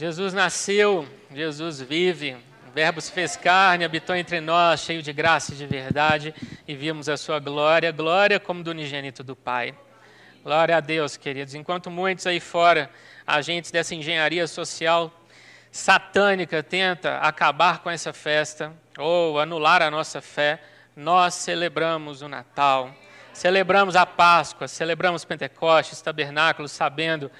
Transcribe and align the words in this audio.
Jesus 0.00 0.32
nasceu, 0.32 1.06
Jesus 1.30 1.78
vive, 1.82 2.34
o 2.66 2.70
Verbo 2.72 3.02
se 3.02 3.12
fez 3.12 3.36
carne, 3.36 3.84
habitou 3.84 4.16
entre 4.16 4.40
nós, 4.40 4.80
cheio 4.80 5.02
de 5.02 5.12
graça 5.12 5.52
e 5.52 5.56
de 5.56 5.66
verdade, 5.66 6.34
e 6.66 6.74
vimos 6.74 7.06
a 7.06 7.18
sua 7.18 7.38
glória, 7.38 7.92
glória 7.92 8.40
como 8.40 8.62
do 8.62 8.70
unigênito 8.70 9.22
do 9.22 9.36
Pai. 9.36 9.74
Glória 10.42 10.78
a 10.78 10.80
Deus, 10.80 11.18
queridos. 11.18 11.54
Enquanto 11.54 11.90
muitos 11.90 12.26
aí 12.26 12.40
fora, 12.40 12.88
agentes 13.26 13.70
dessa 13.70 13.94
engenharia 13.94 14.46
social 14.46 15.12
satânica, 15.70 16.62
tenta 16.62 17.18
acabar 17.18 17.80
com 17.80 17.90
essa 17.90 18.14
festa 18.14 18.72
ou 18.96 19.38
anular 19.38 19.82
a 19.82 19.90
nossa 19.90 20.22
fé, 20.22 20.62
nós 20.96 21.34
celebramos 21.34 22.22
o 22.22 22.28
Natal, 22.28 22.90
celebramos 23.34 23.94
a 23.94 24.06
Páscoa, 24.06 24.66
celebramos 24.66 25.26
Pentecostes, 25.26 26.00
tabernáculos, 26.00 26.72
sabendo 26.72 27.30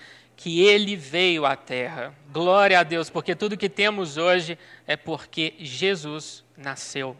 que 0.41 0.63
ele 0.63 0.97
veio 0.97 1.45
à 1.45 1.55
terra. 1.55 2.15
Glória 2.33 2.81
a 2.81 2.83
Deus, 2.83 3.11
porque 3.11 3.35
tudo 3.35 3.59
que 3.59 3.69
temos 3.69 4.17
hoje 4.17 4.59
é 4.87 4.97
porque 4.97 5.53
Jesus 5.59 6.43
nasceu. 6.57 7.15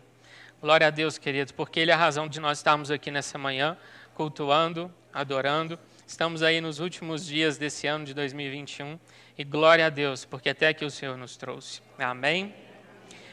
Glória 0.59 0.87
a 0.87 0.91
Deus, 0.91 1.19
queridos, 1.19 1.53
porque 1.53 1.81
ele 1.81 1.91
é 1.91 1.95
a 1.95 1.99
razão 1.99 2.27
de 2.27 2.41
nós 2.41 2.61
estarmos 2.61 2.91
aqui 2.91 3.11
nessa 3.11 3.37
manhã, 3.37 3.77
cultuando, 4.15 4.91
adorando. 5.13 5.79
Estamos 6.07 6.43
aí 6.43 6.63
nos 6.63 6.81
últimos 6.81 7.27
dias 7.27 7.59
desse 7.59 7.87
ano 7.87 8.07
de 8.07 8.15
2021 8.15 8.99
e 9.37 9.45
glória 9.45 9.85
a 9.85 9.91
Deus, 9.91 10.25
porque 10.25 10.49
até 10.49 10.69
aqui 10.69 10.87
o 10.87 10.91
Senhor 10.91 11.19
nos 11.19 11.37
trouxe. 11.37 11.83
Amém? 11.99 12.55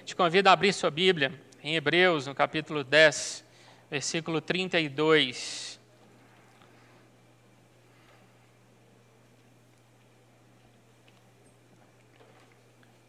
Te 0.04 0.14
convido 0.18 0.50
a 0.50 0.52
abrir 0.52 0.74
sua 0.74 0.92
Bíblia 0.92 1.32
em 1.64 1.78
Hebreus, 1.78 2.28
no 2.28 2.36
capítulo 2.36 2.84
10, 2.84 3.46
versículo 3.90 4.42
32. 4.42 5.77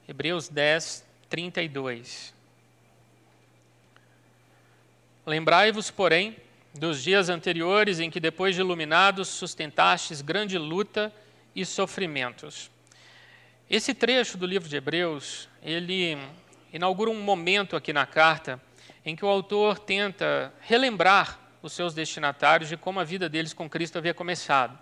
Hebreus 0.08 0.48
10, 0.48 1.04
32. 1.28 2.32
Lembrai-vos, 5.26 5.90
porém, 5.90 6.34
dos 6.72 7.02
dias 7.02 7.28
anteriores 7.28 8.00
em 8.00 8.10
que, 8.10 8.18
depois 8.18 8.54
de 8.54 8.62
iluminados, 8.62 9.28
sustentastes 9.28 10.22
grande 10.22 10.56
luta 10.56 11.12
e 11.54 11.62
sofrimentos. 11.66 12.70
Esse 13.68 13.92
trecho 13.92 14.38
do 14.38 14.46
livro 14.46 14.66
de 14.66 14.76
Hebreus, 14.76 15.46
ele 15.62 16.16
inaugura 16.72 17.10
um 17.10 17.20
momento 17.20 17.76
aqui 17.76 17.92
na 17.92 18.06
carta 18.06 18.58
em 19.04 19.14
que 19.14 19.26
o 19.26 19.28
autor 19.28 19.78
tenta 19.78 20.54
relembrar 20.62 21.38
os 21.60 21.74
seus 21.74 21.92
destinatários 21.92 22.70
de 22.70 22.78
como 22.78 22.98
a 22.98 23.04
vida 23.04 23.28
deles 23.28 23.52
com 23.52 23.68
Cristo 23.68 23.98
havia 23.98 24.14
começado. 24.14 24.78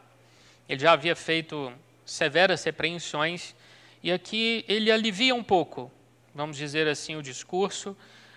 Ele 0.68 0.80
já 0.80 0.92
havia 0.92 1.16
feito 1.16 1.72
severas 2.04 2.62
repreensões 2.62 3.55
e 4.06 4.12
aqui 4.12 4.64
ele 4.68 4.92
alivia 4.92 5.34
um 5.34 5.42
pouco, 5.42 5.90
vamos 6.32 6.56
dizer 6.56 6.86
assim, 6.86 7.16
o 7.16 7.22
discurso, 7.22 7.96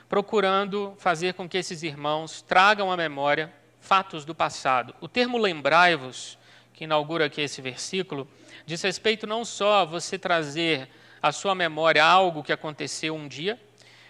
procurando 0.09 0.95
fazer 0.97 1.35
com 1.35 1.47
que 1.47 1.59
esses 1.59 1.83
irmãos 1.83 2.41
tragam 2.41 2.91
à 2.91 2.97
memória 2.97 3.53
fatos 3.79 4.25
do 4.25 4.33
passado. 4.33 4.95
O 4.99 5.07
termo 5.07 5.37
lembrai-vos, 5.37 6.39
que 6.73 6.85
inaugura 6.85 7.25
aqui 7.25 7.41
esse 7.41 7.61
versículo, 7.61 8.27
diz 8.65 8.81
respeito 8.81 9.27
não 9.27 9.45
só 9.45 9.81
a 9.81 9.85
você 9.85 10.17
trazer 10.17 10.89
à 11.21 11.31
sua 11.31 11.53
memória 11.53 12.03
algo 12.03 12.41
que 12.41 12.51
aconteceu 12.51 13.13
um 13.13 13.27
dia, 13.27 13.61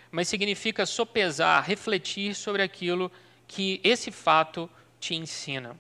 mas 0.10 0.30
significa 0.30 0.86
sopesar, 0.86 1.62
refletir 1.62 2.36
sobre 2.36 2.62
aquilo 2.62 3.12
que 3.46 3.82
esse 3.84 4.12
fato 4.12 4.70
te 4.98 5.14
ensina. 5.14 5.76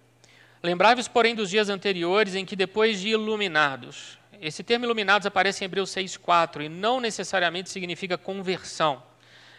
Lembrai-vos, 0.61 1.07
porém, 1.07 1.33
dos 1.33 1.49
dias 1.49 1.69
anteriores 1.69 2.35
em 2.35 2.43
que, 2.43 2.57
depois 2.57 2.99
de 2.99 3.11
iluminados, 3.11 4.18
esse 4.41 4.63
termo 4.63 4.85
iluminados 4.85 5.25
aparece 5.25 5.63
em 5.63 5.65
Hebreus 5.65 5.91
6,4 5.91 6.65
e 6.65 6.69
não 6.69 6.99
necessariamente 6.99 7.69
significa 7.69 8.17
conversão, 8.17 9.03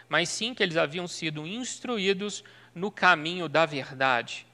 mas 0.08 0.28
sim 0.28 0.54
que 0.54 0.62
eles 0.62 0.76
haviam 0.76 1.06
sido 1.06 1.46
instruídos 1.46 2.42
no 2.74 2.90
caminho 2.90 3.48
da 3.48 3.66
verdade. 3.66 4.46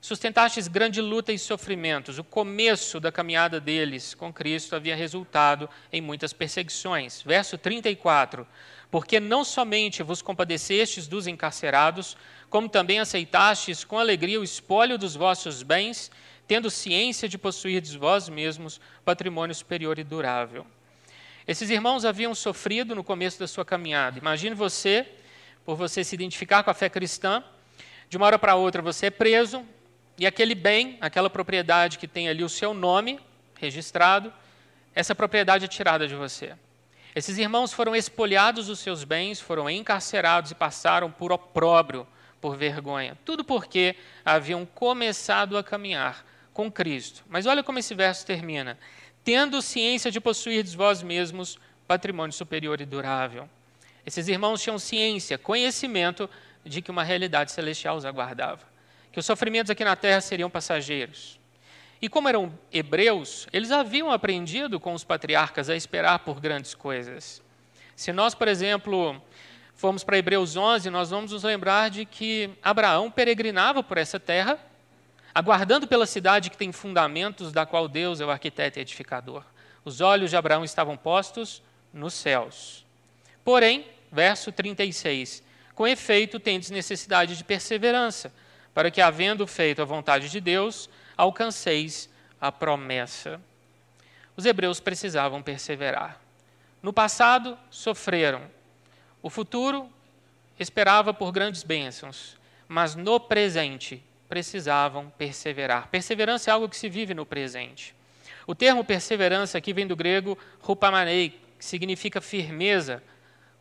Sustentastes 0.00 0.68
grande 0.68 1.00
luta 1.00 1.32
e 1.32 1.38
sofrimentos. 1.38 2.18
O 2.18 2.24
começo 2.24 3.00
da 3.00 3.10
caminhada 3.10 3.58
deles 3.60 4.14
com 4.14 4.32
Cristo 4.32 4.76
havia 4.76 4.94
resultado 4.94 5.68
em 5.92 6.00
muitas 6.00 6.32
perseguições. 6.32 7.20
Verso 7.22 7.58
34. 7.58 8.46
Porque 8.92 9.18
não 9.18 9.42
somente 9.42 10.02
vos 10.04 10.22
compadecestes 10.22 11.08
dos 11.08 11.26
encarcerados, 11.26 12.16
como 12.48 12.68
também 12.68 13.00
aceitastes 13.00 13.82
com 13.82 13.98
alegria 13.98 14.40
o 14.40 14.44
espólio 14.44 14.96
dos 14.96 15.16
vossos 15.16 15.64
bens, 15.64 16.12
tendo 16.48 16.70
ciência 16.70 17.28
de 17.28 17.36
possuirdes 17.36 17.94
vós 17.94 18.28
mesmos 18.30 18.80
patrimônio 19.04 19.54
superior 19.54 19.98
e 19.98 20.02
durável. 20.02 20.66
Esses 21.46 21.68
irmãos 21.68 22.06
haviam 22.06 22.34
sofrido 22.34 22.94
no 22.94 23.04
começo 23.04 23.38
da 23.38 23.46
sua 23.46 23.66
caminhada. 23.66 24.18
Imagine 24.18 24.54
você, 24.54 25.06
por 25.64 25.76
você 25.76 26.02
se 26.02 26.14
identificar 26.14 26.62
com 26.62 26.70
a 26.70 26.74
fé 26.74 26.88
cristã, 26.88 27.44
de 28.08 28.16
uma 28.16 28.24
hora 28.24 28.38
para 28.38 28.54
outra 28.54 28.80
você 28.80 29.06
é 29.06 29.10
preso 29.10 29.62
e 30.16 30.26
aquele 30.26 30.54
bem, 30.54 30.96
aquela 31.02 31.28
propriedade 31.28 31.98
que 31.98 32.08
tem 32.08 32.30
ali 32.30 32.42
o 32.42 32.48
seu 32.48 32.72
nome 32.72 33.20
registrado, 33.56 34.32
essa 34.94 35.14
propriedade 35.14 35.66
é 35.66 35.68
tirada 35.68 36.08
de 36.08 36.14
você. 36.14 36.54
Esses 37.14 37.36
irmãos 37.36 37.74
foram 37.74 37.94
espoliados 37.94 38.68
dos 38.68 38.78
seus 38.78 39.04
bens, 39.04 39.38
foram 39.38 39.68
encarcerados 39.68 40.50
e 40.50 40.54
passaram 40.54 41.10
por 41.10 41.30
opróbrio, 41.30 42.06
por 42.40 42.56
vergonha. 42.56 43.18
Tudo 43.24 43.44
porque 43.44 43.96
haviam 44.24 44.64
começado 44.64 45.58
a 45.58 45.62
caminhar 45.62 46.24
com 46.58 46.72
Cristo. 46.72 47.24
Mas 47.28 47.46
olha 47.46 47.62
como 47.62 47.78
esse 47.78 47.94
verso 47.94 48.26
termina: 48.26 48.76
tendo 49.22 49.62
ciência 49.62 50.10
de 50.10 50.20
possuir 50.20 50.64
de 50.64 50.76
vós 50.76 51.04
mesmos 51.04 51.56
patrimônio 51.86 52.32
superior 52.32 52.80
e 52.80 52.84
durável. 52.84 53.48
Esses 54.04 54.26
irmãos 54.26 54.60
tinham 54.60 54.76
ciência, 54.76 55.38
conhecimento 55.38 56.28
de 56.64 56.82
que 56.82 56.90
uma 56.90 57.04
realidade 57.04 57.52
celestial 57.52 57.96
os 57.96 58.04
aguardava, 58.04 58.66
que 59.12 59.20
os 59.20 59.24
sofrimentos 59.24 59.70
aqui 59.70 59.84
na 59.84 59.94
terra 59.94 60.20
seriam 60.20 60.50
passageiros. 60.50 61.38
E 62.02 62.08
como 62.08 62.28
eram 62.28 62.52
hebreus, 62.72 63.46
eles 63.52 63.70
haviam 63.70 64.10
aprendido 64.10 64.80
com 64.80 64.94
os 64.94 65.04
patriarcas 65.04 65.70
a 65.70 65.76
esperar 65.76 66.18
por 66.20 66.40
grandes 66.40 66.74
coisas. 66.74 67.40
Se 67.94 68.12
nós, 68.12 68.34
por 68.34 68.48
exemplo, 68.48 69.22
formos 69.76 70.02
para 70.02 70.18
Hebreus 70.18 70.56
11, 70.56 70.90
nós 70.90 71.10
vamos 71.10 71.30
nos 71.30 71.44
lembrar 71.44 71.88
de 71.88 72.04
que 72.04 72.50
Abraão 72.60 73.12
peregrinava 73.12 73.80
por 73.80 73.96
essa 73.96 74.18
terra 74.18 74.58
aguardando 75.38 75.86
pela 75.86 76.04
cidade 76.04 76.50
que 76.50 76.56
tem 76.56 76.72
fundamentos, 76.72 77.52
da 77.52 77.64
qual 77.64 77.86
Deus 77.86 78.20
é 78.20 78.26
o 78.26 78.30
arquiteto 78.30 78.76
e 78.76 78.82
edificador. 78.82 79.44
Os 79.84 80.00
olhos 80.00 80.30
de 80.30 80.36
Abraão 80.36 80.64
estavam 80.64 80.96
postos 80.96 81.62
nos 81.92 82.12
céus. 82.12 82.84
Porém, 83.44 83.86
verso 84.10 84.50
36, 84.50 85.40
com 85.76 85.86
efeito, 85.86 86.40
tendes 86.40 86.70
necessidade 86.70 87.36
de 87.36 87.44
perseverança, 87.44 88.32
para 88.74 88.90
que, 88.90 89.00
havendo 89.00 89.46
feito 89.46 89.80
a 89.80 89.84
vontade 89.84 90.28
de 90.28 90.40
Deus, 90.40 90.90
alcanceis 91.16 92.10
a 92.40 92.50
promessa. 92.50 93.40
Os 94.36 94.44
hebreus 94.44 94.80
precisavam 94.80 95.40
perseverar. 95.40 96.20
No 96.82 96.92
passado, 96.92 97.56
sofreram. 97.70 98.42
O 99.22 99.30
futuro 99.30 99.88
esperava 100.58 101.14
por 101.14 101.30
grandes 101.30 101.62
bênçãos, 101.62 102.36
mas 102.66 102.96
no 102.96 103.20
presente 103.20 104.02
precisavam 104.28 105.10
perseverar. 105.16 105.88
Perseverança 105.88 106.50
é 106.50 106.52
algo 106.52 106.68
que 106.68 106.76
se 106.76 106.88
vive 106.88 107.14
no 107.14 107.24
presente. 107.24 107.94
O 108.46 108.54
termo 108.54 108.84
perseverança 108.84 109.58
aqui 109.58 109.72
vem 109.72 109.86
do 109.86 109.96
grego 109.96 110.38
rupamanei, 110.60 111.38
que 111.58 111.64
significa 111.64 112.20
firmeza, 112.20 113.02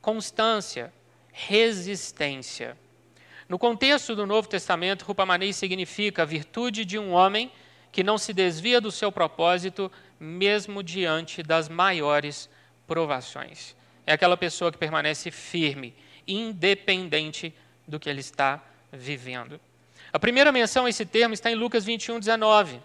constância, 0.01 0.94
resistência. 1.31 2.77
No 3.50 3.57
contexto 3.57 4.16
do 4.16 4.25
Novo 4.25 4.47
Testamento, 4.47 5.06
rupamanei 5.06 5.53
significa 5.53 6.23
a 6.23 6.25
virtude 6.25 6.83
de 6.83 7.00
um 7.00 7.11
homem 7.11 7.51
que 7.91 8.03
não 8.03 8.17
se 8.17 8.33
desvia 8.33 8.81
do 8.81 8.91
seu 8.91 9.11
propósito, 9.11 9.91
mesmo 10.19 10.83
diante 10.83 11.41
das 11.41 11.69
maiores 11.69 12.50
provações. 12.85 13.75
É 14.06 14.13
aquela 14.13 14.38
pessoa 14.38 14.71
que 14.71 14.77
permanece 14.77 15.31
firme, 15.31 15.95
independente 16.27 17.53
do 17.88 18.00
que 18.00 18.09
ele 18.09 18.19
está 18.19 18.63
vivendo. 18.92 19.59
A 20.18 20.19
primeira 20.19 20.52
menção 20.52 20.88
a 20.88 20.90
esse 20.90 21.06
termo 21.06 21.36
está 21.36 21.52
em 21.52 21.54
Lucas 21.54 21.86
21, 21.86 22.18
19. 22.18 22.81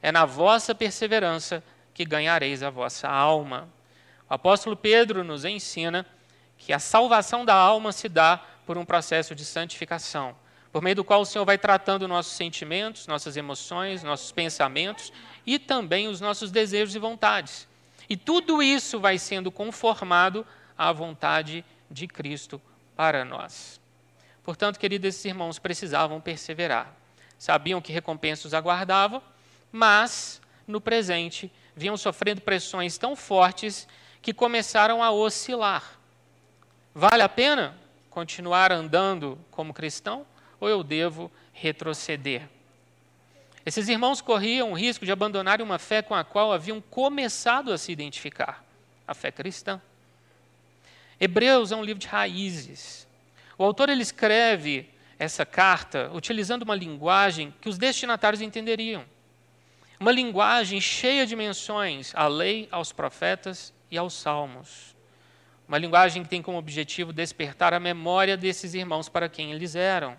É 0.00 0.12
na 0.12 0.24
vossa 0.24 0.72
perseverança 0.72 1.60
que 1.92 2.04
ganhareis 2.04 2.62
a 2.62 2.70
vossa 2.70 3.08
alma. 3.08 3.68
O 4.30 4.34
apóstolo 4.34 4.76
Pedro 4.76 5.24
nos 5.24 5.44
ensina 5.44 6.06
que 6.56 6.72
a 6.72 6.78
salvação 6.78 7.44
da 7.44 7.56
alma 7.56 7.90
se 7.90 8.08
dá 8.08 8.40
por 8.64 8.78
um 8.78 8.84
processo 8.84 9.34
de 9.34 9.44
santificação, 9.44 10.36
por 10.70 10.80
meio 10.80 10.94
do 10.94 11.02
qual 11.02 11.22
o 11.22 11.26
Senhor 11.26 11.44
vai 11.44 11.58
tratando 11.58 12.06
nossos 12.06 12.34
sentimentos, 12.34 13.08
nossas 13.08 13.36
emoções, 13.36 14.04
nossos 14.04 14.30
pensamentos 14.30 15.12
e 15.44 15.58
também 15.58 16.06
os 16.06 16.20
nossos 16.20 16.52
desejos 16.52 16.94
e 16.94 17.00
vontades. 17.00 17.66
E 18.08 18.16
tudo 18.16 18.62
isso 18.62 19.00
vai 19.00 19.18
sendo 19.18 19.50
conformado 19.50 20.46
à 20.78 20.92
vontade 20.92 21.64
de 21.90 22.06
Cristo 22.06 22.62
para 22.94 23.24
nós. 23.24 23.84
Portanto, 24.46 24.78
queridos, 24.78 25.08
esses 25.08 25.24
irmãos 25.24 25.58
precisavam 25.58 26.20
perseverar. 26.20 26.94
Sabiam 27.36 27.80
que 27.80 27.92
recompensa 27.92 28.46
os 28.46 28.54
aguardava, 28.54 29.20
mas, 29.72 30.40
no 30.68 30.80
presente, 30.80 31.50
vinham 31.74 31.96
sofrendo 31.96 32.40
pressões 32.40 32.96
tão 32.96 33.16
fortes 33.16 33.88
que 34.22 34.32
começaram 34.32 35.02
a 35.02 35.10
oscilar. 35.10 35.98
Vale 36.94 37.24
a 37.24 37.28
pena 37.28 37.76
continuar 38.08 38.70
andando 38.70 39.36
como 39.50 39.74
cristão 39.74 40.24
ou 40.60 40.68
eu 40.68 40.84
devo 40.84 41.28
retroceder? 41.52 42.48
Esses 43.66 43.88
irmãos 43.88 44.20
corriam 44.20 44.70
o 44.70 44.76
risco 44.76 45.04
de 45.04 45.10
abandonarem 45.10 45.66
uma 45.66 45.80
fé 45.80 46.02
com 46.02 46.14
a 46.14 46.22
qual 46.22 46.52
haviam 46.52 46.80
começado 46.80 47.72
a 47.72 47.78
se 47.78 47.90
identificar, 47.90 48.64
a 49.08 49.12
fé 49.12 49.32
cristã. 49.32 49.82
Hebreus 51.18 51.72
é 51.72 51.76
um 51.76 51.82
livro 51.82 51.98
de 51.98 52.06
raízes. 52.06 53.05
O 53.58 53.64
autor 53.64 53.88
ele 53.88 54.02
escreve 54.02 54.90
essa 55.18 55.46
carta 55.46 56.10
utilizando 56.12 56.62
uma 56.62 56.74
linguagem 56.74 57.54
que 57.60 57.68
os 57.68 57.78
destinatários 57.78 58.42
entenderiam. 58.42 59.04
Uma 59.98 60.12
linguagem 60.12 60.80
cheia 60.80 61.26
de 61.26 61.34
menções 61.34 62.12
à 62.14 62.26
lei, 62.26 62.68
aos 62.70 62.92
profetas 62.92 63.72
e 63.90 63.96
aos 63.96 64.12
salmos. 64.12 64.94
Uma 65.66 65.78
linguagem 65.78 66.22
que 66.22 66.28
tem 66.28 66.42
como 66.42 66.58
objetivo 66.58 67.12
despertar 67.12 67.72
a 67.72 67.80
memória 67.80 68.36
desses 68.36 68.74
irmãos 68.74 69.08
para 69.08 69.28
quem 69.28 69.52
eles 69.52 69.74
eram. 69.74 70.16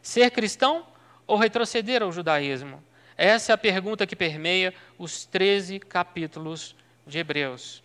Ser 0.00 0.30
cristão 0.30 0.86
ou 1.26 1.36
retroceder 1.36 2.02
ao 2.02 2.10
judaísmo? 2.10 2.82
Essa 3.16 3.52
é 3.52 3.54
a 3.54 3.58
pergunta 3.58 4.06
que 4.06 4.16
permeia 4.16 4.72
os 4.96 5.26
13 5.26 5.80
capítulos 5.80 6.74
de 7.06 7.18
Hebreus. 7.18 7.82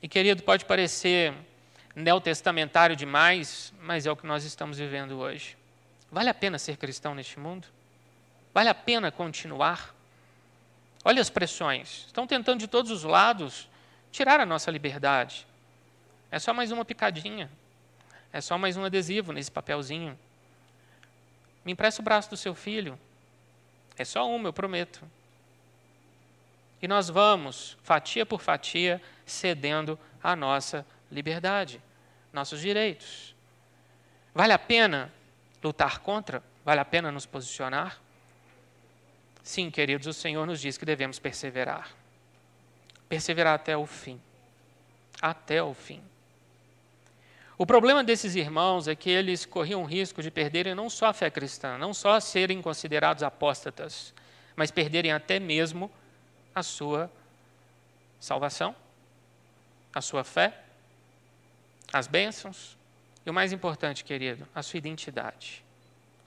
E 0.00 0.08
querido, 0.08 0.42
pode 0.42 0.64
parecer 0.64 1.34
neotestamentário 1.96 2.94
demais, 2.94 3.72
mas 3.80 4.04
é 4.04 4.10
o 4.10 4.16
que 4.16 4.26
nós 4.26 4.44
estamos 4.44 4.76
vivendo 4.76 5.12
hoje. 5.12 5.56
Vale 6.12 6.28
a 6.28 6.34
pena 6.34 6.58
ser 6.58 6.76
cristão 6.76 7.14
neste 7.14 7.40
mundo? 7.40 7.66
Vale 8.52 8.68
a 8.68 8.74
pena 8.74 9.10
continuar? 9.10 9.94
Olha 11.02 11.22
as 11.22 11.30
pressões. 11.30 12.04
Estão 12.06 12.26
tentando 12.26 12.60
de 12.60 12.68
todos 12.68 12.90
os 12.90 13.02
lados 13.02 13.66
tirar 14.12 14.40
a 14.40 14.46
nossa 14.46 14.70
liberdade. 14.70 15.46
É 16.30 16.38
só 16.38 16.52
mais 16.52 16.70
uma 16.70 16.84
picadinha. 16.84 17.50
É 18.30 18.42
só 18.42 18.58
mais 18.58 18.76
um 18.76 18.84
adesivo 18.84 19.32
nesse 19.32 19.50
papelzinho. 19.50 20.18
Me 21.64 21.72
empresta 21.72 22.02
o 22.02 22.04
braço 22.04 22.28
do 22.28 22.36
seu 22.36 22.54
filho. 22.54 22.98
É 23.96 24.04
só 24.04 24.28
uma, 24.28 24.48
eu 24.48 24.52
prometo. 24.52 25.02
E 26.82 26.86
nós 26.86 27.08
vamos, 27.08 27.78
fatia 27.82 28.26
por 28.26 28.42
fatia, 28.42 29.00
cedendo 29.24 29.98
a 30.22 30.36
nossa 30.36 30.84
liberdade, 31.10 31.80
nossos 32.36 32.60
direitos. 32.60 33.34
Vale 34.34 34.52
a 34.52 34.58
pena 34.58 35.10
lutar 35.64 36.00
contra? 36.00 36.42
Vale 36.64 36.80
a 36.80 36.84
pena 36.84 37.10
nos 37.10 37.24
posicionar? 37.24 37.98
Sim, 39.42 39.70
queridos, 39.70 40.06
o 40.06 40.12
Senhor 40.12 40.46
nos 40.46 40.60
diz 40.60 40.76
que 40.76 40.84
devemos 40.84 41.18
perseverar. 41.18 41.90
Perseverar 43.08 43.54
até 43.54 43.74
o 43.76 43.86
fim. 43.86 44.20
Até 45.20 45.62
o 45.62 45.72
fim. 45.72 46.02
O 47.56 47.64
problema 47.64 48.04
desses 48.04 48.34
irmãos 48.34 48.86
é 48.86 48.94
que 48.94 49.08
eles 49.08 49.46
corriam 49.46 49.82
o 49.82 49.86
risco 49.86 50.22
de 50.22 50.30
perderem 50.30 50.74
não 50.74 50.90
só 50.90 51.06
a 51.06 51.14
fé 51.14 51.30
cristã, 51.30 51.78
não 51.78 51.94
só 51.94 52.20
serem 52.20 52.60
considerados 52.60 53.22
apóstatas, 53.22 54.12
mas 54.54 54.70
perderem 54.70 55.10
até 55.10 55.40
mesmo 55.40 55.90
a 56.54 56.62
sua 56.62 57.10
salvação, 58.20 58.76
a 59.94 60.02
sua 60.02 60.22
fé 60.22 60.65
as 61.92 62.06
bênçãos 62.06 62.76
e 63.24 63.30
o 63.30 63.34
mais 63.34 63.52
importante, 63.52 64.04
querido, 64.04 64.46
a 64.54 64.62
sua 64.62 64.78
identidade. 64.78 65.64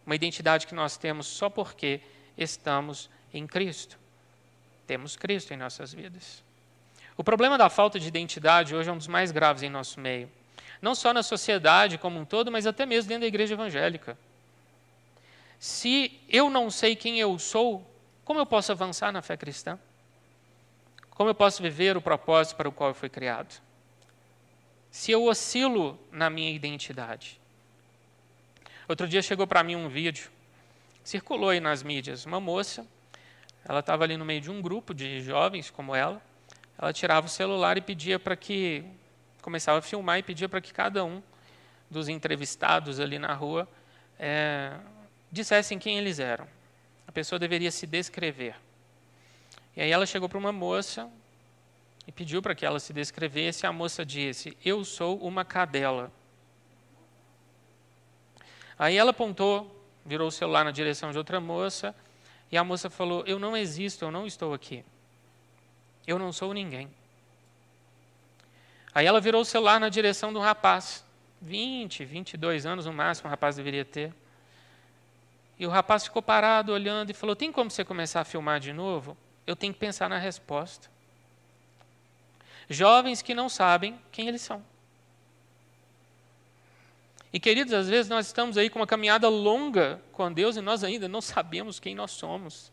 Uma 0.06 0.16
identidade 0.16 0.68
que 0.68 0.76
nós 0.76 0.98
temos 0.98 1.28
só 1.28 1.50
porque 1.50 2.02
estamos 2.38 3.10
em 3.34 3.46
Cristo. 3.46 3.98
Temos 4.88 5.16
Cristo 5.16 5.54
em 5.54 5.58
nossas 5.58 5.94
vidas. 5.94 6.44
O 7.16 7.24
problema 7.24 7.58
da 7.58 7.70
falta 7.70 8.00
de 8.00 8.08
identidade 8.08 8.76
hoje 8.76 8.90
é 8.90 8.94
um 8.94 8.98
dos 8.98 9.08
mais 9.08 9.32
graves 9.32 9.62
em 9.62 9.70
nosso 9.70 10.00
meio. 10.00 10.32
Não 10.82 10.96
só 10.96 11.14
na 11.14 11.22
sociedade 11.22 11.98
como 11.98 12.20
um 12.20 12.26
todo, 12.26 12.52
mas 12.52 12.66
até 12.66 12.86
mesmo 12.86 13.10
dentro 13.10 13.22
da 13.22 13.28
igreja 13.28 13.54
evangélica. 13.54 14.18
Se 15.60 16.20
eu 16.30 16.50
não 16.50 16.72
sei 16.72 16.96
quem 16.96 17.20
eu 17.20 17.38
sou, 17.38 17.86
como 18.24 18.40
eu 18.40 18.46
posso 18.46 18.72
avançar 18.72 19.12
na 19.12 19.22
fé 19.22 19.36
cristã? 19.36 19.78
Como 21.12 21.30
eu 21.30 21.36
posso 21.36 21.62
viver 21.62 21.98
o 21.98 22.02
propósito 22.02 22.56
para 22.56 22.70
o 22.70 22.72
qual 22.72 22.92
eu 22.92 22.96
fui 22.96 23.10
criado? 23.10 23.62
Se 24.91 25.12
eu 25.12 25.25
oscilo 25.25 26.00
na 26.12 26.30
minha 26.30 26.51
identidade. 26.51 27.39
Outro 28.88 29.07
dia 29.07 29.21
chegou 29.21 29.45
para 29.45 29.63
mim 29.63 29.75
um 29.75 29.88
vídeo, 29.88 30.31
circulou 31.03 31.50
aí 31.50 31.59
nas 31.59 31.83
mídias, 31.83 32.25
uma 32.25 32.39
moça, 32.39 32.86
ela 33.63 33.81
estava 33.81 34.03
ali 34.03 34.18
no 34.18 34.25
meio 34.25 34.41
de 34.41 34.50
um 34.50 34.62
grupo 34.62 34.94
de 34.94 35.21
jovens 35.21 35.69
como 35.69 35.95
ela, 35.95 36.21
ela 36.77 36.91
tirava 36.91 37.27
o 37.27 37.30
celular 37.30 37.77
e 37.77 37.81
pedia 37.81 38.18
para 38.18 38.36
que, 38.36 38.83
começava 39.41 39.80
a 39.80 39.81
filmar 39.81 40.19
e 40.19 40.24
pedia 40.24 40.50
para 40.50 40.62
que 40.62 40.74
cada 40.74 41.03
um 41.03 41.21
dos 41.89 42.07
entrevistados 42.07 43.00
ali 43.00 43.19
na 43.19 43.33
rua 43.33 43.68
é, 44.18 44.74
dissessem 45.31 45.77
quem 45.77 45.97
eles 45.97 46.19
eram. 46.19 46.47
A 47.07 47.12
pessoa 47.12 47.39
deveria 47.39 47.71
se 47.71 47.88
descrever. 47.88 48.56
E 49.75 49.81
aí 49.81 49.91
ela 49.91 50.06
chegou 50.06 50.27
para 50.27 50.38
uma 50.38 50.51
moça, 50.51 51.09
e 52.10 52.12
pediu 52.12 52.42
para 52.42 52.56
que 52.56 52.66
ela 52.66 52.80
se 52.80 52.92
descrevesse. 52.92 53.68
A 53.68 53.72
moça 53.72 54.04
disse: 54.04 54.58
Eu 54.66 54.84
sou 54.84 55.20
uma 55.20 55.46
cadela. 55.46 56.12
Aí 58.80 58.98
ela 58.98 59.12
apontou, 59.12 59.86
virou 60.04 60.28
o 60.28 60.32
celular 60.32 60.66
na 60.66 60.72
direção 60.72 61.12
de 61.12 61.20
outra 61.20 61.40
moça, 61.40 61.96
e 62.52 62.58
a 62.58 62.64
moça 62.64 62.90
falou: 62.90 63.24
Eu 63.28 63.38
não 63.38 63.56
existo, 63.56 64.06
eu 64.06 64.10
não 64.10 64.26
estou 64.26 64.56
aqui. 64.56 64.84
Eu 66.08 66.18
não 66.18 66.34
sou 66.34 66.52
ninguém. 66.52 66.90
Aí 68.92 69.06
ela 69.06 69.22
virou 69.22 69.44
o 69.44 69.46
celular 69.46 69.80
na 69.80 69.88
direção 69.88 70.34
do 70.34 70.40
rapaz, 70.40 71.06
20, 71.40 72.06
22 72.06 72.66
anos 72.66 72.88
no 72.88 72.92
máximo 72.92 73.28
o 73.28 73.30
rapaz 73.30 73.56
deveria 73.56 73.86
ter. 73.86 74.12
E 75.60 75.68
o 75.68 75.70
rapaz 75.70 76.06
ficou 76.06 76.24
parado 76.24 76.74
olhando 76.74 77.12
e 77.12 77.14
falou: 77.14 77.36
Tem 77.36 77.52
como 77.52 77.70
você 77.70 77.86
começar 77.86 78.22
a 78.22 78.26
filmar 78.26 78.60
de 78.60 78.74
novo? 78.74 79.16
Eu 79.46 79.56
tenho 79.56 79.72
que 79.72 79.80
pensar 79.80 80.10
na 80.10 80.18
resposta. 80.18 80.90
Jovens 82.69 83.21
que 83.21 83.33
não 83.33 83.50
sabem 83.50 84.00
quem 84.12 84.27
eles 84.27 84.42
são. 84.42 84.63
E 87.33 87.39
queridos, 87.39 87.74
às 87.74 87.88
vezes 87.88 88.10
nós 88.10 88.27
estamos 88.27 88.57
aí 88.57 88.69
com 88.69 88.80
uma 88.80 88.88
caminhada 88.88 89.27
longa 89.27 90.01
com 90.12 90.31
Deus 90.31 90.56
e 90.56 90.62
nós 90.62 90.83
ainda 90.83 91.07
não 91.07 91.21
sabemos 91.21 91.80
quem 91.80 91.95
nós 91.95 92.12
somos. 92.12 92.71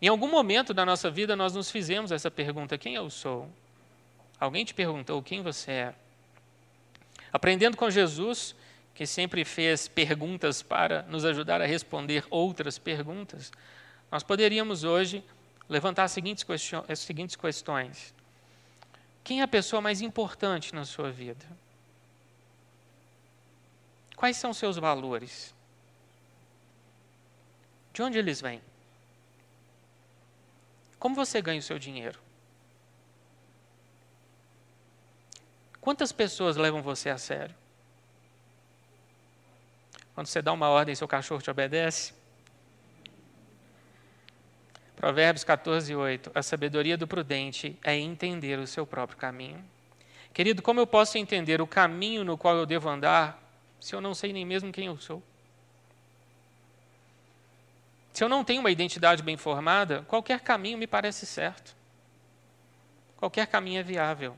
Em 0.00 0.08
algum 0.08 0.28
momento 0.28 0.74
da 0.74 0.84
nossa 0.84 1.10
vida 1.10 1.34
nós 1.34 1.54
nos 1.54 1.70
fizemos 1.70 2.12
essa 2.12 2.30
pergunta: 2.30 2.76
quem 2.76 2.94
eu 2.94 3.08
sou? 3.10 3.48
Alguém 4.38 4.64
te 4.64 4.74
perguntou 4.74 5.22
quem 5.22 5.42
você 5.42 5.70
é? 5.70 5.94
Aprendendo 7.32 7.76
com 7.76 7.90
Jesus, 7.90 8.54
que 8.94 9.06
sempre 9.06 9.44
fez 9.44 9.88
perguntas 9.88 10.62
para 10.62 11.02
nos 11.02 11.24
ajudar 11.24 11.60
a 11.60 11.66
responder 11.66 12.24
outras 12.28 12.78
perguntas, 12.78 13.52
nós 14.10 14.22
poderíamos 14.22 14.84
hoje 14.84 15.22
levantar 15.68 16.04
as 16.04 16.12
seguintes, 16.12 16.44
as 16.88 16.98
seguintes 16.98 17.36
questões. 17.36 18.15
Quem 19.26 19.40
é 19.40 19.42
a 19.42 19.48
pessoa 19.48 19.82
mais 19.82 20.00
importante 20.02 20.72
na 20.72 20.84
sua 20.84 21.10
vida? 21.10 21.44
Quais 24.14 24.36
são 24.36 24.54
seus 24.54 24.76
valores? 24.76 25.52
De 27.92 28.02
onde 28.02 28.18
eles 28.18 28.40
vêm? 28.40 28.62
Como 30.96 31.16
você 31.16 31.42
ganha 31.42 31.58
o 31.58 31.62
seu 31.62 31.76
dinheiro? 31.76 32.20
Quantas 35.80 36.12
pessoas 36.12 36.54
levam 36.54 36.80
você 36.80 37.10
a 37.10 37.18
sério? 37.18 37.54
Quando 40.14 40.28
você 40.28 40.40
dá 40.40 40.52
uma 40.52 40.68
ordem, 40.68 40.94
seu 40.94 41.08
cachorro 41.08 41.42
te 41.42 41.50
obedece? 41.50 42.14
Provérbios 44.96 45.44
14, 45.44 45.94
8. 45.94 46.32
A 46.34 46.42
sabedoria 46.42 46.96
do 46.96 47.06
prudente 47.06 47.78
é 47.84 47.94
entender 47.94 48.58
o 48.58 48.66
seu 48.66 48.86
próprio 48.86 49.18
caminho. 49.18 49.62
Querido, 50.32 50.62
como 50.62 50.80
eu 50.80 50.86
posso 50.86 51.18
entender 51.18 51.60
o 51.60 51.66
caminho 51.66 52.24
no 52.24 52.36
qual 52.36 52.56
eu 52.56 52.66
devo 52.66 52.88
andar 52.88 53.42
se 53.78 53.94
eu 53.94 54.00
não 54.00 54.14
sei 54.14 54.32
nem 54.32 54.44
mesmo 54.44 54.72
quem 54.72 54.86
eu 54.86 54.96
sou? 54.96 55.22
Se 58.12 58.24
eu 58.24 58.28
não 58.28 58.42
tenho 58.42 58.60
uma 58.60 58.70
identidade 58.70 59.22
bem 59.22 59.36
formada, 59.36 60.02
qualquer 60.08 60.40
caminho 60.40 60.78
me 60.78 60.86
parece 60.86 61.26
certo. 61.26 61.76
Qualquer 63.18 63.46
caminho 63.46 63.80
é 63.80 63.82
viável. 63.82 64.36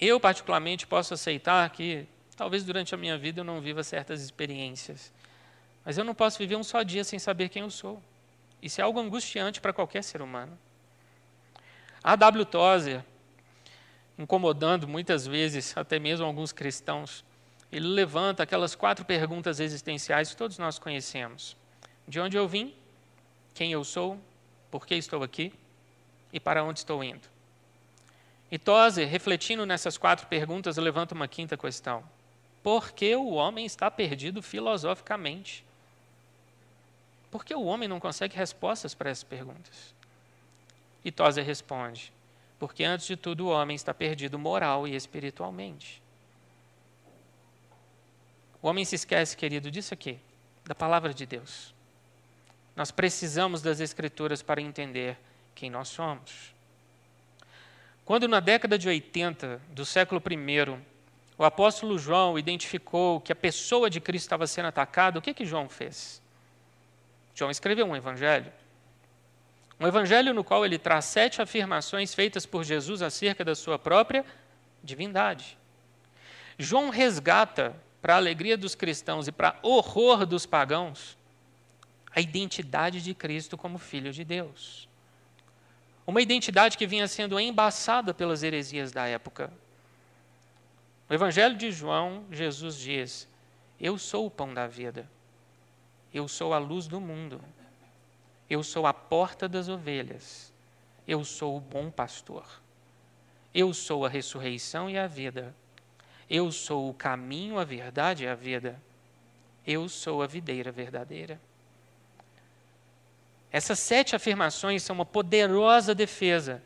Eu, 0.00 0.18
particularmente, 0.18 0.86
posso 0.86 1.14
aceitar 1.14 1.70
que 1.70 2.06
talvez 2.36 2.64
durante 2.64 2.94
a 2.94 2.98
minha 2.98 3.16
vida 3.16 3.40
eu 3.40 3.44
não 3.44 3.60
viva 3.60 3.84
certas 3.84 4.20
experiências. 4.20 5.12
Mas 5.86 5.96
eu 5.96 6.04
não 6.04 6.14
posso 6.14 6.36
viver 6.36 6.56
um 6.56 6.62
só 6.62 6.82
dia 6.82 7.04
sem 7.04 7.18
saber 7.18 7.48
quem 7.48 7.62
eu 7.62 7.70
sou. 7.70 8.02
Isso 8.60 8.80
é 8.80 8.84
algo 8.84 9.00
angustiante 9.00 9.60
para 9.60 9.72
qualquer 9.72 10.02
ser 10.02 10.20
humano. 10.20 10.58
A 12.04 12.14
W. 12.14 12.44
Tozer, 12.44 13.02
incomodando 14.18 14.86
muitas 14.86 15.26
vezes 15.26 15.74
até 15.76 15.98
mesmo 15.98 16.26
alguns 16.26 16.52
cristãos, 16.52 17.24
ele 17.72 17.86
levanta 17.86 18.42
aquelas 18.42 18.74
quatro 18.74 19.04
perguntas 19.04 19.60
existenciais 19.60 20.30
que 20.30 20.36
todos 20.36 20.58
nós 20.58 20.78
conhecemos: 20.78 21.56
De 22.06 22.20
onde 22.20 22.36
eu 22.36 22.46
vim? 22.46 22.74
Quem 23.54 23.72
eu 23.72 23.84
sou? 23.84 24.20
Por 24.70 24.86
que 24.86 24.94
estou 24.94 25.22
aqui? 25.22 25.52
e 26.36 26.40
para 26.40 26.62
onde 26.62 26.80
estou 26.80 27.02
indo? 27.02 27.26
E 28.50 28.58
Tozer, 28.58 29.08
refletindo 29.08 29.64
nessas 29.64 29.96
quatro 29.96 30.26
perguntas, 30.26 30.76
levanta 30.76 31.14
uma 31.14 31.26
quinta 31.26 31.56
questão. 31.56 32.04
Por 32.62 32.92
que 32.92 33.16
o 33.16 33.30
homem 33.30 33.64
está 33.64 33.90
perdido 33.90 34.42
filosoficamente? 34.42 35.64
Por 37.36 37.44
que 37.44 37.54
o 37.54 37.64
homem 37.64 37.86
não 37.86 38.00
consegue 38.00 38.34
respostas 38.34 38.94
para 38.94 39.10
essas 39.10 39.22
perguntas? 39.22 39.94
E 41.04 41.12
Tozer 41.12 41.44
responde: 41.44 42.10
porque 42.58 42.82
antes 42.82 43.06
de 43.06 43.14
tudo 43.14 43.48
o 43.48 43.50
homem 43.50 43.76
está 43.76 43.92
perdido 43.92 44.38
moral 44.38 44.88
e 44.88 44.96
espiritualmente. 44.96 46.02
O 48.62 48.68
homem 48.68 48.86
se 48.86 48.94
esquece, 48.94 49.36
querido, 49.36 49.70
disso 49.70 49.92
aqui, 49.92 50.18
da 50.64 50.74
palavra 50.74 51.12
de 51.12 51.26
Deus. 51.26 51.74
Nós 52.74 52.90
precisamos 52.90 53.60
das 53.60 53.80
Escrituras 53.80 54.40
para 54.40 54.62
entender 54.62 55.18
quem 55.54 55.68
nós 55.68 55.88
somos. 55.88 56.54
Quando 58.06 58.26
na 58.26 58.40
década 58.40 58.78
de 58.78 58.88
80 58.88 59.60
do 59.72 59.84
século 59.84 60.22
I, 60.26 60.82
o 61.36 61.44
apóstolo 61.44 61.98
João 61.98 62.38
identificou 62.38 63.20
que 63.20 63.30
a 63.30 63.36
pessoa 63.36 63.90
de 63.90 64.00
Cristo 64.00 64.24
estava 64.24 64.46
sendo 64.46 64.68
atacada, 64.68 65.18
o 65.18 65.22
que, 65.22 65.34
que 65.34 65.44
João 65.44 65.68
fez? 65.68 66.24
João 67.36 67.50
escreveu 67.50 67.86
um 67.86 67.94
evangelho. 67.94 68.50
Um 69.78 69.86
evangelho 69.86 70.32
no 70.32 70.42
qual 70.42 70.64
ele 70.64 70.78
traz 70.78 71.04
sete 71.04 71.42
afirmações 71.42 72.14
feitas 72.14 72.46
por 72.46 72.64
Jesus 72.64 73.02
acerca 73.02 73.44
da 73.44 73.54
sua 73.54 73.78
própria 73.78 74.24
divindade. 74.82 75.58
João 76.58 76.88
resgata, 76.88 77.76
para 78.00 78.14
a 78.14 78.16
alegria 78.16 78.56
dos 78.56 78.74
cristãos 78.74 79.28
e 79.28 79.32
para 79.32 79.58
horror 79.62 80.24
dos 80.24 80.46
pagãos, 80.46 81.18
a 82.14 82.20
identidade 82.20 83.02
de 83.02 83.12
Cristo 83.12 83.58
como 83.58 83.78
Filho 83.78 84.12
de 84.12 84.24
Deus. 84.24 84.88
Uma 86.06 86.22
identidade 86.22 86.78
que 86.78 86.86
vinha 86.86 87.06
sendo 87.08 87.38
embaçada 87.38 88.14
pelas 88.14 88.42
heresias 88.42 88.92
da 88.92 89.06
época. 89.06 89.52
No 91.08 91.14
Evangelho 91.14 91.56
de 91.56 91.70
João, 91.70 92.24
Jesus 92.30 92.78
diz: 92.78 93.28
Eu 93.78 93.98
sou 93.98 94.26
o 94.26 94.30
pão 94.30 94.54
da 94.54 94.66
vida, 94.66 95.06
eu 96.12 96.26
sou 96.28 96.54
a 96.54 96.58
luz 96.58 96.86
do 96.86 97.00
mundo, 97.00 97.40
eu 98.48 98.62
sou 98.62 98.86
a 98.86 98.94
porta 98.94 99.48
das 99.48 99.68
ovelhas, 99.68 100.52
eu 101.06 101.24
sou 101.24 101.56
o 101.56 101.60
bom 101.60 101.90
pastor, 101.90 102.44
eu 103.54 103.72
sou 103.72 104.04
a 104.04 104.08
ressurreição 104.08 104.88
e 104.88 104.98
a 104.98 105.06
vida, 105.06 105.54
eu 106.28 106.50
sou 106.50 106.90
o 106.90 106.94
caminho, 106.94 107.58
a 107.58 107.64
verdade 107.64 108.24
e 108.24 108.28
a 108.28 108.34
vida, 108.34 108.80
eu 109.66 109.88
sou 109.88 110.22
a 110.22 110.26
videira 110.26 110.70
verdadeira. 110.70 111.40
Essas 113.50 113.78
sete 113.78 114.14
afirmações 114.14 114.82
são 114.82 114.94
uma 114.94 115.06
poderosa 115.06 115.94
defesa 115.94 116.62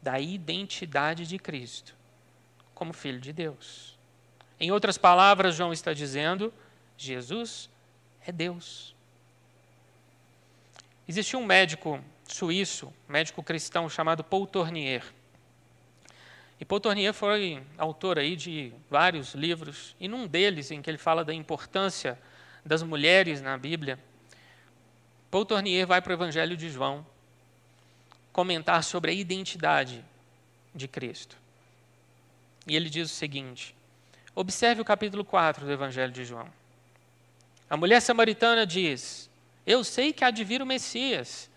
da 0.00 0.18
identidade 0.18 1.26
de 1.26 1.38
Cristo 1.38 1.98
como 2.78 2.92
Filho 2.92 3.20
de 3.20 3.32
Deus. 3.32 3.98
Em 4.60 4.70
outras 4.70 4.96
palavras, 4.96 5.56
João 5.56 5.72
está 5.72 5.92
dizendo: 5.92 6.54
Jesus 6.96 7.68
é 8.28 8.32
Deus. 8.32 8.94
Existia 11.08 11.38
um 11.38 11.46
médico 11.46 11.98
suíço, 12.26 12.92
médico 13.08 13.42
cristão, 13.42 13.88
chamado 13.88 14.22
Paul 14.22 14.46
Tournier. 14.46 15.02
E 16.60 16.64
Paul 16.66 16.78
Tournier 16.78 17.14
foi 17.14 17.62
autor 17.78 18.18
aí 18.18 18.36
de 18.36 18.70
vários 18.90 19.32
livros, 19.32 19.96
e 19.98 20.06
num 20.06 20.26
deles, 20.26 20.70
em 20.70 20.82
que 20.82 20.90
ele 20.90 20.98
fala 20.98 21.24
da 21.24 21.32
importância 21.32 22.18
das 22.62 22.82
mulheres 22.82 23.40
na 23.40 23.56
Bíblia, 23.56 23.98
Paul 25.30 25.46
Tournier 25.46 25.86
vai 25.86 26.02
para 26.02 26.10
o 26.10 26.14
Evangelho 26.14 26.54
de 26.54 26.68
João 26.68 27.06
comentar 28.30 28.84
sobre 28.84 29.10
a 29.10 29.14
identidade 29.14 30.04
de 30.74 30.86
Cristo. 30.86 31.34
E 32.66 32.76
ele 32.76 32.90
diz 32.90 33.10
o 33.10 33.14
seguinte: 33.14 33.74
observe 34.34 34.82
o 34.82 34.84
capítulo 34.84 35.24
4 35.24 35.64
do 35.64 35.72
Evangelho 35.72 36.12
de 36.12 36.26
João. 36.26 36.48
A 37.68 37.76
mulher 37.76 38.00
samaritana 38.00 38.66
diz: 38.66 39.30
Eu 39.66 39.84
sei 39.84 40.12
que 40.12 40.24
há 40.24 40.30
de 40.30 40.44
vir 40.44 40.62
o 40.62 40.66
Messias. 40.66 41.50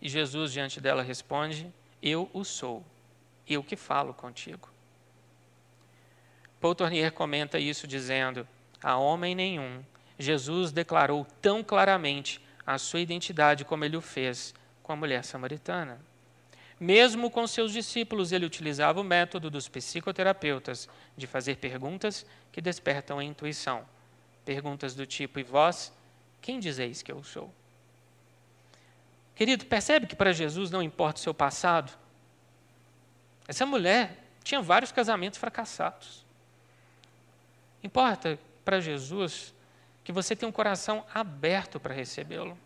E 0.00 0.08
Jesus, 0.08 0.52
diante 0.52 0.80
dela, 0.80 1.02
responde: 1.02 1.72
Eu 2.02 2.30
o 2.32 2.44
sou, 2.44 2.84
eu 3.46 3.62
que 3.62 3.76
falo 3.76 4.14
contigo. 4.14 4.68
Paul 6.60 6.74
Tournier 6.74 7.12
comenta 7.12 7.58
isso 7.58 7.86
dizendo: 7.86 8.46
A 8.82 8.96
homem 8.96 9.34
nenhum 9.34 9.82
Jesus 10.18 10.72
declarou 10.72 11.24
tão 11.40 11.62
claramente 11.62 12.40
a 12.66 12.76
sua 12.76 13.00
identidade 13.00 13.64
como 13.64 13.84
ele 13.84 13.96
o 13.96 14.00
fez 14.00 14.52
com 14.82 14.92
a 14.92 14.96
mulher 14.96 15.24
samaritana. 15.24 16.00
Mesmo 16.80 17.30
com 17.30 17.46
seus 17.46 17.72
discípulos, 17.72 18.32
ele 18.32 18.46
utilizava 18.46 19.00
o 19.00 19.04
método 19.04 19.50
dos 19.50 19.68
psicoterapeutas 19.68 20.88
de 21.16 21.26
fazer 21.26 21.56
perguntas 21.56 22.26
que 22.52 22.60
despertam 22.60 23.18
a 23.18 23.24
intuição. 23.24 23.84
Perguntas 24.48 24.94
do 24.94 25.04
tipo: 25.04 25.38
E 25.38 25.42
vós, 25.42 25.92
quem 26.40 26.58
dizeis 26.58 27.02
que 27.02 27.12
eu 27.12 27.22
sou? 27.22 27.52
Querido, 29.34 29.66
percebe 29.66 30.06
que 30.06 30.16
para 30.16 30.32
Jesus 30.32 30.70
não 30.70 30.82
importa 30.82 31.20
o 31.20 31.22
seu 31.22 31.34
passado? 31.34 31.92
Essa 33.46 33.66
mulher 33.66 34.16
tinha 34.42 34.62
vários 34.62 34.90
casamentos 34.90 35.38
fracassados. 35.38 36.24
Importa 37.84 38.38
para 38.64 38.80
Jesus 38.80 39.52
que 40.02 40.12
você 40.12 40.34
tenha 40.34 40.48
um 40.48 40.52
coração 40.52 41.04
aberto 41.12 41.78
para 41.78 41.92
recebê-lo. 41.92 42.56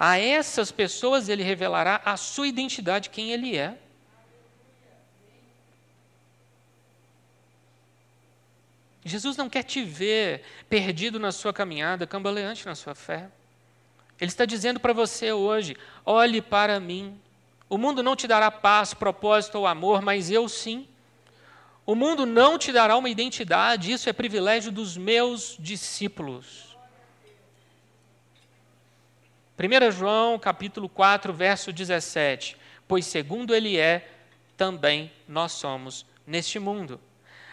A 0.00 0.18
essas 0.18 0.72
pessoas 0.72 1.28
ele 1.28 1.42
revelará 1.42 2.00
a 2.06 2.16
sua 2.16 2.48
identidade, 2.48 3.10
quem 3.10 3.32
ele 3.32 3.54
é. 3.54 3.78
Jesus 9.04 9.36
não 9.36 9.48
quer 9.48 9.64
te 9.64 9.82
ver 9.82 10.42
perdido 10.68 11.18
na 11.18 11.32
sua 11.32 11.52
caminhada, 11.52 12.06
cambaleante 12.06 12.66
na 12.66 12.74
sua 12.74 12.94
fé. 12.94 13.28
Ele 14.20 14.30
está 14.30 14.44
dizendo 14.44 14.78
para 14.78 14.92
você 14.92 15.32
hoje: 15.32 15.76
olhe 16.04 16.40
para 16.40 16.78
mim. 16.78 17.18
O 17.68 17.78
mundo 17.78 18.02
não 18.02 18.14
te 18.14 18.28
dará 18.28 18.50
paz, 18.50 18.94
propósito 18.94 19.58
ou 19.58 19.66
amor, 19.66 20.02
mas 20.02 20.30
eu 20.30 20.48
sim. 20.48 20.86
O 21.84 21.94
mundo 21.94 22.24
não 22.24 22.58
te 22.58 22.70
dará 22.70 22.96
uma 22.96 23.08
identidade, 23.08 23.90
isso 23.90 24.08
é 24.08 24.12
privilégio 24.12 24.70
dos 24.70 24.96
meus 24.96 25.56
discípulos. 25.58 26.76
1 29.58 29.90
João 29.90 30.38
capítulo 30.38 30.88
4, 30.88 31.32
verso 31.32 31.72
17. 31.72 32.56
Pois 32.86 33.06
segundo 33.06 33.54
ele 33.54 33.76
é, 33.78 34.08
também 34.56 35.10
nós 35.26 35.52
somos 35.52 36.06
neste 36.26 36.58
mundo. 36.58 37.00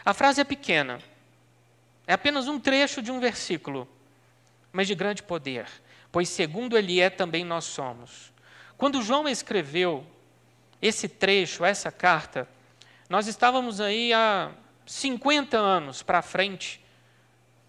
A 0.06 0.14
frase 0.14 0.42
é 0.42 0.44
pequena. 0.44 1.00
É 2.10 2.14
apenas 2.14 2.48
um 2.48 2.60
trecho 2.60 3.04
de 3.04 3.12
um 3.12 3.20
versículo, 3.20 3.88
mas 4.74 4.88
de 4.88 4.96
grande 4.96 5.22
poder. 5.22 5.68
Pois 6.12 6.28
segundo 6.28 6.76
ele 6.76 7.00
é, 7.00 7.08
também 7.08 7.46
nós 7.46 7.66
somos. 7.66 8.34
Quando 8.76 9.00
João 9.04 9.30
escreveu 9.30 10.04
esse 10.82 11.08
trecho, 11.08 11.64
essa 11.64 11.92
carta, 11.92 12.50
nós 13.08 13.28
estávamos 13.28 13.80
aí 13.80 14.12
há 14.12 14.50
50 14.88 15.56
anos 15.56 16.02
para 16.02 16.24
frente 16.24 16.84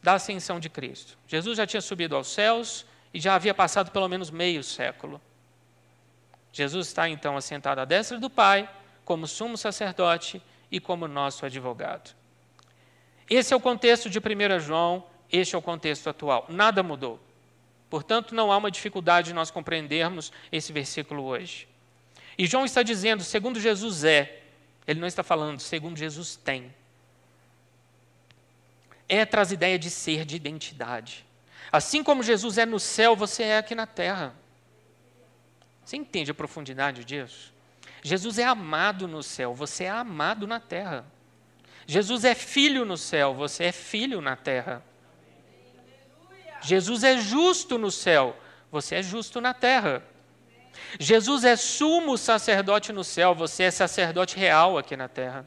da 0.02 0.14
ascensão 0.14 0.58
de 0.58 0.70
Cristo. 0.70 1.18
Jesus 1.26 1.58
já 1.58 1.66
tinha 1.66 1.82
subido 1.82 2.16
aos 2.16 2.28
céus 2.28 2.86
e 3.12 3.20
já 3.20 3.34
havia 3.34 3.52
passado 3.52 3.90
pelo 3.90 4.08
menos 4.08 4.30
meio 4.30 4.64
século. 4.64 5.20
Jesus 6.50 6.86
está 6.86 7.06
então 7.10 7.36
assentado 7.36 7.82
à 7.82 7.84
destra 7.84 8.18
do 8.18 8.30
Pai, 8.30 8.66
como 9.04 9.26
sumo 9.26 9.58
sacerdote 9.58 10.42
e 10.70 10.80
como 10.80 11.06
nosso 11.06 11.44
advogado. 11.44 12.18
Esse 13.30 13.54
é 13.54 13.56
o 13.56 13.60
contexto 13.60 14.10
de 14.10 14.18
1 14.18 14.58
João, 14.58 15.06
este 15.30 15.54
é 15.54 15.58
o 15.58 15.62
contexto 15.62 16.10
atual. 16.10 16.46
Nada 16.48 16.82
mudou. 16.82 17.20
Portanto, 17.88 18.34
não 18.34 18.50
há 18.50 18.56
uma 18.56 18.70
dificuldade 18.70 19.28
de 19.28 19.34
nós 19.34 19.52
compreendermos 19.52 20.32
esse 20.50 20.72
versículo 20.72 21.22
hoje. 21.22 21.68
E 22.36 22.46
João 22.46 22.64
está 22.64 22.82
dizendo, 22.82 23.22
segundo 23.22 23.60
Jesus 23.60 24.02
é, 24.02 24.42
ele 24.86 24.98
não 24.98 25.06
está 25.06 25.22
falando, 25.22 25.60
segundo 25.60 25.96
Jesus 25.96 26.34
tem. 26.34 26.74
É 29.08 29.24
traz 29.24 29.52
ideia 29.52 29.78
de 29.78 29.90
ser, 29.90 30.24
de 30.24 30.34
identidade. 30.34 31.24
Assim 31.70 32.02
como 32.02 32.22
Jesus 32.22 32.58
é 32.58 32.66
no 32.66 32.80
céu, 32.80 33.14
você 33.14 33.44
é 33.44 33.58
aqui 33.58 33.74
na 33.74 33.86
terra. 33.86 34.34
Você 35.84 35.96
entende 35.96 36.30
a 36.30 36.34
profundidade 36.34 37.04
disso? 37.04 37.52
Jesus 38.02 38.38
é 38.38 38.44
amado 38.44 39.06
no 39.06 39.22
céu, 39.22 39.54
você 39.54 39.84
é 39.84 39.90
amado 39.90 40.46
na 40.46 40.58
terra. 40.58 41.04
Jesus 41.90 42.24
é 42.24 42.36
filho 42.36 42.84
no 42.84 42.96
céu, 42.96 43.34
você 43.34 43.64
é 43.64 43.72
filho 43.72 44.20
na 44.20 44.36
terra. 44.36 44.80
Jesus 46.62 47.02
é 47.02 47.18
justo 47.18 47.76
no 47.78 47.90
céu, 47.90 48.36
você 48.70 48.94
é 48.94 49.02
justo 49.02 49.40
na 49.40 49.52
terra. 49.52 50.00
Jesus 51.00 51.42
é 51.42 51.56
sumo 51.56 52.16
sacerdote 52.16 52.92
no 52.92 53.02
céu, 53.02 53.34
você 53.34 53.64
é 53.64 53.72
sacerdote 53.72 54.36
real 54.36 54.78
aqui 54.78 54.96
na 54.96 55.08
terra. 55.08 55.44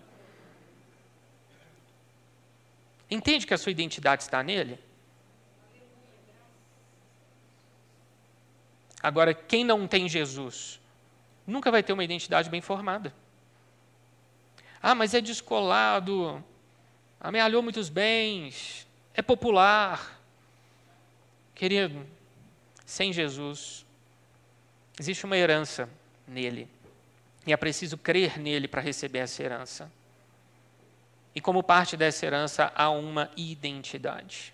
Entende 3.10 3.48
que 3.48 3.54
a 3.54 3.58
sua 3.58 3.72
identidade 3.72 4.24
está 4.24 4.44
nele? 4.44 4.78
Agora, 9.02 9.34
quem 9.34 9.64
não 9.64 9.88
tem 9.88 10.10
Jesus, 10.10 10.78
nunca 11.48 11.72
vai 11.72 11.82
ter 11.82 11.94
uma 11.94 12.04
identidade 12.04 12.50
bem 12.50 12.60
formada. 12.60 13.23
Ah, 14.86 14.94
mas 14.94 15.14
é 15.14 15.22
descolado, 15.22 16.44
amealhou 17.18 17.64
muitos 17.64 17.88
bens, 17.88 18.86
é 19.14 19.22
popular. 19.22 20.20
Querido, 21.56 22.06
sem 22.86 23.14
Jesus, 23.14 23.86
existe 25.00 25.24
uma 25.24 25.38
herança 25.38 25.90
nele. 26.28 26.68
E 27.48 27.54
é 27.54 27.58
preciso 27.58 27.98
crer 27.98 28.38
nele 28.38 28.68
para 28.68 28.82
receber 28.82 29.20
essa 29.20 29.42
herança. 29.42 29.90
E 31.34 31.40
como 31.40 31.64
parte 31.64 31.96
dessa 31.96 32.26
herança 32.26 32.70
há 32.76 32.90
uma 32.90 33.32
identidade. 33.38 34.54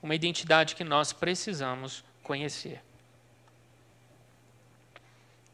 Uma 0.00 0.14
identidade 0.14 0.76
que 0.76 0.84
nós 0.84 1.12
precisamos 1.12 2.04
conhecer. 2.22 2.80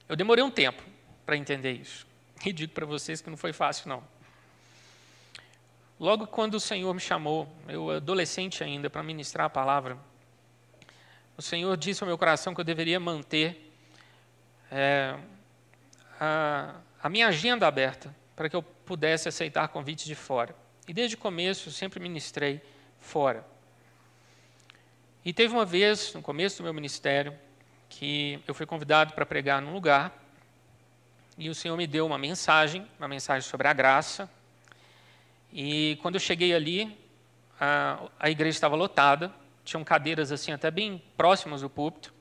Eu 0.06 0.16
demorei 0.16 0.44
um 0.44 0.50
tempo 0.50 0.82
para 1.24 1.34
entender 1.34 1.72
isso. 1.72 2.06
E 2.44 2.52
digo 2.52 2.72
para 2.72 2.86
vocês 2.86 3.20
que 3.20 3.30
não 3.30 3.36
foi 3.36 3.52
fácil, 3.52 3.88
não. 3.88 4.02
Logo 5.98 6.26
quando 6.26 6.54
o 6.54 6.60
Senhor 6.60 6.92
me 6.92 7.00
chamou, 7.00 7.48
eu 7.66 7.90
adolescente 7.90 8.62
ainda, 8.62 8.90
para 8.90 9.02
ministrar 9.02 9.46
a 9.46 9.50
palavra, 9.50 9.98
o 11.36 11.42
Senhor 11.42 11.74
disse 11.76 12.02
ao 12.02 12.06
meu 12.06 12.18
coração 12.18 12.54
que 12.54 12.60
eu 12.60 12.64
deveria 12.64 13.00
manter 13.00 13.72
é, 14.70 15.16
a, 16.20 16.76
a 17.02 17.08
minha 17.08 17.28
agenda 17.28 17.66
aberta 17.66 18.14
para 18.34 18.48
que 18.48 18.56
eu 18.56 18.62
pudesse 18.62 19.28
aceitar 19.28 19.68
convites 19.68 20.04
de 20.04 20.14
fora. 20.14 20.54
E 20.86 20.92
desde 20.92 21.16
o 21.16 21.18
começo 21.18 21.68
eu 21.68 21.72
sempre 21.72 21.98
ministrei 21.98 22.60
fora. 23.00 23.46
E 25.24 25.32
teve 25.32 25.52
uma 25.52 25.64
vez, 25.64 26.12
no 26.14 26.22
começo 26.22 26.58
do 26.58 26.64
meu 26.64 26.74
ministério, 26.74 27.36
que 27.88 28.40
eu 28.46 28.54
fui 28.54 28.66
convidado 28.66 29.14
para 29.14 29.24
pregar 29.24 29.60
num 29.60 29.72
lugar 29.72 30.25
e 31.38 31.50
o 31.50 31.54
Senhor 31.54 31.76
me 31.76 31.86
deu 31.86 32.06
uma 32.06 32.16
mensagem, 32.16 32.86
uma 32.98 33.08
mensagem 33.08 33.48
sobre 33.48 33.68
a 33.68 33.72
graça. 33.72 34.28
E 35.52 35.98
quando 36.00 36.14
eu 36.14 36.20
cheguei 36.20 36.54
ali, 36.54 36.98
a, 37.60 38.08
a 38.18 38.30
igreja 38.30 38.56
estava 38.56 38.74
lotada, 38.74 39.32
tinham 39.64 39.84
cadeiras 39.84 40.32
assim 40.32 40.52
até 40.52 40.70
bem 40.70 41.02
próximas 41.16 41.60
do 41.60 41.68
púlpito. 41.68 42.14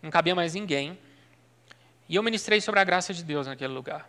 Não 0.00 0.10
cabia 0.10 0.34
mais 0.34 0.54
ninguém. 0.54 0.98
E 2.08 2.16
eu 2.16 2.22
ministrei 2.22 2.60
sobre 2.60 2.80
a 2.80 2.84
graça 2.84 3.12
de 3.12 3.22
Deus 3.22 3.46
naquele 3.46 3.72
lugar. 3.72 4.08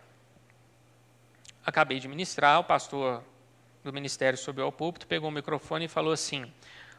Acabei 1.66 1.98
de 1.98 2.08
ministrar, 2.08 2.60
o 2.60 2.64
pastor 2.64 3.22
do 3.82 3.92
ministério 3.92 4.38
subiu 4.38 4.64
ao 4.64 4.72
púlpito, 4.72 5.06
pegou 5.06 5.28
o 5.28 5.32
microfone 5.32 5.84
e 5.84 5.88
falou 5.88 6.12
assim: 6.12 6.50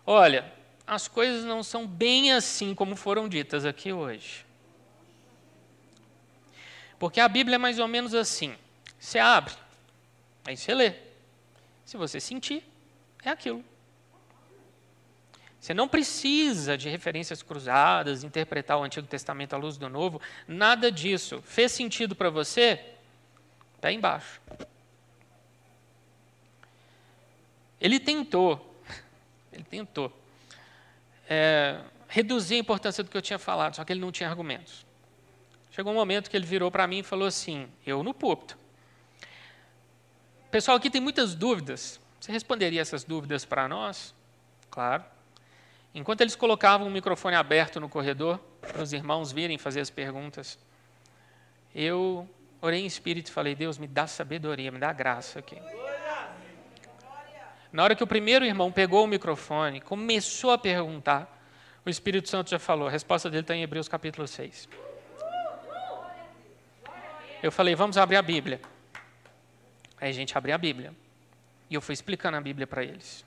Olha, 0.06 0.52
as 0.86 1.08
coisas 1.08 1.44
não 1.44 1.64
são 1.64 1.88
bem 1.88 2.32
assim 2.32 2.76
como 2.76 2.96
foram 2.96 3.28
ditas 3.28 3.66
aqui 3.66 3.92
hoje. 3.92 4.45
Porque 6.98 7.20
a 7.20 7.28
Bíblia 7.28 7.56
é 7.56 7.58
mais 7.58 7.80
ou 7.80 7.88
menos 7.88 8.14
assim: 8.14 8.56
você 9.00 9.20
abre, 9.20 9.54
aí 10.46 10.56
você 10.56 10.74
lê. 10.74 10.94
Se 11.86 11.98
você 11.98 12.20
sentir, 12.20 12.64
é 13.24 13.30
aquilo. 13.30 13.64
Você 15.60 15.74
não 15.74 15.88
precisa 15.88 16.78
de 16.78 16.90
referências 16.90 17.42
cruzadas, 17.42 18.24
interpretar 18.24 18.78
o 18.78 18.84
Antigo 18.84 19.08
Testamento 19.08 19.54
à 19.54 19.58
luz 19.58 19.78
do 19.78 19.90
Novo, 19.90 20.22
nada 20.48 20.92
disso. 20.92 21.42
Fez 21.42 21.72
sentido 21.72 22.16
para 22.16 22.30
você? 22.30 22.86
Está 23.76 23.92
embaixo. 23.92 24.40
Ele 27.82 28.00
tentou, 28.00 28.80
ele 29.52 29.64
tentou 29.64 30.12
é, 31.28 31.82
reduzir 32.08 32.56
a 32.56 32.60
importância 32.60 33.04
do 33.04 33.10
que 33.10 33.18
eu 33.18 33.22
tinha 33.22 33.40
falado, 33.40 33.76
só 33.76 33.84
que 33.84 33.92
ele 33.92 34.02
não 34.02 34.12
tinha 34.12 34.30
argumentos. 34.30 34.85
Chegou 35.76 35.92
um 35.92 35.96
momento 35.96 36.30
que 36.30 36.38
ele 36.38 36.46
virou 36.46 36.72
para 36.72 36.88
mim 36.88 37.00
e 37.00 37.04
falou 37.04 37.28
assim: 37.28 37.68
Eu 37.86 38.02
no 38.02 38.14
púlpito. 38.14 38.58
Pessoal, 40.50 40.78
aqui 40.78 40.90
tem 40.90 41.02
muitas 41.02 41.36
dúvidas. 41.36 42.00
Você 42.18 42.32
responderia 42.32 42.80
essas 42.80 43.04
dúvidas 43.04 43.44
para 43.44 43.68
nós? 43.68 44.16
Claro. 44.72 45.04
Enquanto 45.94 46.22
eles 46.22 46.34
colocavam 46.34 46.88
o 46.88 46.90
microfone 46.90 47.36
aberto 47.36 47.82
no 47.82 47.90
corredor, 47.90 48.40
para 48.62 48.82
os 48.82 48.94
irmãos 48.94 49.34
virem 49.34 49.58
fazer 49.58 49.82
as 49.82 49.90
perguntas, 49.90 50.58
eu 51.74 52.26
orei 52.62 52.84
em 52.84 52.86
espírito 52.86 53.28
e 53.28 53.32
falei: 53.34 53.54
Deus, 53.54 53.78
me 53.78 53.86
dá 53.86 54.08
sabedoria, 54.08 54.72
me 54.72 54.80
dá 54.80 54.94
graça 54.94 55.40
aqui. 55.40 55.58
Na 57.70 57.84
hora 57.84 57.96
que 57.98 58.04
o 58.04 58.08
primeiro 58.08 58.46
irmão 58.46 58.72
pegou 58.72 59.04
o 59.04 59.08
microfone, 59.08 59.82
começou 59.82 60.52
a 60.52 60.58
perguntar, 60.58 61.38
o 61.86 61.90
Espírito 61.90 62.30
Santo 62.30 62.50
já 62.50 62.60
falou, 62.60 62.88
a 62.88 62.92
resposta 62.92 63.30
dele 63.30 63.42
está 63.42 63.54
em 63.54 63.62
Hebreus 63.62 63.90
capítulo 63.90 64.26
6. 64.26 64.70
Eu 67.46 67.52
falei, 67.52 67.76
vamos 67.76 67.96
abrir 67.96 68.16
a 68.16 68.24
Bíblia. 68.24 68.60
Aí 70.02 70.10
a 70.10 70.12
gente 70.12 70.36
abriu 70.36 70.56
a 70.56 70.58
Bíblia. 70.58 70.92
E 71.70 71.76
eu 71.76 71.80
fui 71.80 71.94
explicando 71.94 72.36
a 72.36 72.42
Bíblia 72.42 72.66
para 72.66 72.84
eles. 72.84 73.24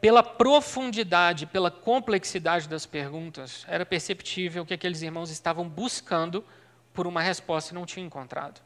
Pela 0.00 0.22
profundidade, 0.22 1.46
pela 1.46 1.68
complexidade 1.68 2.68
das 2.68 2.86
perguntas, 2.86 3.64
era 3.66 3.84
perceptível 3.84 4.64
que 4.64 4.72
aqueles 4.72 5.02
irmãos 5.02 5.30
estavam 5.30 5.68
buscando 5.68 6.44
por 6.94 7.08
uma 7.08 7.20
resposta 7.20 7.72
e 7.72 7.74
não 7.74 7.84
tinham 7.84 8.06
encontrado. 8.06 8.60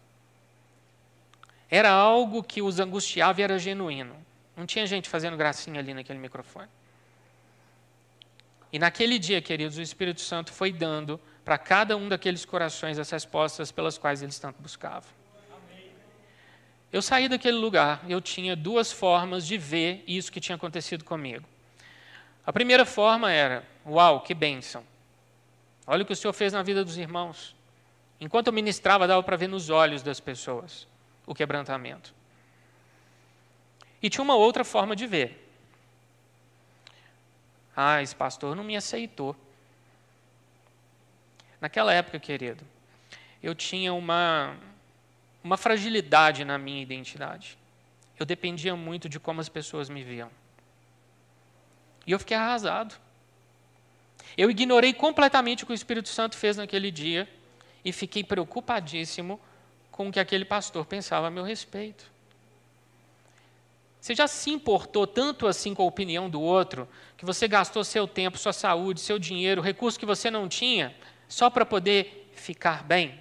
Era 1.71 1.91
algo 1.91 2.43
que 2.43 2.61
os 2.61 2.79
angustiava 2.79 3.41
e 3.41 3.45
era 3.45 3.59
genuíno. 3.59 4.17
Não 4.55 4.67
tinha 4.67 4.85
gente 4.87 5.09
fazendo 5.09 5.39
gracinha 5.39 5.81
ali 5.81 5.95
naquele 5.95 6.19
microfone. 6.19 6.69
E 8.71 8.79
naquele 8.79 9.19
dia, 9.19 9.41
queridos, 9.41 9.79
o 9.79 9.83
Espírito 9.83 10.21
Santo 10.21 10.53
foi 10.53 10.71
dando 10.71 11.19
para 11.45 11.59
cada 11.59 11.97
um 11.97 12.09
daqueles 12.09 12.45
corações 12.45 12.99
as 12.99 13.11
respostas 13.11 13.73
pelas 13.73 13.99
quais 13.99 14.23
eles 14.23 14.39
tanto 14.39 14.61
buscavam. 14.61 15.11
Eu 16.93 17.01
saí 17.01 17.29
daquele 17.29 17.57
lugar, 17.57 18.03
eu 18.09 18.21
tinha 18.21 18.57
duas 18.57 18.91
formas 18.91 19.47
de 19.47 19.57
ver 19.57 20.03
isso 20.07 20.31
que 20.33 20.41
tinha 20.41 20.57
acontecido 20.57 21.05
comigo. 21.05 21.47
A 22.45 22.53
primeira 22.53 22.85
forma 22.85 23.31
era: 23.31 23.65
uau, 23.87 24.21
que 24.21 24.35
bênção. 24.35 24.85
Olha 25.87 26.03
o 26.03 26.07
que 26.07 26.13
o 26.13 26.17
Senhor 26.17 26.33
fez 26.33 26.53
na 26.53 26.63
vida 26.63 26.85
dos 26.85 26.99
irmãos. 26.99 27.55
Enquanto 28.21 28.49
eu 28.49 28.53
ministrava, 28.53 29.07
dava 29.07 29.23
para 29.23 29.37
ver 29.37 29.49
nos 29.49 29.71
olhos 29.71 30.03
das 30.03 30.21
pessoas 30.21 30.87
o 31.27 31.35
quebrantamento. 31.35 32.13
E 34.03 34.11
tinha 34.11 34.23
uma 34.23 34.35
outra 34.35 34.65
forma 34.65 34.97
de 34.97 35.07
ver. 35.07 35.49
Ah, 37.77 38.03
esse 38.03 38.15
pastor 38.15 38.57
não 38.57 38.65
me 38.65 38.77
aceitou. 38.77 39.37
Naquela 41.61 41.93
época, 41.93 42.19
querido, 42.19 42.65
eu 43.43 43.55
tinha 43.55 43.93
uma, 43.93 44.57
uma 45.43 45.57
fragilidade 45.57 46.45
na 46.45 46.57
minha 46.57 46.83
identidade. 46.83 47.59
Eu 48.19 48.27
dependia 48.27 48.75
muito 48.75 49.09
de 49.09 49.21
como 49.21 49.41
as 49.41 49.49
pessoas 49.49 49.89
me 49.89 50.03
viam. 50.03 50.31
E 52.07 52.13
eu 52.13 52.19
fiquei 52.19 52.37
arrasado. 52.37 52.95
Eu 54.37 54.51
ignorei 54.51 54.93
completamente 54.93 55.65
o 55.65 55.67
que 55.67 55.73
o 55.73 55.75
Espírito 55.75 56.09
Santo 56.09 56.37
fez 56.37 56.57
naquele 56.57 56.91
dia 56.91 57.29
e 57.85 57.93
fiquei 57.93 58.23
preocupadíssimo 58.23 59.41
com 59.91 60.09
o 60.09 60.13
que 60.13 60.21
aquele 60.21 60.45
pastor 60.45 60.87
pensava 60.87 61.27
a 61.27 61.31
meu 61.31 61.45
respeito. 61.45 62.11
Você 64.01 64.15
já 64.15 64.27
se 64.27 64.51
importou 64.51 65.07
tanto 65.07 65.47
assim 65.47 65.75
com 65.75 65.83
a 65.83 65.87
opinião 65.87 66.31
do 66.31 66.41
outro, 66.41 66.89
que 67.19 67.25
você 67.25 67.47
gastou 67.47 67.85
seu 67.85 68.09
tempo, 68.09 68.39
sua 68.39 68.53
saúde, 68.53 69.01
seu 69.01 69.19
dinheiro, 69.19 69.61
recursos 69.61 69.99
que 69.99 70.07
você 70.07 70.31
não 70.31 70.49
tinha, 70.49 70.95
só 71.31 71.49
para 71.49 71.65
poder 71.65 72.29
ficar 72.35 72.83
bem? 72.83 73.19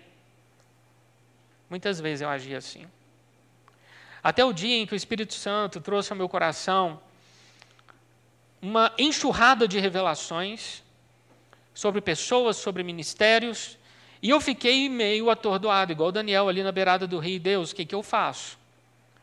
Muitas 1.69 2.01
vezes 2.01 2.21
eu 2.21 2.29
agi 2.29 2.55
assim. 2.55 2.85
Até 4.21 4.43
o 4.43 4.51
dia 4.51 4.75
em 4.75 4.87
que 4.87 4.93
o 4.93 4.95
Espírito 4.95 5.35
Santo 5.35 5.79
trouxe 5.79 6.11
ao 6.11 6.17
meu 6.17 6.27
coração 6.27 6.99
uma 8.59 8.91
enxurrada 8.97 9.67
de 9.67 9.79
revelações 9.79 10.83
sobre 11.73 12.01
pessoas, 12.01 12.57
sobre 12.57 12.83
ministérios, 12.83 13.77
e 14.21 14.29
eu 14.29 14.41
fiquei 14.41 14.89
meio 14.89 15.29
atordoado, 15.29 15.91
igual 15.91 16.11
Daniel 16.11 16.49
ali 16.49 16.63
na 16.63 16.71
beirada 16.71 17.07
do 17.07 17.19
rio. 17.19 17.39
Deus, 17.39 17.71
o 17.71 17.75
que, 17.75 17.85
que 17.85 17.95
eu 17.95 18.03
faço? 18.03 18.57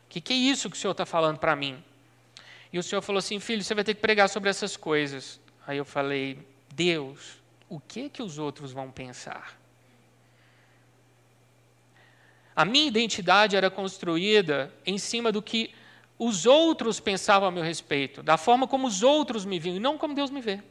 O 0.05 0.09
que, 0.09 0.21
que 0.21 0.33
é 0.33 0.35
isso 0.35 0.69
que 0.69 0.77
o 0.77 0.79
Senhor 0.79 0.93
está 0.93 1.05
falando 1.05 1.37
para 1.37 1.55
mim? 1.55 1.83
E 2.71 2.79
o 2.79 2.83
Senhor 2.83 3.01
falou 3.01 3.19
assim, 3.19 3.39
filho, 3.39 3.63
você 3.63 3.75
vai 3.75 3.83
ter 3.83 3.93
que 3.93 4.01
pregar 4.01 4.29
sobre 4.29 4.49
essas 4.49 4.75
coisas. 4.75 5.39
Aí 5.67 5.77
eu 5.77 5.85
falei, 5.85 6.39
Deus, 6.73 7.37
o 7.69 7.79
que 7.79 8.09
que 8.09 8.23
os 8.23 8.37
outros 8.37 8.71
vão 8.71 8.91
pensar? 8.91 9.59
A 12.55 12.65
minha 12.65 12.87
identidade 12.87 13.55
era 13.55 13.69
construída 13.69 14.73
em 14.85 14.97
cima 14.97 15.31
do 15.31 15.41
que 15.41 15.73
os 16.17 16.45
outros 16.45 16.99
pensavam 16.99 17.47
a 17.47 17.51
meu 17.51 17.63
respeito, 17.63 18.23
da 18.23 18.37
forma 18.37 18.67
como 18.67 18.87
os 18.87 19.03
outros 19.03 19.45
me 19.45 19.59
viam, 19.59 19.75
e 19.75 19.79
não 19.79 19.97
como 19.97 20.15
Deus 20.15 20.31
me 20.31 20.41
vê. 20.41 20.63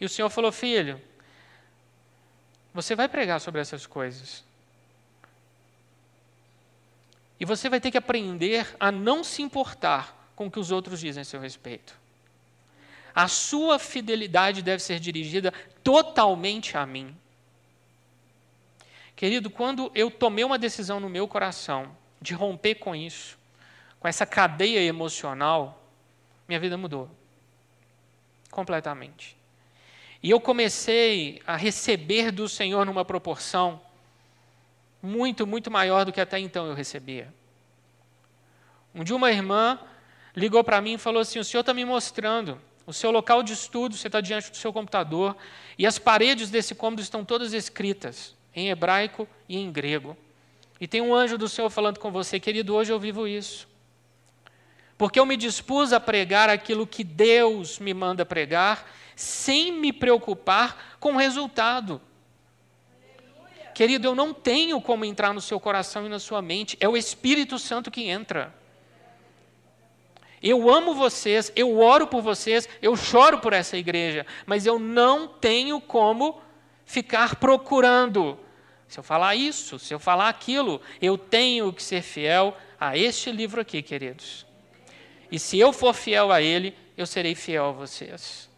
E 0.00 0.04
o 0.04 0.08
Senhor 0.08 0.30
falou: 0.30 0.50
Filho, 0.52 1.00
você 2.72 2.94
vai 2.94 3.08
pregar 3.08 3.40
sobre 3.40 3.60
essas 3.60 3.86
coisas. 3.86 4.44
E 7.38 7.44
você 7.44 7.68
vai 7.68 7.80
ter 7.80 7.90
que 7.90 7.98
aprender 7.98 8.74
a 8.80 8.90
não 8.90 9.22
se 9.22 9.42
importar 9.42 10.30
com 10.34 10.46
o 10.46 10.50
que 10.50 10.58
os 10.58 10.70
outros 10.70 11.00
dizem 11.00 11.20
a 11.20 11.24
seu 11.24 11.40
respeito. 11.40 12.05
A 13.16 13.28
sua 13.28 13.78
fidelidade 13.78 14.60
deve 14.60 14.82
ser 14.82 15.00
dirigida 15.00 15.50
totalmente 15.82 16.76
a 16.76 16.84
mim. 16.84 17.16
Querido, 19.16 19.48
quando 19.48 19.90
eu 19.94 20.10
tomei 20.10 20.44
uma 20.44 20.58
decisão 20.58 21.00
no 21.00 21.08
meu 21.08 21.26
coração 21.26 21.96
de 22.20 22.34
romper 22.34 22.74
com 22.74 22.94
isso, 22.94 23.38
com 23.98 24.06
essa 24.06 24.26
cadeia 24.26 24.80
emocional, 24.80 25.82
minha 26.46 26.60
vida 26.60 26.76
mudou. 26.76 27.08
Completamente. 28.50 29.34
E 30.22 30.28
eu 30.28 30.38
comecei 30.38 31.40
a 31.46 31.56
receber 31.56 32.30
do 32.30 32.46
Senhor 32.46 32.84
numa 32.84 33.04
proporção 33.04 33.80
muito, 35.02 35.46
muito 35.46 35.70
maior 35.70 36.04
do 36.04 36.12
que 36.12 36.20
até 36.20 36.38
então 36.38 36.66
eu 36.66 36.74
recebia. 36.74 37.32
Um 38.94 39.02
dia 39.02 39.16
uma 39.16 39.30
irmã 39.30 39.78
ligou 40.34 40.62
para 40.62 40.82
mim 40.82 40.94
e 40.94 40.98
falou 40.98 41.22
assim: 41.22 41.38
O 41.38 41.44
senhor 41.44 41.60
está 41.60 41.72
me 41.72 41.84
mostrando 41.84 42.60
o 42.86 42.92
seu 42.92 43.10
local 43.10 43.42
de 43.42 43.52
estudo, 43.52 43.96
você 43.96 44.06
está 44.06 44.20
diante 44.20 44.50
do 44.50 44.56
seu 44.56 44.72
computador, 44.72 45.36
e 45.76 45.86
as 45.86 45.98
paredes 45.98 46.50
desse 46.50 46.74
cômodo 46.74 47.02
estão 47.02 47.24
todas 47.24 47.52
escritas 47.52 48.34
em 48.54 48.70
hebraico 48.70 49.28
e 49.48 49.58
em 49.58 49.70
grego. 49.70 50.16
E 50.80 50.86
tem 50.86 51.00
um 51.00 51.14
anjo 51.14 51.36
do 51.36 51.48
Senhor 51.48 51.68
falando 51.68 51.98
com 51.98 52.10
você, 52.10 52.38
querido, 52.38 52.74
hoje 52.74 52.92
eu 52.92 53.00
vivo 53.00 53.26
isso. 53.26 53.68
Porque 54.96 55.18
eu 55.18 55.26
me 55.26 55.36
dispus 55.36 55.92
a 55.92 56.00
pregar 56.00 56.48
aquilo 56.48 56.86
que 56.86 57.02
Deus 57.02 57.78
me 57.78 57.92
manda 57.92 58.24
pregar, 58.24 58.90
sem 59.14 59.72
me 59.72 59.92
preocupar 59.92 60.96
com 61.00 61.14
o 61.14 61.16
resultado. 61.16 62.00
Querido, 63.74 64.08
eu 64.08 64.14
não 64.14 64.32
tenho 64.32 64.80
como 64.80 65.04
entrar 65.04 65.34
no 65.34 65.40
seu 65.40 65.60
coração 65.60 66.06
e 66.06 66.08
na 66.08 66.18
sua 66.18 66.40
mente, 66.40 66.78
é 66.80 66.88
o 66.88 66.96
Espírito 66.96 67.58
Santo 67.58 67.90
que 67.90 68.08
entra. 68.08 68.54
Eu 70.42 70.70
amo 70.70 70.94
vocês, 70.94 71.50
eu 71.56 71.78
oro 71.78 72.06
por 72.06 72.22
vocês, 72.22 72.68
eu 72.82 72.96
choro 72.96 73.38
por 73.38 73.52
essa 73.52 73.76
igreja, 73.76 74.26
mas 74.44 74.66
eu 74.66 74.78
não 74.78 75.26
tenho 75.26 75.80
como 75.80 76.40
ficar 76.84 77.36
procurando. 77.36 78.38
Se 78.86 78.98
eu 78.98 79.02
falar 79.02 79.34
isso, 79.34 79.78
se 79.78 79.92
eu 79.92 79.98
falar 79.98 80.28
aquilo, 80.28 80.80
eu 81.00 81.18
tenho 81.18 81.72
que 81.72 81.82
ser 81.82 82.02
fiel 82.02 82.56
a 82.78 82.96
este 82.96 83.32
livro 83.32 83.60
aqui, 83.60 83.82
queridos. 83.82 84.46
E 85.30 85.38
se 85.38 85.58
eu 85.58 85.72
for 85.72 85.94
fiel 85.94 86.30
a 86.30 86.40
ele, 86.40 86.76
eu 86.96 87.06
serei 87.06 87.34
fiel 87.34 87.66
a 87.66 87.72
vocês. 87.72 88.48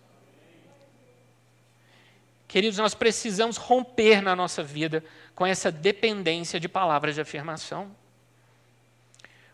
Queridos, 2.46 2.78
nós 2.78 2.94
precisamos 2.94 3.56
romper 3.56 4.22
na 4.22 4.34
nossa 4.34 4.62
vida 4.62 5.04
com 5.34 5.46
essa 5.46 5.70
dependência 5.70 6.58
de 6.58 6.68
palavras 6.68 7.14
de 7.14 7.20
afirmação. 7.20 7.94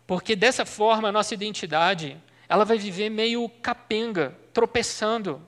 Porque 0.07 0.35
dessa 0.35 0.65
forma 0.65 1.09
a 1.09 1.11
nossa 1.11 1.33
identidade, 1.33 2.17
ela 2.47 2.63
vai 2.63 2.77
viver 2.77 3.09
meio 3.09 3.49
capenga, 3.61 4.35
tropeçando. 4.53 5.41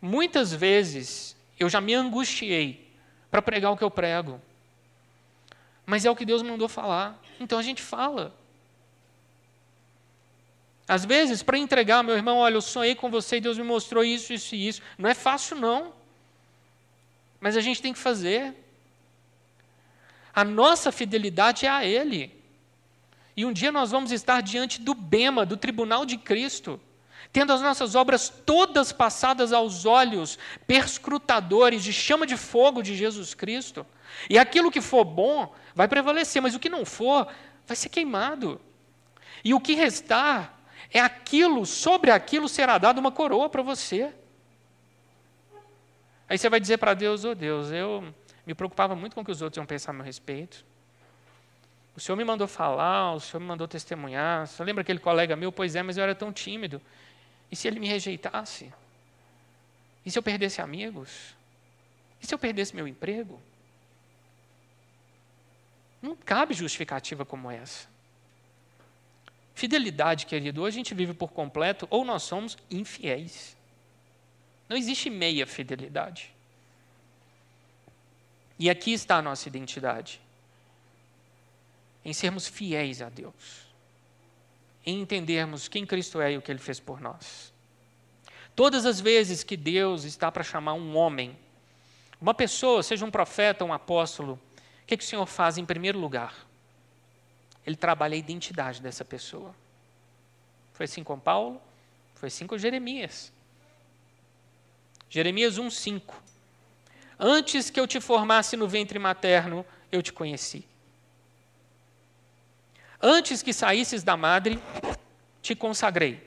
Muitas 0.00 0.52
vezes 0.52 1.36
eu 1.58 1.68
já 1.68 1.80
me 1.80 1.94
angustiei 1.94 2.92
para 3.30 3.40
pregar 3.40 3.72
o 3.72 3.76
que 3.76 3.84
eu 3.84 3.90
prego. 3.90 4.40
Mas 5.86 6.04
é 6.04 6.10
o 6.10 6.16
que 6.16 6.24
Deus 6.24 6.42
mandou 6.42 6.68
falar. 6.68 7.20
Então 7.40 7.58
a 7.58 7.62
gente 7.62 7.82
fala. 7.82 8.34
Às 10.86 11.04
vezes, 11.04 11.42
para 11.42 11.56
entregar, 11.56 12.02
meu 12.02 12.14
irmão, 12.14 12.38
olha, 12.38 12.54
eu 12.54 12.60
sonhei 12.60 12.94
com 12.94 13.10
você 13.10 13.36
e 13.36 13.40
Deus 13.40 13.56
me 13.56 13.64
mostrou 13.64 14.04
isso, 14.04 14.32
isso 14.32 14.54
e 14.54 14.68
isso. 14.68 14.82
Não 14.98 15.08
é 15.08 15.14
fácil, 15.14 15.56
não. 15.56 15.92
Mas 17.40 17.56
a 17.56 17.60
gente 17.60 17.80
tem 17.80 17.92
que 17.92 17.98
fazer. 17.98 18.54
A 20.34 20.44
nossa 20.44 20.90
fidelidade 20.90 21.66
é 21.66 21.68
a 21.68 21.84
Ele. 21.84 22.42
E 23.36 23.44
um 23.44 23.52
dia 23.52 23.72
nós 23.72 23.90
vamos 23.90 24.12
estar 24.12 24.40
diante 24.40 24.80
do 24.80 24.94
Bema, 24.94 25.46
do 25.46 25.56
tribunal 25.56 26.04
de 26.04 26.16
Cristo, 26.16 26.80
tendo 27.32 27.52
as 27.52 27.62
nossas 27.62 27.94
obras 27.94 28.28
todas 28.28 28.92
passadas 28.92 29.52
aos 29.52 29.86
olhos 29.86 30.38
perscrutadores 30.66 31.82
de 31.82 31.92
chama 31.92 32.26
de 32.26 32.36
fogo 32.36 32.82
de 32.82 32.94
Jesus 32.94 33.34
Cristo. 33.34 33.86
E 34.28 34.38
aquilo 34.38 34.70
que 34.70 34.80
for 34.80 35.04
bom 35.04 35.54
vai 35.74 35.88
prevalecer, 35.88 36.42
mas 36.42 36.54
o 36.54 36.58
que 36.58 36.68
não 36.68 36.84
for 36.84 37.26
vai 37.66 37.76
ser 37.76 37.88
queimado. 37.88 38.60
E 39.44 39.54
o 39.54 39.60
que 39.60 39.74
restar 39.74 40.58
é 40.90 41.00
aquilo, 41.00 41.64
sobre 41.64 42.10
aquilo 42.10 42.48
será 42.48 42.76
dada 42.76 43.00
uma 43.00 43.10
coroa 43.10 43.48
para 43.48 43.62
você. 43.62 44.12
Aí 46.28 46.36
você 46.36 46.48
vai 46.48 46.60
dizer 46.60 46.78
para 46.78 46.94
Deus: 46.94 47.24
Oh 47.24 47.34
Deus, 47.34 47.70
eu 47.70 48.04
me 48.46 48.54
preocupava 48.54 48.94
muito 48.94 49.14
com 49.14 49.20
o 49.20 49.24
que 49.24 49.30
os 49.30 49.42
outros 49.42 49.56
iam 49.56 49.66
pensar 49.66 49.90
a 49.90 49.94
meu 49.94 50.04
respeito. 50.04 50.64
O 51.94 52.00
Senhor 52.00 52.16
me 52.16 52.24
mandou 52.24 52.48
falar, 52.48 53.14
o 53.14 53.20
Senhor 53.20 53.40
me 53.40 53.46
mandou 53.46 53.68
testemunhar. 53.68 54.46
Você 54.46 54.64
lembra 54.64 54.82
aquele 54.82 54.98
colega 54.98 55.36
meu? 55.36 55.52
Pois 55.52 55.76
é, 55.76 55.82
mas 55.82 55.96
eu 55.96 56.02
era 56.02 56.14
tão 56.14 56.32
tímido. 56.32 56.80
E 57.50 57.56
se 57.56 57.68
ele 57.68 57.78
me 57.78 57.86
rejeitasse? 57.86 58.72
E 60.04 60.10
se 60.10 60.18
eu 60.18 60.22
perdesse 60.22 60.60
amigos? 60.60 61.36
E 62.20 62.26
se 62.26 62.34
eu 62.34 62.38
perdesse 62.38 62.74
meu 62.74 62.88
emprego? 62.88 63.40
Não 66.00 66.16
cabe 66.16 66.54
justificativa 66.54 67.24
como 67.24 67.50
essa. 67.50 67.86
Fidelidade, 69.54 70.26
querido, 70.26 70.62
hoje 70.62 70.76
a 70.76 70.78
gente 70.78 70.94
vive 70.94 71.12
por 71.12 71.30
completo 71.30 71.86
ou 71.90 72.04
nós 72.04 72.22
somos 72.22 72.56
infiéis. 72.70 73.56
Não 74.68 74.76
existe 74.76 75.10
meia 75.10 75.46
fidelidade. 75.46 76.34
E 78.62 78.70
aqui 78.70 78.92
está 78.92 79.16
a 79.16 79.22
nossa 79.22 79.48
identidade. 79.48 80.20
Em 82.04 82.12
sermos 82.12 82.46
fiéis 82.46 83.02
a 83.02 83.08
Deus. 83.08 83.66
Em 84.86 85.00
entendermos 85.00 85.66
quem 85.66 85.84
Cristo 85.84 86.20
é 86.20 86.34
e 86.34 86.38
o 86.38 86.42
que 86.42 86.52
Ele 86.52 86.60
fez 86.60 86.78
por 86.78 87.00
nós. 87.00 87.52
Todas 88.54 88.86
as 88.86 89.00
vezes 89.00 89.42
que 89.42 89.56
Deus 89.56 90.04
está 90.04 90.30
para 90.30 90.44
chamar 90.44 90.74
um 90.74 90.96
homem, 90.96 91.36
uma 92.20 92.32
pessoa, 92.32 92.84
seja 92.84 93.04
um 93.04 93.10
profeta, 93.10 93.64
um 93.64 93.72
apóstolo, 93.72 94.34
o 94.34 94.86
que, 94.86 94.96
que 94.96 95.02
o 95.02 95.06
Senhor 95.08 95.26
faz 95.26 95.58
em 95.58 95.66
primeiro 95.66 95.98
lugar? 95.98 96.46
Ele 97.66 97.74
trabalha 97.74 98.14
a 98.14 98.18
identidade 98.18 98.80
dessa 98.80 99.04
pessoa. 99.04 99.52
Foi 100.72 100.84
assim 100.84 101.02
com 101.02 101.18
Paulo, 101.18 101.60
foi 102.14 102.28
assim 102.28 102.46
com 102.46 102.56
Jeremias. 102.56 103.32
Jeremias 105.10 105.58
1,5. 105.58 106.31
Antes 107.24 107.70
que 107.70 107.78
eu 107.78 107.86
te 107.86 108.00
formasse 108.00 108.56
no 108.56 108.66
ventre 108.66 108.98
materno, 108.98 109.64
eu 109.92 110.02
te 110.02 110.12
conheci. 110.12 110.66
Antes 113.00 113.42
que 113.42 113.52
saísses 113.52 114.02
da 114.02 114.16
madre, 114.16 114.60
te 115.40 115.54
consagrei. 115.54 116.20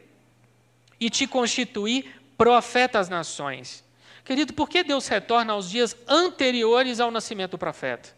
E 0.97 1.09
te 1.09 1.27
constituí 1.27 2.09
profeta 2.37 2.97
às 2.97 3.09
nações. 3.09 3.83
Querido, 4.23 4.53
por 4.53 4.69
que 4.69 4.85
Deus 4.85 5.05
retorna 5.07 5.51
aos 5.51 5.69
dias 5.69 5.95
anteriores 6.07 7.01
ao 7.01 7.11
nascimento 7.11 7.51
do 7.51 7.57
profeta? 7.57 8.15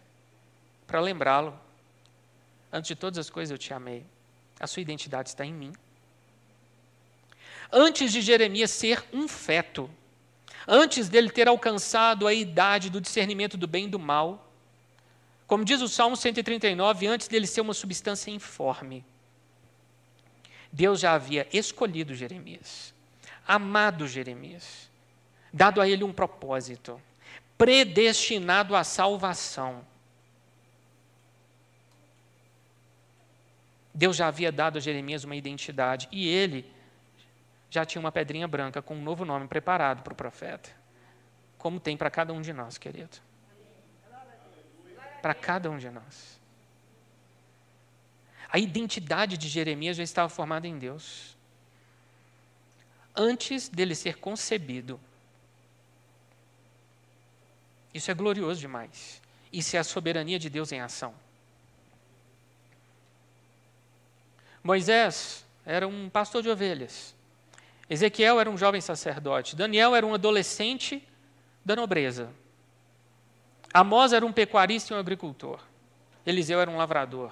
Para 0.86 1.02
lembrá-lo 1.02 1.60
Antes 2.72 2.90
de 2.90 2.96
todas 2.96 3.18
as 3.18 3.30
coisas 3.30 3.52
eu 3.52 3.58
te 3.58 3.74
amei. 3.74 4.06
A 4.60 4.68
sua 4.68 4.82
identidade 4.82 5.30
está 5.30 5.44
em 5.44 5.54
mim. 5.54 5.74
Antes 7.72 8.12
de 8.12 8.22
Jeremias 8.22 8.70
ser 8.70 9.04
um 9.12 9.28
feto, 9.28 9.90
antes 10.68 11.08
dele 11.08 11.30
ter 11.30 11.48
alcançado 11.48 12.28
a 12.28 12.34
idade 12.34 12.90
do 12.90 13.00
discernimento 13.00 13.58
do 13.58 13.68
bem 13.68 13.86
e 13.86 13.90
do 13.90 13.98
mal, 13.98 14.52
como 15.48 15.64
diz 15.64 15.82
o 15.82 15.88
Salmo 15.88 16.18
139, 16.18 17.08
antes 17.08 17.30
dele 17.30 17.48
ser 17.48 17.62
uma 17.62 17.74
substância 17.74 18.30
informe, 18.30 19.06
Deus 20.72 21.00
já 21.00 21.14
havia 21.14 21.48
escolhido 21.54 22.14
Jeremias, 22.14 22.94
amado 23.48 24.08
Jeremias, 24.08 24.90
dado 25.54 25.80
a 25.80 25.88
ele 25.88 26.04
um 26.04 26.12
propósito, 26.12 27.02
predestinado 27.58 28.76
à 28.76 28.84
salvação. 28.84 29.86
Deus 33.94 34.18
já 34.18 34.28
havia 34.28 34.52
dado 34.52 34.78
a 34.78 34.82
Jeremias 34.82 35.24
uma 35.24 35.36
identidade 35.36 36.10
e 36.12 36.28
ele 36.28 36.70
já 37.78 37.86
tinha 37.86 38.00
uma 38.00 38.12
pedrinha 38.12 38.48
branca 38.48 38.82
com 38.82 38.96
um 38.96 39.02
novo 39.02 39.24
nome 39.24 39.48
preparado 39.48 40.02
para 40.02 40.12
o 40.12 40.16
profeta. 40.16 40.72
Como 41.60 41.80
tem 41.80 41.96
para 41.96 42.10
cada 42.10 42.34
um 42.34 42.42
de 42.42 42.52
nós, 42.52 42.76
querido. 42.76 43.18
Para 45.22 45.36
cada 45.36 45.70
um 45.70 45.78
de 45.78 45.88
nós. 45.92 46.40
A 48.50 48.58
identidade 48.58 49.38
de 49.38 49.48
Jeremias 49.48 49.96
já 49.96 50.04
estava 50.04 50.28
formada 50.28 50.68
em 50.68 50.80
Deus. 50.80 51.38
Antes 53.16 53.70
dele 53.70 53.94
ser 53.94 54.18
concebido. 54.18 55.00
Isso 57.94 58.10
é 58.10 58.14
glorioso 58.16 58.60
demais. 58.60 59.22
Isso 59.54 59.76
é 59.76 59.80
a 59.80 59.84
soberania 59.84 60.40
de 60.40 60.50
Deus 60.50 60.72
em 60.72 60.82
ação. 60.82 61.14
Moisés 64.64 65.46
era 65.64 65.88
um 65.88 66.10
pastor 66.10 66.42
de 66.42 66.50
ovelhas. 66.50 67.17
Ezequiel 67.90 68.40
era 68.40 68.50
um 68.50 68.58
jovem 68.58 68.82
sacerdote. 68.82 69.56
Daniel 69.56 69.96
era 69.96 70.06
um 70.06 70.14
adolescente 70.14 71.08
da 71.64 71.76
nobreza. 71.76 72.30
Amós 73.74 74.14
era 74.14 74.26
um 74.26 74.32
pecuarista 74.32 74.94
e 74.94 74.98
um 74.98 75.00
agricultor. 75.00 75.60
Eliseu 76.26 76.60
era 76.60 76.70
um 76.70 76.78
lavrador. 76.78 77.32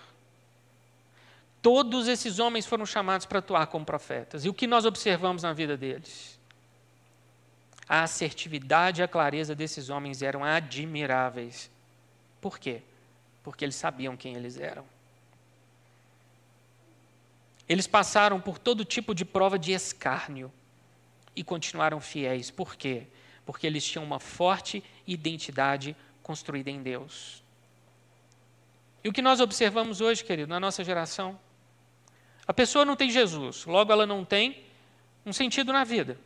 Todos 1.61 2.07
esses 2.07 2.39
homens 2.39 2.65
foram 2.65 2.85
chamados 2.85 3.25
para 3.25 3.39
atuar 3.39 3.67
como 3.67 3.83
profetas. 3.83 4.45
E 4.45 4.49
o 4.49 4.53
que 4.53 4.67
nós 4.67 4.85
observamos 4.85 5.43
na 5.43 5.51
vida 5.51 5.75
deles? 5.75 6.39
A 7.89 8.03
assertividade 8.03 9.01
e 9.01 9.03
a 9.03 9.07
clareza 9.07 9.55
desses 9.55 9.89
homens 9.89 10.21
eram 10.21 10.43
admiráveis. 10.43 11.69
Por 12.39 12.59
quê? 12.59 12.81
Porque 13.43 13.65
eles 13.65 13.75
sabiam 13.75 14.15
quem 14.15 14.35
eles 14.35 14.59
eram. 14.59 14.85
Eles 17.67 17.87
passaram 17.87 18.39
por 18.39 18.57
todo 18.59 18.85
tipo 18.85 19.15
de 19.15 19.25
prova 19.25 19.57
de 19.57 19.71
escárnio 19.71 20.51
e 21.35 21.43
continuaram 21.43 21.99
fiéis. 21.99 22.51
Por 22.51 22.75
quê? 22.75 23.07
Porque 23.45 23.65
eles 23.65 23.83
tinham 23.85 24.05
uma 24.05 24.19
forte 24.19 24.83
identidade 25.07 25.95
construída 26.21 26.69
em 26.69 26.81
Deus. 26.81 27.43
E 29.03 29.09
o 29.09 29.13
que 29.13 29.21
nós 29.21 29.39
observamos 29.39 30.01
hoje, 30.01 30.23
querido, 30.23 30.49
na 30.49 30.59
nossa 30.59 30.83
geração? 30.83 31.39
A 32.47 32.53
pessoa 32.53 32.85
não 32.85 32.95
tem 32.95 33.09
Jesus, 33.09 33.65
logo 33.65 33.91
ela 33.91 34.05
não 34.05 34.23
tem 34.23 34.63
um 35.25 35.33
sentido 35.33 35.73
na 35.73 35.83
vida. 35.83 36.17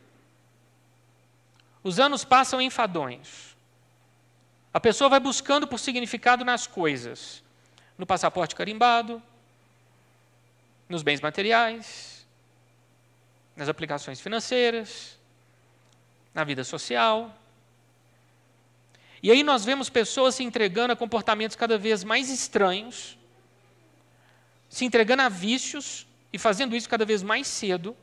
Os 1.82 1.98
anos 1.98 2.24
passam 2.24 2.60
enfadonhos. 2.60 3.56
A 4.72 4.78
pessoa 4.78 5.08
vai 5.08 5.18
buscando 5.18 5.66
por 5.66 5.78
significado 5.78 6.44
nas 6.44 6.66
coisas, 6.66 7.42
no 7.98 8.06
passaporte 8.06 8.54
carimbado, 8.54 9.22
nos 10.90 11.04
bens 11.04 11.20
materiais, 11.20 12.26
nas 13.54 13.68
aplicações 13.68 14.20
financeiras, 14.20 15.16
na 16.34 16.42
vida 16.42 16.64
social. 16.64 17.32
E 19.22 19.30
aí 19.30 19.44
nós 19.44 19.64
vemos 19.64 19.88
pessoas 19.88 20.34
se 20.34 20.42
entregando 20.42 20.92
a 20.92 20.96
comportamentos 20.96 21.56
cada 21.56 21.78
vez 21.78 22.02
mais 22.02 22.28
estranhos, 22.28 23.16
se 24.68 24.84
entregando 24.84 25.22
a 25.22 25.28
vícios 25.28 26.06
e 26.32 26.38
fazendo 26.38 26.74
isso 26.74 26.88
cada 26.88 27.04
vez 27.04 27.22
mais 27.22 27.46
cedo, 27.46 27.96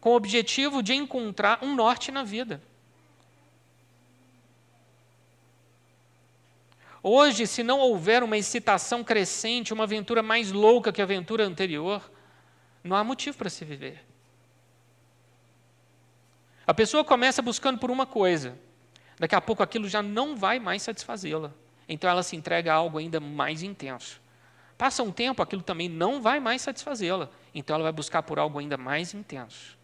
com 0.00 0.10
o 0.10 0.16
objetivo 0.16 0.82
de 0.82 0.94
encontrar 0.94 1.62
um 1.62 1.74
norte 1.74 2.10
na 2.10 2.24
vida. 2.24 2.60
Hoje, 7.02 7.48
se 7.48 7.64
não 7.64 7.80
houver 7.80 8.22
uma 8.22 8.38
excitação 8.38 9.02
crescente, 9.02 9.74
uma 9.74 9.84
aventura 9.84 10.22
mais 10.22 10.52
louca 10.52 10.92
que 10.92 11.00
a 11.00 11.04
aventura 11.04 11.44
anterior, 11.44 12.08
não 12.84 12.96
há 12.96 13.02
motivo 13.02 13.36
para 13.36 13.50
se 13.50 13.64
viver. 13.64 14.04
A 16.64 16.72
pessoa 16.72 17.04
começa 17.04 17.42
buscando 17.42 17.78
por 17.78 17.90
uma 17.90 18.06
coisa, 18.06 18.56
daqui 19.18 19.34
a 19.34 19.40
pouco 19.40 19.64
aquilo 19.64 19.88
já 19.88 20.00
não 20.00 20.36
vai 20.36 20.60
mais 20.60 20.82
satisfazê-la. 20.82 21.52
Então 21.88 22.08
ela 22.08 22.22
se 22.22 22.36
entrega 22.36 22.72
a 22.72 22.76
algo 22.76 22.98
ainda 22.98 23.18
mais 23.18 23.64
intenso. 23.64 24.20
Passa 24.78 25.02
um 25.02 25.10
tempo, 25.10 25.42
aquilo 25.42 25.62
também 25.62 25.88
não 25.88 26.22
vai 26.22 26.38
mais 26.38 26.62
satisfazê-la. 26.62 27.28
Então 27.52 27.74
ela 27.74 27.82
vai 27.82 27.92
buscar 27.92 28.22
por 28.22 28.38
algo 28.38 28.60
ainda 28.60 28.76
mais 28.76 29.12
intenso. 29.12 29.76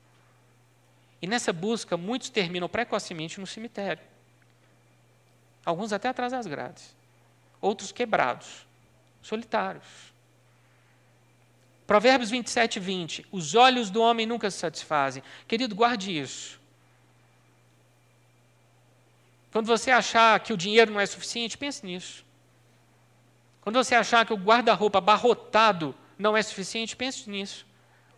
E 1.20 1.26
nessa 1.26 1.52
busca, 1.52 1.96
muitos 1.96 2.30
terminam 2.30 2.68
precocemente 2.68 3.40
no 3.40 3.46
cemitério. 3.46 4.02
Alguns 5.64 5.92
até 5.92 6.08
atrás 6.08 6.30
das 6.30 6.46
grades 6.46 6.97
outros 7.60 7.92
quebrados, 7.92 8.66
solitários. 9.22 9.86
Provérbios 11.86 12.30
27, 12.30 12.78
20. 12.78 13.26
Os 13.32 13.54
olhos 13.54 13.88
do 13.88 14.02
homem 14.02 14.26
nunca 14.26 14.50
se 14.50 14.58
satisfazem. 14.58 15.22
Querido, 15.46 15.74
guarde 15.74 16.16
isso. 16.16 16.60
Quando 19.50 19.66
você 19.66 19.90
achar 19.90 20.38
que 20.40 20.52
o 20.52 20.56
dinheiro 20.56 20.92
não 20.92 21.00
é 21.00 21.06
suficiente, 21.06 21.56
pense 21.56 21.84
nisso. 21.84 22.24
Quando 23.62 23.76
você 23.76 23.94
achar 23.94 24.26
que 24.26 24.32
o 24.32 24.36
guarda-roupa 24.36 24.98
abarrotado 24.98 25.94
não 26.18 26.36
é 26.36 26.42
suficiente, 26.42 26.94
pense 26.94 27.28
nisso. 27.30 27.66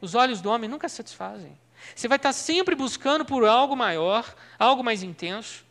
Os 0.00 0.14
olhos 0.14 0.40
do 0.40 0.50
homem 0.50 0.68
nunca 0.68 0.88
se 0.88 0.96
satisfazem. 0.96 1.57
Você 1.94 2.09
vai 2.09 2.16
estar 2.16 2.33
sempre 2.33 2.74
buscando 2.74 3.24
por 3.24 3.44
algo 3.44 3.76
maior, 3.76 4.35
algo 4.59 4.83
mais 4.83 5.03
intenso, 5.03 5.64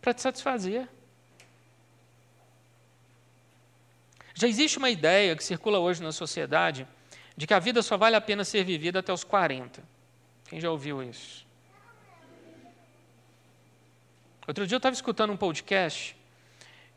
para 0.00 0.14
te 0.14 0.22
satisfazer. 0.22 0.88
Já 4.40 4.48
existe 4.48 4.78
uma 4.78 4.88
ideia 4.88 5.36
que 5.36 5.44
circula 5.44 5.78
hoje 5.78 6.02
na 6.02 6.12
sociedade 6.12 6.88
de 7.36 7.46
que 7.46 7.52
a 7.52 7.58
vida 7.58 7.82
só 7.82 7.98
vale 7.98 8.16
a 8.16 8.20
pena 8.22 8.42
ser 8.42 8.64
vivida 8.64 9.00
até 9.00 9.12
os 9.12 9.22
40. 9.22 9.82
Quem 10.48 10.58
já 10.58 10.70
ouviu 10.70 11.02
isso? 11.02 11.46
Outro 14.48 14.66
dia 14.66 14.76
eu 14.76 14.78
estava 14.78 14.94
escutando 14.94 15.30
um 15.30 15.36
podcast 15.36 16.16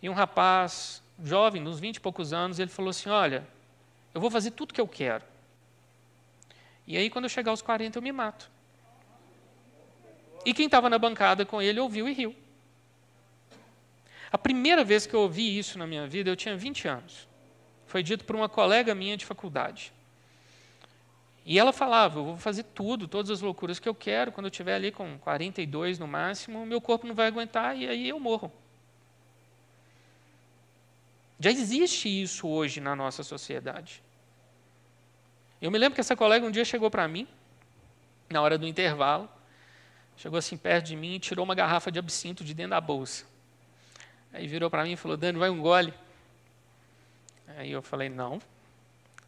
e 0.01 0.08
um 0.10 0.13
rapaz 0.13 1.03
jovem, 1.21 1.62
nos 1.62 1.82
20 1.82 1.97
e 1.97 1.99
poucos 1.99 2.32
anos, 2.32 2.60
ele 2.60 2.71
falou 2.71 2.91
assim: 2.91 3.10
Olha, 3.10 3.45
eu 4.13 4.21
vou 4.21 4.32
fazer 4.32 4.51
tudo 4.51 4.73
que 4.73 4.79
eu 4.79 4.88
quero. 4.88 5.25
E 6.88 6.95
aí, 6.95 7.10
quando 7.10 7.25
eu 7.25 7.29
chegar 7.29 7.51
aos 7.51 7.62
40, 7.62 7.97
eu 7.97 8.01
me 8.01 8.13
mato. 8.13 8.49
E 10.45 10.53
quem 10.53 10.67
estava 10.67 10.89
na 10.89 10.97
bancada 10.97 11.45
com 11.45 11.62
ele 11.62 11.82
ouviu 11.82 12.08
e 12.08 12.13
riu. 12.13 12.34
A 14.32 14.38
primeira 14.38 14.86
vez 14.86 15.06
que 15.06 15.13
eu 15.13 15.19
ouvi 15.19 15.58
isso 15.60 15.77
na 15.77 15.86
minha 15.86 16.08
vida, 16.08 16.29
eu 16.29 16.38
tinha 16.38 16.56
20 16.56 16.88
anos 16.88 17.32
foi 17.93 18.01
dito 18.01 18.25
por 18.25 18.36
uma 18.36 18.49
colega 18.49 18.95
minha 18.95 19.15
de 19.15 19.23
faculdade. 19.23 19.93
E 21.45 21.60
ela 21.60 21.71
falava: 21.71 22.17
Eu 22.17 22.25
vou 22.25 22.38
fazer 22.38 22.63
tudo, 22.63 23.08
todas 23.08 23.29
as 23.29 23.39
loucuras 23.39 23.77
que 23.77 23.88
eu 23.88 23.93
quero. 23.93 24.32
Quando 24.32 24.47
eu 24.47 24.49
estiver 24.49 24.73
ali 24.73 24.91
com 24.91 25.19
42 25.19 25.99
no 25.99 26.08
máximo, 26.08 26.65
meu 26.65 26.82
corpo 26.82 27.06
não 27.06 27.13
vai 27.13 27.27
aguentar 27.27 27.77
e 27.77 27.88
aí 27.88 28.10
eu 28.10 28.19
morro. 28.19 28.51
Já 31.39 31.51
existe 31.51 32.10
isso 32.10 32.47
hoje 32.47 32.82
na 32.82 32.95
nossa 32.95 33.21
sociedade. 33.21 34.01
Eu 35.62 35.69
me 35.69 35.77
lembro 35.77 35.93
que 35.93 36.01
essa 36.01 36.15
colega 36.15 36.43
um 36.43 36.49
dia 36.49 36.65
chegou 36.65 36.89
para 36.89 37.08
mim, 37.08 37.27
na 38.27 38.41
hora 38.41 38.58
do 38.58 38.65
intervalo, 38.65 39.29
chegou 40.17 40.39
assim 40.39 40.58
perto 40.58 40.88
de 40.88 40.95
mim 40.95 41.13
e 41.13 41.19
tirou 41.19 41.45
uma 41.45 41.53
garrafa 41.53 41.91
de 41.91 41.99
absinto 41.99 42.43
de 42.43 42.56
dentro 42.56 42.71
da 42.71 42.82
bolsa. 42.82 43.23
Aí 44.34 44.47
virou 44.47 44.67
para 44.67 44.84
mim 44.84 44.93
e 44.93 44.97
falou: 44.97 45.15
Dani, 45.15 45.38
vai 45.38 45.51
um 45.51 45.62
gole. 45.62 45.93
Aí 47.57 47.71
eu 47.71 47.81
falei, 47.81 48.09
não. 48.09 48.41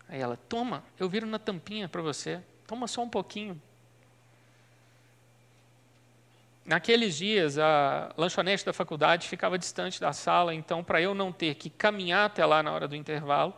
Aí 0.07 0.19
ela, 0.19 0.37
toma, 0.49 0.83
eu 0.99 1.09
viro 1.09 1.25
na 1.25 1.39
tampinha 1.39 1.89
para 1.89 2.01
você, 2.01 2.41
toma 2.67 2.87
só 2.87 3.01
um 3.01 3.09
pouquinho. 3.09 3.59
Naqueles 6.63 7.15
dias, 7.15 7.59
a 7.59 8.11
lanchonete 8.17 8.65
da 8.65 8.73
faculdade 8.73 9.27
ficava 9.27 9.57
distante 9.57 9.99
da 9.99 10.13
sala, 10.13 10.53
então, 10.53 10.83
para 10.83 10.99
eu 10.99 11.13
não 11.13 11.31
ter 11.31 11.55
que 11.55 11.69
caminhar 11.69 12.25
até 12.25 12.45
lá 12.45 12.63
na 12.63 12.71
hora 12.71 12.87
do 12.87 12.95
intervalo, 12.95 13.53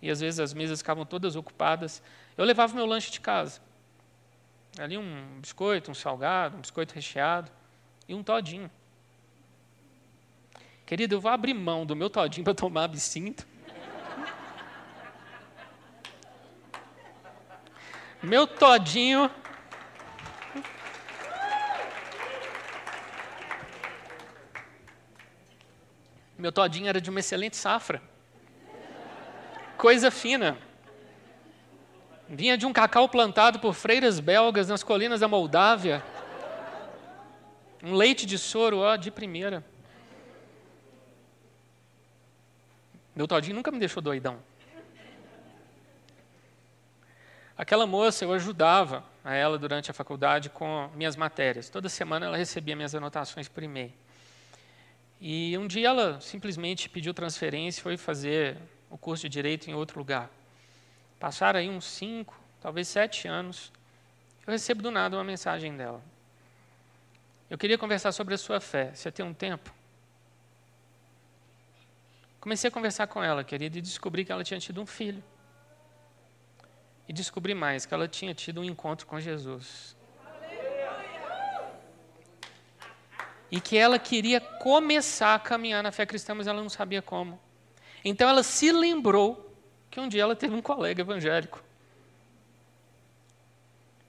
e 0.00 0.10
às 0.10 0.20
vezes 0.20 0.38
as 0.38 0.54
mesas 0.54 0.78
ficavam 0.78 1.04
todas 1.04 1.34
ocupadas, 1.34 2.02
eu 2.36 2.44
levava 2.44 2.74
meu 2.74 2.86
lanche 2.86 3.10
de 3.10 3.20
casa. 3.20 3.60
Ali 4.78 4.98
um 4.98 5.40
biscoito, 5.40 5.90
um 5.90 5.94
salgado, 5.94 6.56
um 6.56 6.60
biscoito 6.60 6.94
recheado 6.94 7.50
e 8.08 8.14
um 8.14 8.22
todinho. 8.22 8.70
Querido, 10.86 11.14
eu 11.14 11.20
vou 11.20 11.30
abrir 11.30 11.54
mão 11.54 11.86
do 11.86 11.96
meu 11.96 12.10
todinho 12.10 12.44
para 12.44 12.54
tomar 12.54 12.84
absinto 12.84 13.46
Meu 18.24 18.46
todinho. 18.46 19.30
Meu 26.38 26.50
todinho 26.50 26.88
era 26.88 27.02
de 27.02 27.10
uma 27.10 27.20
excelente 27.20 27.54
safra. 27.54 28.00
Coisa 29.76 30.10
fina. 30.10 30.56
Vinha 32.26 32.56
de 32.56 32.64
um 32.64 32.72
cacau 32.72 33.06
plantado 33.10 33.58
por 33.58 33.74
freiras 33.74 34.18
belgas 34.18 34.68
nas 34.68 34.82
colinas 34.82 35.20
da 35.20 35.28
Moldávia. 35.28 36.02
Um 37.82 37.92
leite 37.92 38.24
de 38.24 38.38
soro, 38.38 38.78
ó, 38.78 38.96
de 38.96 39.10
primeira. 39.10 39.62
Meu 43.14 43.28
todinho 43.28 43.56
nunca 43.56 43.70
me 43.70 43.78
deixou 43.78 44.02
doidão. 44.02 44.38
Aquela 47.56 47.86
moça, 47.86 48.24
eu 48.24 48.32
ajudava 48.32 49.04
a 49.24 49.32
ela 49.32 49.56
durante 49.56 49.88
a 49.88 49.94
faculdade 49.94 50.50
com 50.50 50.90
minhas 50.96 51.14
matérias. 51.14 51.68
Toda 51.68 51.88
semana 51.88 52.26
ela 52.26 52.36
recebia 52.36 52.74
minhas 52.74 52.96
anotações 52.96 53.48
por 53.48 53.62
e-mail. 53.62 53.92
E 55.20 55.56
um 55.56 55.68
dia 55.68 55.88
ela 55.88 56.20
simplesmente 56.20 56.88
pediu 56.88 57.14
transferência 57.14 57.78
e 57.78 57.82
foi 57.82 57.96
fazer 57.96 58.58
o 58.90 58.98
curso 58.98 59.22
de 59.22 59.28
Direito 59.28 59.70
em 59.70 59.74
outro 59.74 60.00
lugar. 60.00 60.28
Passaram 61.20 61.60
aí 61.60 61.70
uns 61.70 61.84
cinco, 61.84 62.36
talvez 62.60 62.88
sete 62.88 63.28
anos. 63.28 63.72
Eu 64.44 64.50
recebo 64.50 64.82
do 64.82 64.90
nada 64.90 65.16
uma 65.16 65.24
mensagem 65.24 65.76
dela. 65.76 66.02
Eu 67.48 67.56
queria 67.56 67.78
conversar 67.78 68.10
sobre 68.10 68.34
a 68.34 68.38
sua 68.38 68.60
fé. 68.60 68.90
Você 68.92 69.12
tem 69.12 69.24
um 69.24 69.32
tempo? 69.32 69.72
Comecei 72.40 72.66
a 72.66 72.70
conversar 72.70 73.06
com 73.06 73.22
ela, 73.22 73.44
querida, 73.44 73.78
e 73.78 73.80
descobri 73.80 74.24
que 74.24 74.32
ela 74.32 74.42
tinha 74.42 74.58
tido 74.58 74.82
um 74.82 74.86
filho 74.86 75.22
e 77.08 77.12
descobri 77.12 77.54
mais 77.54 77.86
que 77.86 77.94
ela 77.94 78.08
tinha 78.08 78.34
tido 78.34 78.60
um 78.60 78.64
encontro 78.64 79.06
com 79.06 79.20
Jesus. 79.20 79.96
E 83.50 83.60
que 83.60 83.76
ela 83.76 83.98
queria 83.98 84.40
começar 84.40 85.34
a 85.34 85.38
caminhar 85.38 85.82
na 85.82 85.92
fé 85.92 86.04
cristã, 86.04 86.34
mas 86.34 86.46
ela 86.46 86.60
não 86.60 86.70
sabia 86.70 87.00
como. 87.00 87.38
Então 88.04 88.28
ela 88.28 88.42
se 88.42 88.72
lembrou 88.72 89.54
Porque 89.94 90.00
um 90.00 90.08
dia 90.08 90.22
ela 90.22 90.34
teve 90.34 90.52
um 90.52 90.60
colega 90.60 91.02
evangélico. 91.02 91.62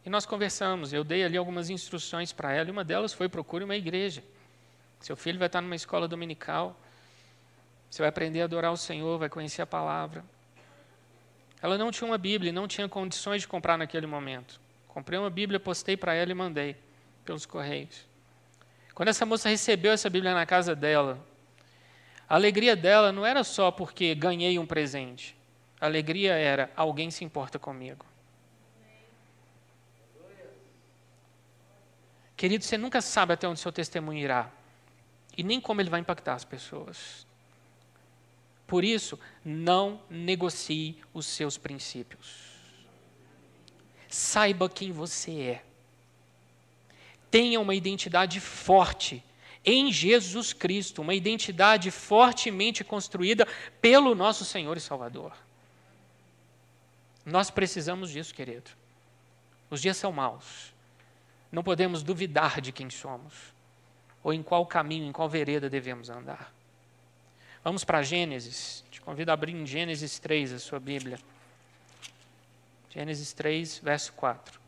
E 0.04 0.10
nós 0.10 0.26
conversamos, 0.26 0.92
eu 0.92 1.04
dei 1.04 1.24
ali 1.24 1.38
algumas 1.38 1.70
instruções 1.70 2.34
para 2.34 2.52
ela, 2.52 2.70
e 2.70 2.72
uma 2.72 2.84
delas 2.84 3.14
foi 3.14 3.30
procure 3.30 3.64
uma 3.64 3.76
igreja. 3.76 4.24
Seu 5.00 5.16
filho 5.16 5.38
vai 5.38 5.46
estar 5.46 5.62
numa 5.62 5.76
escola 5.76 6.08
dominical, 6.08 6.76
você 7.88 8.02
vai 8.02 8.10
aprender 8.10 8.42
a 8.42 8.46
adorar 8.46 8.72
o 8.72 8.78
Senhor, 8.78 9.20
vai 9.20 9.30
conhecer 9.30 9.62
a 9.62 9.68
palavra. 9.68 10.26
Ela 11.66 11.80
não 11.80 11.90
tinha 11.90 12.08
uma 12.08 12.20
Bíblia, 12.20 12.52
não 12.52 12.68
tinha 12.68 12.88
condições 12.88 13.42
de 13.42 13.48
comprar 13.48 13.76
naquele 13.76 14.06
momento. 14.06 14.62
Comprei 14.88 15.18
uma 15.18 15.32
Bíblia, 15.32 15.60
postei 15.60 15.98
para 15.98 16.14
ela 16.14 16.30
e 16.30 16.36
mandei 16.36 16.76
pelos 17.26 17.44
correios. 17.44 18.06
Quando 18.94 19.10
essa 19.10 19.26
moça 19.26 19.50
recebeu 19.50 19.92
essa 19.92 20.08
Bíblia 20.08 20.36
na 20.36 20.46
casa 20.46 20.76
dela, 20.76 21.18
a 22.30 22.36
alegria 22.36 22.76
dela 22.76 23.12
não 23.12 23.26
era 23.26 23.44
só 23.44 23.72
porque 23.72 24.14
ganhei 24.14 24.60
um 24.60 24.66
presente. 24.68 25.36
A 25.82 25.88
alegria 25.88 26.36
era 26.36 26.70
alguém 26.76 27.10
se 27.10 27.26
importa 27.26 27.58
comigo. 27.58 28.06
Querido, 32.38 32.64
você 32.64 32.78
nunca 32.78 33.02
sabe 33.02 33.34
até 33.34 33.48
onde 33.48 33.60
seu 33.60 33.72
testemunho 33.72 34.20
irá 34.20 34.52
e 35.36 35.42
nem 35.42 35.60
como 35.60 35.82
ele 35.82 35.90
vai 35.90 36.00
impactar 36.00 36.36
as 36.36 36.46
pessoas. 36.46 37.25
Por 38.68 38.84
isso, 38.84 39.20
não 39.44 40.02
negocie 40.10 40.98
os 41.14 41.26
seus 41.28 41.58
princípios. 41.58 42.56
Saiba 44.10 44.70
quem 44.70 44.92
você 44.92 45.32
é. 45.42 45.64
Tenha 47.30 47.60
uma 47.60 47.76
identidade 47.76 48.40
forte 48.40 49.24
em 49.64 49.92
Jesus 49.92 50.54
Cristo, 50.54 51.02
uma 51.02 51.14
identidade 51.14 51.92
fortemente 51.92 52.84
construída 52.84 53.48
pelo 53.82 54.16
nosso 54.16 54.46
Senhor 54.46 54.78
e 54.78 54.82
Salvador. 54.82 55.36
Nós 57.26 57.50
precisamos 57.50 58.12
disso, 58.12 58.34
querido. 58.34 58.72
Os 59.70 59.82
dias 59.82 59.98
são 59.98 60.12
maus. 60.12 60.74
Não 61.52 61.64
podemos 61.64 62.04
duvidar 62.04 62.62
de 62.62 62.72
quem 62.72 62.90
somos, 62.90 63.34
ou 64.24 64.32
em 64.32 64.44
qual 64.44 64.66
caminho, 64.66 65.06
em 65.06 65.12
qual 65.12 65.28
vereda 65.28 65.70
devemos 65.70 66.10
andar. 66.10 66.55
Vamos 67.66 67.84
para 67.84 68.04
Gênesis. 68.04 68.86
Te 68.92 69.02
convido 69.02 69.32
a 69.32 69.34
abrir 69.34 69.56
em 69.56 69.66
Gênesis 69.66 70.20
3 70.20 70.54
a 70.54 70.60
sua 70.60 70.80
Bíblia. 70.80 71.18
Gênesis 72.92 73.34
3, 73.34 73.80
verso 73.80 74.14
4. 74.14 74.60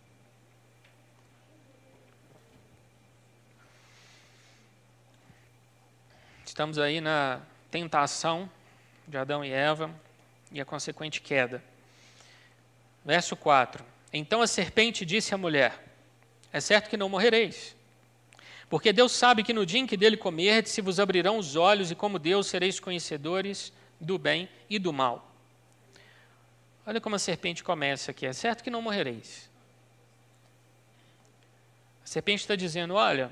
Estamos 6.44 6.80
aí 6.80 7.00
na 7.00 7.40
tentação 7.70 8.50
de 9.08 9.16
Adão 9.16 9.46
e 9.46 9.52
Eva 9.52 9.94
e 10.52 10.60
a 10.60 10.66
consequente 10.66 11.22
queda. 11.22 11.64
Verso 13.06 13.36
4. 13.36 13.86
Então 14.12 14.42
a 14.42 14.48
serpente 14.48 15.06
disse 15.06 15.36
à 15.36 15.38
mulher: 15.38 15.86
É 16.52 16.60
certo 16.60 16.90
que 16.90 16.98
não 16.98 17.10
morrereis. 17.10 17.77
Porque 18.70 18.92
Deus 18.92 19.14
sabe 19.14 19.44
que 19.44 19.54
no 19.54 19.66
dia 19.66 19.80
em 19.80 19.88
que 19.88 19.96
dele 19.96 20.18
comerdes, 20.18 20.74
se 20.74 20.82
vos 20.82 21.00
abrirão 21.00 21.38
os 21.38 21.56
olhos, 21.56 21.90
e 21.90 21.96
como 21.96 22.20
Deus 22.20 22.48
sereis 22.48 22.80
conhecedores 22.80 23.72
do 24.00 24.18
bem 24.18 24.50
e 24.70 24.78
do 24.78 24.92
mal. 24.92 25.32
Olha 26.86 27.02
como 27.02 27.16
a 27.16 27.20
serpente 27.20 27.64
começa 27.64 28.12
aqui: 28.12 28.26
é 28.26 28.34
certo 28.34 28.64
que 28.64 28.70
não 28.70 28.82
morrereis. 28.82 29.50
A 32.04 32.08
serpente 32.08 32.42
está 32.42 32.56
dizendo: 32.56 32.94
olha, 32.94 33.32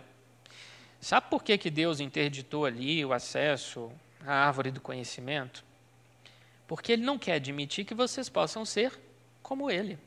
sabe 1.02 1.30
por 1.30 1.44
que, 1.44 1.58
que 1.58 1.70
Deus 1.70 2.00
interditou 2.00 2.66
ali 2.66 3.04
o 3.06 3.14
acesso 3.14 3.92
à 4.26 4.48
árvore 4.48 4.72
do 4.72 4.82
conhecimento? 4.82 5.64
Porque 6.68 6.94
Ele 6.94 7.04
não 7.04 7.20
quer 7.20 7.34
admitir 7.34 7.86
que 7.86 7.94
vocês 7.94 8.30
possam 8.30 8.66
ser 8.66 8.98
como 9.44 9.70
Ele. 9.70 9.98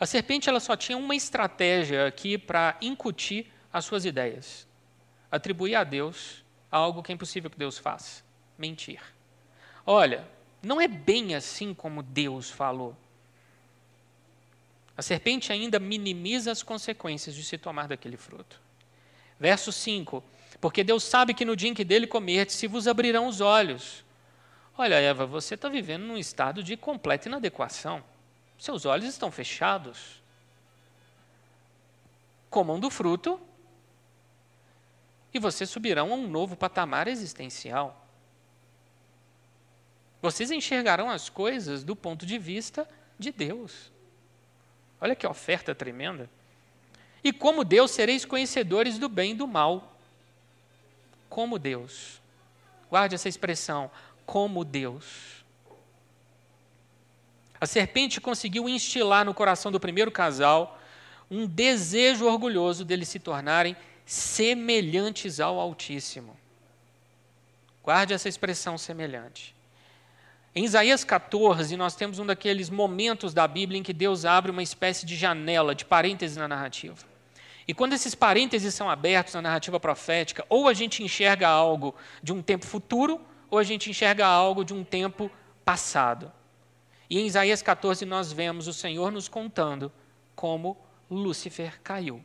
A 0.00 0.06
serpente 0.06 0.48
ela 0.48 0.60
só 0.60 0.76
tinha 0.76 0.96
uma 0.96 1.14
estratégia 1.14 2.06
aqui 2.06 2.38
para 2.38 2.76
incutir 2.80 3.46
as 3.72 3.84
suas 3.84 4.04
ideias. 4.04 4.66
Atribuir 5.30 5.74
a 5.74 5.84
Deus 5.84 6.44
algo 6.70 7.02
que 7.02 7.10
é 7.10 7.14
impossível 7.14 7.50
que 7.50 7.58
Deus 7.58 7.78
faça: 7.78 8.22
mentir. 8.56 9.00
Olha, 9.84 10.26
não 10.62 10.80
é 10.80 10.86
bem 10.86 11.34
assim 11.34 11.74
como 11.74 12.02
Deus 12.02 12.50
falou. 12.50 12.96
A 14.96 15.02
serpente 15.02 15.52
ainda 15.52 15.78
minimiza 15.78 16.50
as 16.50 16.62
consequências 16.62 17.34
de 17.34 17.44
se 17.44 17.56
tomar 17.56 17.88
daquele 17.88 18.16
fruto. 18.16 18.60
Verso 19.38 19.72
5: 19.72 20.22
Porque 20.60 20.84
Deus 20.84 21.04
sabe 21.04 21.34
que 21.34 21.44
no 21.44 21.56
dia 21.56 21.70
em 21.70 21.74
que 21.74 21.84
dele 21.84 22.06
comerdes, 22.06 22.56
se 22.56 22.66
vos 22.66 22.88
abrirão 22.88 23.26
os 23.26 23.40
olhos. 23.40 24.04
Olha, 24.76 24.94
Eva, 24.94 25.26
você 25.26 25.54
está 25.54 25.68
vivendo 25.68 26.04
num 26.04 26.16
estado 26.16 26.62
de 26.62 26.76
completa 26.76 27.28
inadequação. 27.28 28.02
Seus 28.58 28.84
olhos 28.84 29.08
estão 29.08 29.30
fechados. 29.30 30.20
Comam 32.50 32.80
do 32.80 32.90
fruto 32.90 33.40
e 35.32 35.38
vocês 35.38 35.70
subirão 35.70 36.12
a 36.12 36.16
um 36.16 36.28
novo 36.28 36.56
patamar 36.56 37.06
existencial. 37.06 38.04
Vocês 40.20 40.50
enxergarão 40.50 41.08
as 41.08 41.28
coisas 41.28 41.84
do 41.84 41.94
ponto 41.94 42.26
de 42.26 42.38
vista 42.38 42.88
de 43.18 43.30
Deus. 43.30 43.92
Olha 45.00 45.14
que 45.14 45.26
oferta 45.26 45.74
tremenda. 45.74 46.28
E 47.22 47.32
como 47.32 47.64
Deus 47.64 47.92
sereis 47.92 48.24
conhecedores 48.24 48.98
do 48.98 49.08
bem 49.08 49.32
e 49.32 49.34
do 49.34 49.46
mal. 49.46 49.96
Como 51.28 51.58
Deus. 51.58 52.20
Guarde 52.90 53.14
essa 53.14 53.28
expressão, 53.28 53.90
como 54.26 54.64
Deus. 54.64 55.37
A 57.60 57.66
serpente 57.66 58.20
conseguiu 58.20 58.68
instilar 58.68 59.24
no 59.24 59.34
coração 59.34 59.72
do 59.72 59.80
primeiro 59.80 60.10
casal 60.10 60.78
um 61.30 61.46
desejo 61.46 62.26
orgulhoso 62.26 62.84
deles 62.84 63.08
se 63.08 63.18
tornarem 63.18 63.76
semelhantes 64.06 65.40
ao 65.40 65.60
Altíssimo. 65.60 66.36
Guarde 67.82 68.14
essa 68.14 68.28
expressão 68.28 68.78
semelhante. 68.78 69.54
Em 70.54 70.64
Isaías 70.64 71.04
14, 71.04 71.76
nós 71.76 71.94
temos 71.94 72.18
um 72.18 72.26
daqueles 72.26 72.70
momentos 72.70 73.34
da 73.34 73.46
Bíblia 73.46 73.78
em 73.78 73.82
que 73.82 73.92
Deus 73.92 74.24
abre 74.24 74.50
uma 74.50 74.62
espécie 74.62 75.04
de 75.04 75.14
janela, 75.14 75.74
de 75.74 75.84
parênteses 75.84 76.36
na 76.36 76.48
narrativa. 76.48 77.06
E 77.66 77.74
quando 77.74 77.92
esses 77.92 78.14
parênteses 78.14 78.74
são 78.74 78.88
abertos 78.88 79.34
na 79.34 79.42
narrativa 79.42 79.78
profética, 79.78 80.44
ou 80.48 80.66
a 80.66 80.72
gente 80.72 81.02
enxerga 81.02 81.46
algo 81.46 81.94
de 82.22 82.32
um 82.32 82.40
tempo 82.40 82.66
futuro, 82.66 83.20
ou 83.50 83.58
a 83.58 83.62
gente 83.62 83.90
enxerga 83.90 84.26
algo 84.26 84.64
de 84.64 84.72
um 84.72 84.82
tempo 84.82 85.30
passado. 85.64 86.32
E 87.10 87.18
em 87.18 87.26
Isaías 87.26 87.62
14 87.62 88.04
nós 88.04 88.32
vemos 88.32 88.66
o 88.66 88.72
Senhor 88.72 89.10
nos 89.10 89.28
contando 89.28 89.90
como 90.34 90.76
Lúcifer 91.10 91.80
caiu. 91.82 92.22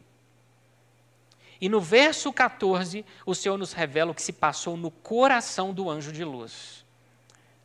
E 1.61 1.69
no 1.69 1.79
verso 1.79 2.33
14, 2.33 3.05
o 3.25 3.33
Senhor 3.33 3.57
nos 3.57 3.71
revela 3.71 4.11
o 4.11 4.13
que 4.13 4.21
se 4.21 4.33
passou 4.33 4.75
no 4.75 4.91
coração 4.91 5.73
do 5.73 5.89
anjo 5.89 6.11
de 6.11 6.23
luz. 6.23 6.83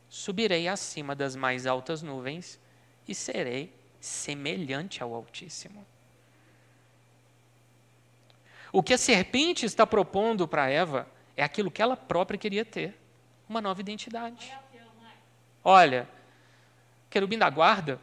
Subirei 0.08 0.68
acima 0.68 1.16
das 1.16 1.34
mais 1.34 1.66
altas 1.66 2.00
nuvens 2.00 2.60
e 3.08 3.14
serei 3.14 3.74
semelhante 4.00 5.02
ao 5.02 5.12
Altíssimo. 5.12 5.84
O 8.72 8.82
que 8.82 8.94
a 8.94 8.98
serpente 8.98 9.66
está 9.66 9.86
propondo 9.86 10.46
para 10.46 10.70
Eva 10.70 11.08
é 11.36 11.42
aquilo 11.42 11.70
que 11.70 11.82
ela 11.82 11.96
própria 11.96 12.38
queria 12.38 12.64
ter: 12.64 12.96
uma 13.48 13.60
nova 13.60 13.80
identidade. 13.80 14.52
Olha, 15.64 16.08
querubim 17.10 17.38
da 17.38 17.48
guarda, 17.50 18.00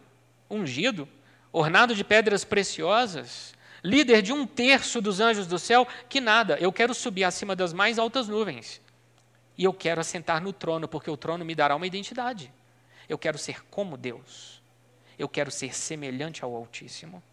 ungido, 0.50 1.08
ornado 1.52 1.96
de 1.96 2.04
pedras 2.04 2.44
preciosas, 2.44 3.54
líder 3.84 4.22
de 4.22 4.34
um 4.34 4.46
terço 4.46 5.02
dos 5.02 5.20
anjos 5.20 5.48
do 5.48 5.60
céu, 5.60 5.88
que 6.10 6.20
nada, 6.20 6.58
eu 6.60 6.72
quero 6.72 6.94
subir 6.94 7.24
acima 7.24 7.56
das 7.56 7.72
mais 7.72 8.00
altas 8.00 8.28
nuvens. 8.28 8.82
E 9.58 9.63
eu 9.63 9.74
quero 9.74 10.02
assentar 10.02 10.41
no 10.41 10.52
trono, 10.52 10.88
porque 10.88 11.10
o 11.10 11.15
trono 11.15 11.46
me 11.46 11.56
dará 11.56 11.76
uma 11.76 11.88
identidade. 11.88 12.52
Eu 13.08 13.18
quero 13.18 13.38
ser 13.38 13.63
como 13.65 13.96
Deus. 13.96 14.62
Eu 15.17 15.29
quero 15.29 15.50
ser 15.50 15.73
semelhante 15.73 16.44
ao 16.44 16.54
Altíssimo. 16.54 17.23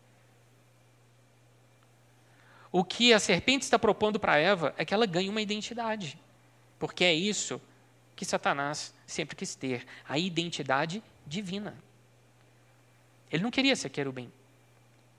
O 2.70 2.84
que 2.84 3.12
a 3.12 3.18
serpente 3.18 3.64
está 3.64 3.78
propondo 3.78 4.20
para 4.20 4.38
Eva 4.38 4.74
é 4.78 4.84
que 4.84 4.94
ela 4.94 5.04
ganhe 5.04 5.28
uma 5.28 5.42
identidade. 5.42 6.18
Porque 6.78 7.04
é 7.04 7.12
isso 7.12 7.60
que 8.14 8.24
Satanás 8.24 8.94
sempre 9.06 9.36
quis 9.36 9.54
ter: 9.54 9.84
a 10.08 10.18
identidade 10.18 11.02
divina. 11.26 11.74
Ele 13.30 13.42
não 13.42 13.50
queria 13.50 13.74
ser 13.74 13.88
querubim. 13.88 14.30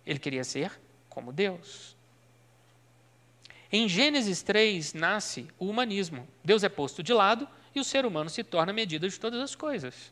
Ele 0.06 0.20
queria 0.20 0.44
ser 0.44 0.72
como 1.10 1.32
Deus. 1.32 1.96
Em 3.72 3.90
Gênesis 3.90 4.44
3 4.44 4.94
nasce 4.94 5.48
o 5.58 5.66
humanismo. 5.66 6.28
Deus 6.44 6.64
é 6.64 6.70
posto 6.70 7.02
de 7.02 7.14
lado 7.14 7.48
e 7.74 7.80
o 7.80 7.84
ser 7.84 8.06
humano 8.06 8.30
se 8.30 8.44
torna 8.44 8.72
a 8.72 8.76
medida 8.76 9.10
de 9.10 9.20
todas 9.20 9.42
as 9.42 9.56
coisas. 9.56 10.12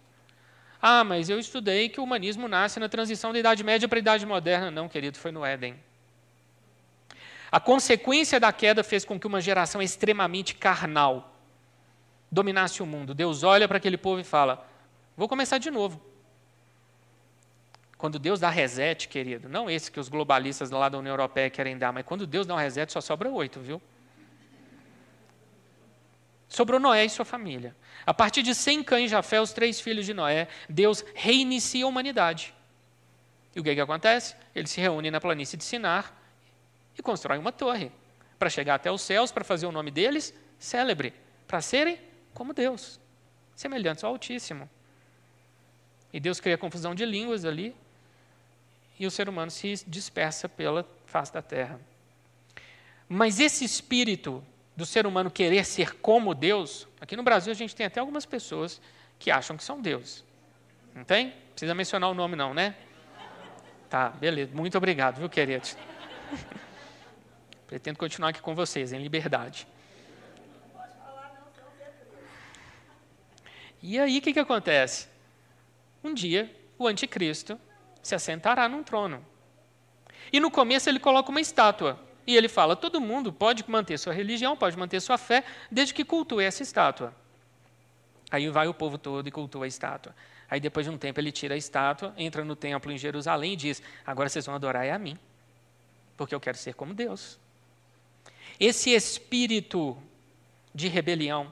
Ah, 0.81 1.03
mas 1.03 1.29
eu 1.29 1.39
estudei 1.39 1.89
que 1.89 1.99
o 1.99 2.03
humanismo 2.03 2.47
nasce 2.47 2.79
na 2.79 2.89
transição 2.89 3.31
da 3.31 3.37
Idade 3.37 3.63
Média 3.63 3.87
para 3.87 3.99
a 3.99 4.01
Idade 4.01 4.25
Moderna. 4.25 4.71
Não, 4.71 4.89
querido, 4.89 5.19
foi 5.19 5.31
no 5.31 5.45
Éden. 5.45 5.75
A 7.51 7.59
consequência 7.59 8.39
da 8.39 8.51
queda 8.51 8.83
fez 8.83 9.05
com 9.05 9.19
que 9.19 9.27
uma 9.27 9.41
geração 9.41 9.81
extremamente 9.81 10.55
carnal 10.55 11.35
dominasse 12.31 12.81
o 12.81 12.85
mundo. 12.85 13.13
Deus 13.13 13.43
olha 13.43 13.67
para 13.67 13.77
aquele 13.77 13.97
povo 13.97 14.21
e 14.21 14.23
fala: 14.23 14.65
Vou 15.15 15.27
começar 15.27 15.57
de 15.57 15.69
novo. 15.69 16.01
Quando 17.97 18.17
Deus 18.17 18.39
dá 18.39 18.49
reset, 18.49 19.07
querido, 19.07 19.47
não 19.47 19.69
esse 19.69 19.91
que 19.91 19.99
os 19.99 20.09
globalistas 20.09 20.71
lá 20.71 20.89
da 20.89 20.97
União 20.97 21.13
Europeia 21.13 21.49
querem 21.49 21.77
dar, 21.77 21.93
mas 21.93 22.03
quando 22.03 22.25
Deus 22.25 22.47
dá 22.47 22.55
um 22.55 22.57
reset 22.57 22.91
só 22.91 22.99
sobra 22.99 23.29
oito, 23.29 23.59
viu? 23.59 23.81
Sobrou 26.49 26.79
Noé 26.79 27.05
e 27.05 27.09
sua 27.09 27.23
família. 27.23 27.75
A 28.05 28.13
partir 28.13 28.41
de 28.41 28.55
Sem, 28.55 28.83
Cã 28.83 28.99
e 28.99 29.07
Jafé, 29.07 29.39
os 29.39 29.53
três 29.53 29.79
filhos 29.79 30.05
de 30.05 30.13
Noé, 30.13 30.47
Deus 30.67 31.05
reinicia 31.13 31.85
a 31.85 31.87
humanidade. 31.87 32.53
E 33.55 33.59
o 33.59 33.63
que, 33.63 33.75
que 33.75 33.79
acontece? 33.79 34.35
Eles 34.55 34.71
se 34.71 34.81
reúnem 34.81 35.11
na 35.11 35.21
planície 35.21 35.57
de 35.57 35.63
Sinar 35.63 36.13
e 36.97 37.01
constroem 37.01 37.39
uma 37.39 37.51
torre 37.51 37.91
para 38.39 38.49
chegar 38.49 38.75
até 38.75 38.91
os 38.91 39.01
céus, 39.01 39.31
para 39.31 39.43
fazer 39.43 39.67
o 39.67 39.71
nome 39.71 39.91
deles 39.91 40.33
célebre, 40.57 41.13
para 41.47 41.61
serem 41.61 41.99
como 42.33 42.53
Deus, 42.53 42.99
semelhantes 43.55 44.03
ao 44.03 44.11
Altíssimo. 44.11 44.67
E 46.13 46.19
Deus 46.19 46.39
cria 46.39 46.57
confusão 46.57 46.93
de 46.93 47.05
línguas 47.05 47.45
ali, 47.45 47.75
e 48.99 49.07
o 49.07 49.11
ser 49.11 49.27
humano 49.27 49.49
se 49.49 49.83
dispersa 49.87 50.47
pela 50.47 50.87
face 51.05 51.33
da 51.33 51.41
terra. 51.41 51.79
Mas 53.07 53.39
esse 53.39 53.65
espírito 53.65 54.43
do 54.75 54.85
ser 54.85 55.05
humano 55.05 55.29
querer 55.29 55.65
ser 55.65 55.95
como 55.95 56.33
Deus, 56.33 56.87
aqui 56.99 57.15
no 57.15 57.23
Brasil 57.23 57.51
a 57.51 57.55
gente 57.55 57.75
tem 57.75 57.85
até 57.85 57.99
algumas 57.99 58.25
pessoas 58.25 58.81
que 59.17 59.31
acham 59.31 59.57
que 59.57 59.63
são 59.63 59.81
Deus. 59.81 60.23
Não 60.93 61.03
tem? 61.03 61.33
Precisa 61.51 61.73
mencionar 61.73 62.09
o 62.09 62.13
nome, 62.13 62.35
não, 62.35 62.53
né? 62.53 62.75
Tá, 63.89 64.09
beleza. 64.09 64.51
Muito 64.53 64.77
obrigado, 64.77 65.17
viu, 65.17 65.29
querido? 65.29 65.67
Pretendo 67.67 67.97
continuar 67.97 68.29
aqui 68.29 68.41
com 68.41 68.55
vocês, 68.55 68.93
em 68.93 68.99
liberdade. 68.99 69.67
E 73.81 73.99
aí 73.99 74.19
o 74.19 74.21
que, 74.21 74.31
que 74.31 74.39
acontece? 74.39 75.10
Um 76.03 76.13
dia, 76.13 76.53
o 76.77 76.87
anticristo 76.87 77.59
se 78.01 78.15
assentará 78.15 78.67
num 78.67 78.83
trono. 78.83 79.23
E 80.31 80.39
no 80.39 80.49
começo 80.49 80.89
ele 80.89 80.99
coloca 80.99 81.29
uma 81.29 81.41
estátua. 81.41 81.99
E 82.25 82.35
ele 82.35 82.47
fala: 82.47 82.75
todo 82.75 83.01
mundo 83.01 83.31
pode 83.31 83.63
manter 83.69 83.97
sua 83.97 84.13
religião, 84.13 84.55
pode 84.55 84.77
manter 84.77 84.99
sua 84.99 85.17
fé, 85.17 85.43
desde 85.69 85.93
que 85.93 86.05
cultue 86.05 86.43
essa 86.43 86.63
estátua. 86.63 87.13
Aí 88.29 88.49
vai 88.49 88.67
o 88.67 88.73
povo 88.73 88.97
todo 88.97 89.27
e 89.27 89.31
cultua 89.31 89.65
a 89.65 89.67
estátua. 89.67 90.15
Aí 90.49 90.59
depois 90.59 90.85
de 90.85 90.91
um 90.91 90.97
tempo 90.97 91.19
ele 91.19 91.31
tira 91.31 91.53
a 91.53 91.57
estátua, 91.57 92.13
entra 92.17 92.43
no 92.43 92.55
templo 92.55 92.91
em 92.91 92.97
Jerusalém 92.97 93.53
e 93.53 93.55
diz: 93.55 93.81
agora 94.05 94.29
vocês 94.29 94.45
vão 94.45 94.55
adorar 94.55 94.85
é 94.85 94.91
a 94.91 94.99
mim, 94.99 95.17
porque 96.15 96.33
eu 96.33 96.39
quero 96.39 96.57
ser 96.57 96.73
como 96.73 96.93
Deus. 96.93 97.39
Esse 98.59 98.91
espírito 98.91 99.97
de 100.73 100.87
rebelião, 100.87 101.51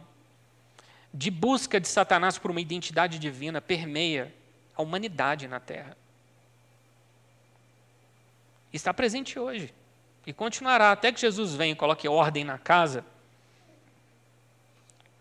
de 1.13 1.31
busca 1.31 1.79
de 1.79 1.87
Satanás 1.87 2.37
por 2.37 2.51
uma 2.51 2.61
identidade 2.61 3.17
divina, 3.19 3.59
permeia 3.59 4.33
a 4.79 4.81
humanidade 4.81 5.45
na 5.45 5.59
Terra. 5.59 5.97
Está 8.71 8.93
presente 8.93 9.37
hoje 9.37 9.73
e 10.25 10.31
continuará 10.31 10.93
até 10.93 11.11
que 11.11 11.19
Jesus 11.19 11.53
venha 11.53 11.73
e 11.73 11.75
coloque 11.75 12.07
ordem 12.07 12.45
na 12.45 12.57
casa. 12.57 13.03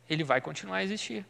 Ele 0.09 0.23
vai 0.23 0.41
continuar 0.41 0.77
a 0.77 0.85
existir. 0.85 1.27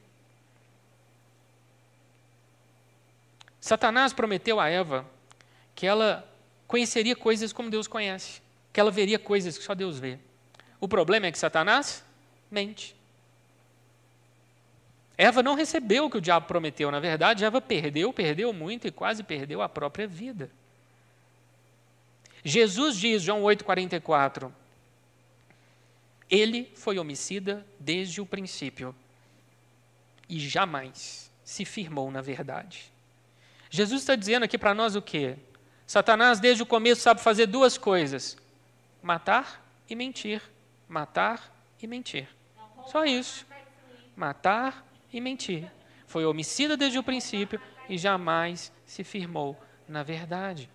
Satanás 3.58 4.12
prometeu 4.12 4.60
a 4.60 4.68
Eva 4.68 5.06
que 5.74 5.86
ela 5.86 6.30
conheceria 6.66 7.16
coisas 7.16 7.50
como 7.50 7.70
Deus 7.70 7.88
conhece, 7.88 8.42
que 8.74 8.78
ela 8.78 8.90
veria 8.90 9.18
coisas 9.18 9.56
que 9.56 9.64
só 9.64 9.74
Deus 9.74 9.98
vê. 9.98 10.18
O 10.78 10.86
problema 10.86 11.28
é 11.28 11.32
que 11.32 11.38
Satanás 11.38 12.04
mente. 12.50 12.94
Eva 15.18 15.42
não 15.42 15.56
recebeu 15.56 16.04
o 16.04 16.10
que 16.10 16.18
o 16.18 16.20
diabo 16.20 16.46
prometeu. 16.46 16.92
Na 16.92 17.00
verdade, 17.00 17.44
Eva 17.44 17.60
perdeu, 17.60 18.12
perdeu 18.12 18.52
muito 18.52 18.86
e 18.86 18.92
quase 18.92 19.24
perdeu 19.24 19.60
a 19.60 19.68
própria 19.68 20.06
vida. 20.06 20.48
Jesus 22.44 22.96
diz, 22.96 23.20
João 23.20 23.42
8,44, 23.42 24.52
ele 26.30 26.70
foi 26.76 27.00
homicida 27.00 27.66
desde 27.80 28.20
o 28.20 28.26
princípio 28.26 28.94
e 30.28 30.38
jamais 30.38 31.28
se 31.42 31.64
firmou 31.64 32.12
na 32.12 32.20
verdade. 32.20 32.92
Jesus 33.70 34.02
está 34.02 34.14
dizendo 34.14 34.44
aqui 34.44 34.56
para 34.56 34.72
nós 34.72 34.94
o 34.94 35.02
quê? 35.02 35.36
Satanás, 35.84 36.38
desde 36.38 36.62
o 36.62 36.66
começo, 36.66 37.00
sabe 37.00 37.20
fazer 37.20 37.46
duas 37.46 37.76
coisas: 37.76 38.36
matar 39.02 39.64
e 39.90 39.96
mentir. 39.96 40.40
Matar 40.88 41.52
e 41.82 41.86
mentir. 41.86 42.28
Só 42.86 43.04
isso. 43.04 43.46
Matar 44.16 44.84
e 45.12 45.20
mentir. 45.20 45.70
Foi 46.06 46.24
homicida 46.24 46.76
desde 46.76 46.98
o 46.98 47.02
princípio 47.02 47.60
e 47.88 47.98
jamais 47.98 48.72
se 48.84 49.04
firmou 49.04 49.56
na 49.88 50.02
verdade. 50.02 50.68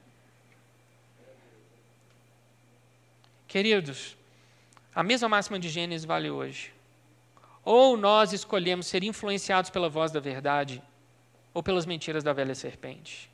Queridos, 3.48 4.18
a 4.96 5.04
mesma 5.04 5.30
máxima 5.30 5.60
de 5.60 5.70
Gênesis 5.70 6.06
vale 6.06 6.30
hoje. 6.30 6.74
Ou 7.64 7.96
nós 7.96 8.34
escolhemos 8.34 8.88
ser 8.88 9.04
influenciados 9.04 9.70
pela 9.70 9.88
voz 9.88 10.12
da 10.12 10.20
verdade, 10.20 10.82
ou 11.54 11.62
pelas 11.62 11.86
mentiras 11.86 12.24
da 12.24 12.34
velha 12.34 12.56
serpente. 12.56 13.30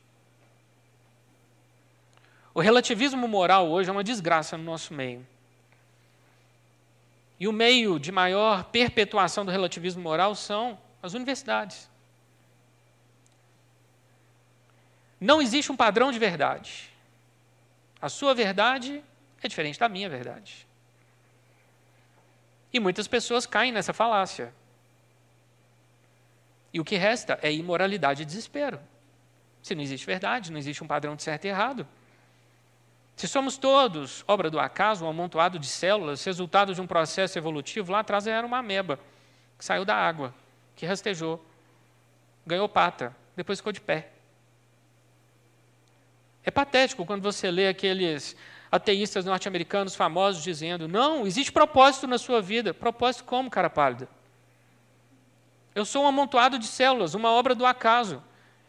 O 2.54 2.60
relativismo 2.60 3.28
moral 3.28 3.70
hoje 3.70 3.90
é 3.90 3.94
uma 3.94 4.04
desgraça 4.04 4.58
no 4.58 4.64
nosso 4.64 4.94
meio. 4.94 5.26
E 7.40 7.48
o 7.48 7.54
meio 7.54 7.98
de 7.98 8.12
maior 8.12 8.66
perpetuação 8.66 9.46
do 9.46 9.52
relativismo 9.52 10.04
moral 10.04 10.36
são 10.36 10.78
as 11.02 11.14
universidades. 11.14 11.90
Não 15.20 15.42
existe 15.42 15.72
um 15.72 15.76
padrão 15.76 16.12
de 16.12 16.20
verdade. 16.20 16.90
A 18.02 18.08
sua 18.08 18.34
verdade 18.34 19.04
é 19.42 19.48
diferente 19.48 19.80
da 19.80 19.90
minha 19.90 20.10
verdade. 20.10 20.66
E 22.72 22.80
muitas 22.80 23.08
pessoas 23.08 23.46
caem 23.46 23.72
nessa 23.72 23.94
falácia. 23.94 24.54
E 26.72 26.80
o 26.80 26.86
que 26.86 26.96
resta 26.96 27.40
é 27.42 27.52
imoralidade 27.52 28.22
e 28.22 28.26
desespero. 28.26 28.80
Se 29.62 29.76
não 29.76 29.82
existe 29.82 30.06
verdade, 30.06 30.52
não 30.52 30.58
existe 30.58 30.84
um 30.84 30.88
padrão 30.88 31.16
de 31.16 31.24
certo 31.24 31.46
e 31.46 31.48
errado. 31.48 31.88
Se 33.18 33.28
somos 33.28 33.58
todos 33.58 34.24
obra 34.28 34.50
do 34.50 34.60
acaso, 34.60 35.04
um 35.04 35.10
amontoado 35.10 35.60
de 35.60 35.68
células, 35.68 36.24
resultado 36.24 36.74
de 36.74 36.80
um 36.80 36.88
processo 36.88 37.38
evolutivo, 37.38 37.92
lá 37.92 38.00
atrás 38.00 38.26
era 38.28 38.48
uma 38.48 38.60
ameba 38.60 38.98
que 39.58 39.66
saiu 39.66 39.84
da 39.84 39.96
água, 39.96 40.34
que 40.80 40.86
rastejou, 40.86 41.44
ganhou 42.48 42.70
pata, 42.70 43.14
depois 43.36 43.60
ficou 43.60 43.74
de 43.74 43.82
pé. 43.82 44.12
É 46.42 46.50
patético 46.50 47.06
quando 47.06 47.22
você 47.22 47.52
lê 47.52 47.68
aqueles 47.68 48.34
ateístas 48.72 49.26
norte-americanos 49.26 49.94
famosos 49.94 50.42
dizendo: 50.42 50.88
não, 50.88 51.28
existe 51.28 51.52
propósito 51.52 52.08
na 52.08 52.18
sua 52.18 52.42
vida. 52.42 52.74
Propósito 52.74 53.26
como, 53.26 53.50
cara 53.50 53.70
pálida? 53.70 54.08
Eu 55.76 55.84
sou 55.84 56.06
um 56.06 56.08
amontoado 56.08 56.58
de 56.58 56.66
células, 56.66 57.14
uma 57.14 57.30
obra 57.30 57.54
do 57.54 57.66
acaso. 57.66 58.24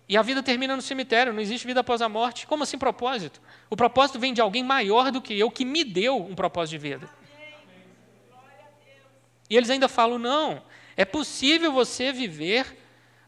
E 0.08 0.16
a 0.16 0.22
vida 0.22 0.42
termina 0.42 0.74
no 0.74 0.82
cemitério, 0.82 1.32
não 1.32 1.40
existe 1.40 1.64
vida 1.64 1.78
após 1.78 2.02
a 2.02 2.08
morte. 2.08 2.44
Como 2.44 2.64
assim 2.64 2.76
propósito? 2.76 3.40
O 3.70 3.76
propósito 3.76 4.18
vem 4.18 4.34
de 4.34 4.40
alguém 4.40 4.64
maior 4.64 5.12
do 5.12 5.22
que 5.22 5.38
eu, 5.38 5.48
que 5.48 5.64
me 5.64 5.84
deu 5.84 6.16
um 6.16 6.34
propósito 6.34 6.72
de 6.72 6.78
vida. 6.78 7.08
E 9.48 9.56
eles 9.56 9.70
ainda 9.70 9.88
falam: 9.88 10.18
não, 10.18 10.61
é 11.01 11.05
possível 11.07 11.72
você 11.72 12.12
viver 12.12 12.76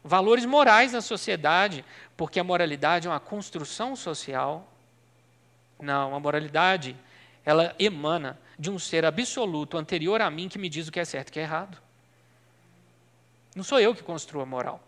valores 0.03 0.45
morais 0.45 0.93
na 0.93 1.01
sociedade, 1.01 1.83
porque 2.15 2.39
a 2.39 2.43
moralidade 2.43 3.07
é 3.07 3.09
uma 3.09 3.19
construção 3.19 3.95
social. 3.95 4.71
Não, 5.81 6.13
a 6.13 6.19
moralidade, 6.19 6.95
ela 7.43 7.75
emana 7.79 8.39
de 8.59 8.69
um 8.69 8.77
ser 8.77 9.03
absoluto 9.05 9.75
anterior 9.75 10.21
a 10.21 10.29
mim 10.29 10.47
que 10.47 10.59
me 10.59 10.69
diz 10.69 10.87
o 10.87 10.91
que 10.91 10.99
é 10.99 11.03
certo 11.03 11.29
e 11.29 11.31
o 11.31 11.33
que 11.33 11.39
é 11.39 11.41
errado. 11.41 11.81
Não 13.55 13.63
sou 13.63 13.79
eu 13.79 13.95
que 13.95 14.03
construo 14.03 14.43
a 14.43 14.45
moral. 14.45 14.79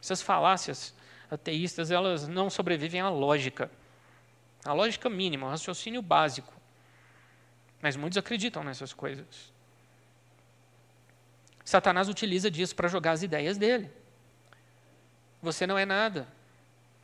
Essas 0.00 0.22
falácias 0.22 0.94
ateístas, 1.28 1.90
elas 1.90 2.28
não 2.28 2.48
sobrevivem 2.48 3.00
à 3.00 3.08
lógica. 3.08 3.68
A 4.64 4.72
lógica 4.72 5.10
mínima, 5.10 5.48
o 5.48 5.50
raciocínio 5.50 6.00
básico. 6.00 6.54
Mas 7.82 7.96
muitos 7.96 8.16
acreditam 8.16 8.62
nessas 8.62 8.92
coisas. 8.92 9.56
Satanás 11.66 12.08
utiliza 12.08 12.48
disso 12.48 12.76
para 12.76 12.86
jogar 12.86 13.10
as 13.10 13.24
ideias 13.24 13.58
dele. 13.58 13.90
Você 15.42 15.66
não 15.66 15.76
é 15.76 15.84
nada. 15.84 16.28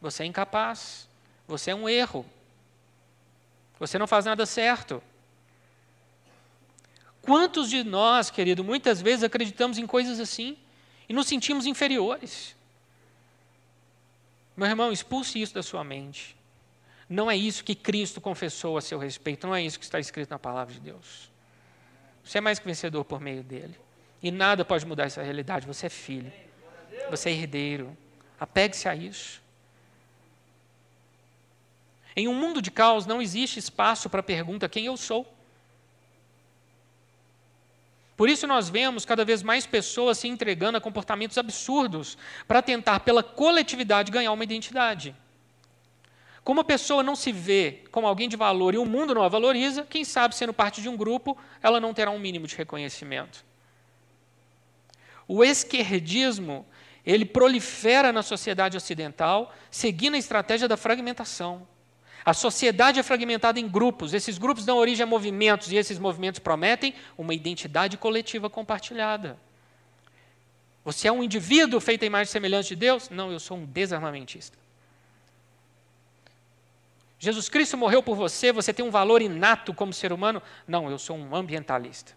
Você 0.01 0.23
é 0.23 0.27
incapaz. 0.27 1.09
Você 1.49 1.73
é 1.73 1.75
um 1.75 1.89
erro. 1.89 2.25
Você 3.81 3.99
não 3.99 4.07
faz 4.07 4.25
nada 4.25 4.47
certo. 4.47 5.03
Quantos 7.21 7.69
de 7.69 7.83
nós, 7.83 8.31
querido, 8.31 8.63
muitas 8.63 9.03
vezes 9.03 9.25
acreditamos 9.25 9.79
em 9.79 9.87
coisas 9.87 10.21
assim 10.21 10.57
e 11.09 11.13
nos 11.13 11.27
sentimos 11.27 11.67
inferiores? 11.67 12.55
Meu 14.57 14.69
irmão, 14.69 14.93
expulse 14.93 15.43
isso 15.43 15.55
da 15.55 15.63
sua 15.63 15.83
mente. 15.83 16.37
Não 17.09 17.29
é 17.29 17.37
isso 17.37 17.65
que 17.65 17.75
Cristo 17.75 18.21
confessou 18.21 18.79
a 18.79 18.81
seu 18.81 18.97
respeito, 18.97 19.45
não 19.45 19.55
é 19.57 19.63
isso 19.63 19.77
que 19.79 19.85
está 19.85 19.99
escrito 19.99 20.31
na 20.31 20.39
palavra 20.39 20.73
de 20.73 20.81
Deus. 20.81 21.29
Você 22.25 22.39
é 22.39 22.41
mais 22.41 22.61
que 22.61 22.65
vencedor 22.65 23.05
por 23.05 23.21
meio 23.21 23.43
dele. 23.43 23.77
E 24.23 24.31
nada 24.31 24.65
pode 24.65 24.87
mudar 24.87 25.05
essa 25.05 25.23
realidade, 25.23 25.67
você 25.67 25.87
é 25.87 25.91
filho. 25.91 26.33
você 27.11 27.31
é 27.31 27.33
herdeiro. 27.33 27.97
Apegue-se 28.39 28.89
a 28.89 28.95
isso. 28.95 29.43
Em 32.15 32.29
um 32.29 32.35
mundo 32.35 32.61
de 32.61 32.71
caos 32.71 33.07
não 33.07 33.21
existe 33.21 33.59
espaço 33.59 34.09
para 34.09 34.21
a 34.21 34.23
pergunta 34.23 34.69
quem 34.69 34.87
eu 34.87 34.97
sou. 34.97 35.27
Por 38.17 38.29
isso 38.29 38.47
nós 38.47 38.69
vemos 38.69 39.05
cada 39.05 39.25
vez 39.25 39.43
mais 39.43 39.67
pessoas 39.67 40.19
se 40.19 40.29
entregando 40.29 40.79
a 40.79 40.81
comportamentos 40.81 41.39
absurdos 41.39 42.17
para 42.47 42.63
tentar 42.63 43.01
pela 43.01 43.23
coletividade 43.23 44.13
ganhar 44.13 44.31
uma 44.33 44.45
identidade. 44.45 45.17
Como 46.45 46.61
a 46.61 46.65
pessoa 46.65 47.03
não 47.03 47.17
se 47.17 47.33
vê 47.33 47.85
como 47.91 48.07
alguém 48.07 48.29
de 48.29 48.37
valor 48.37 48.75
e 48.75 48.79
o 48.79 48.85
mundo 48.85 49.15
não 49.15 49.23
a 49.23 49.29
valoriza, 49.29 49.87
quem 49.89 50.05
sabe 50.05 50.35
sendo 50.35 50.53
parte 50.53 50.83
de 50.83 50.89
um 50.89 50.97
grupo, 50.97 51.37
ela 51.63 51.81
não 51.81 51.95
terá 51.95 52.11
um 52.11 52.19
mínimo 52.19 52.47
de 52.47 52.55
reconhecimento. 52.57 53.45
O 55.27 55.45
esquerdismo, 55.45 56.67
ele 57.05 57.25
prolifera 57.25 58.13
na 58.13 58.23
sociedade 58.23 58.77
ocidental, 58.77 59.55
seguindo 59.71 60.15
a 60.15 60.19
estratégia 60.19 60.69
da 60.69 60.77
fragmentação. 60.77 61.67
A 62.25 62.33
sociedade 62.33 63.01
é 63.01 63.03
fragmentada 63.03 63.59
em 63.59 63.69
grupos, 63.69 64.15
esses 64.15 64.39
grupos 64.39 64.65
dão 64.65 64.79
origem 64.79 65.03
a 65.03 65.07
movimentos, 65.07 65.73
e 65.73 65.77
esses 65.77 65.99
movimentos 65.99 66.39
prometem 66.39 66.95
uma 67.19 67.35
identidade 67.35 67.97
coletiva 67.97 68.49
compartilhada. 68.49 69.39
Você 70.85 71.09
é 71.09 71.13
um 71.13 71.23
indivíduo 71.23 71.81
feito 71.81 72.03
à 72.03 72.07
imagem 72.07 72.29
e 72.29 72.33
semelhança 72.33 72.69
de 72.69 72.77
Deus? 72.77 73.11
Não, 73.11 73.31
eu 73.31 73.41
sou 73.41 73.57
um 73.57 73.65
desarmamentista. 73.65 74.57
Jesus 77.19 77.49
Cristo 77.49 77.77
morreu 77.77 78.03
por 78.03 78.17
você, 78.17 78.51
você 78.51 78.73
tem 78.73 78.85
um 78.85 78.91
valor 78.91 79.23
inato 79.23 79.73
como 79.73 79.93
ser 79.93 80.13
humano? 80.13 80.43
Não, 80.67 80.91
eu 80.91 80.99
sou 80.99 81.17
um 81.17 81.37
ambientalista. 81.37 82.13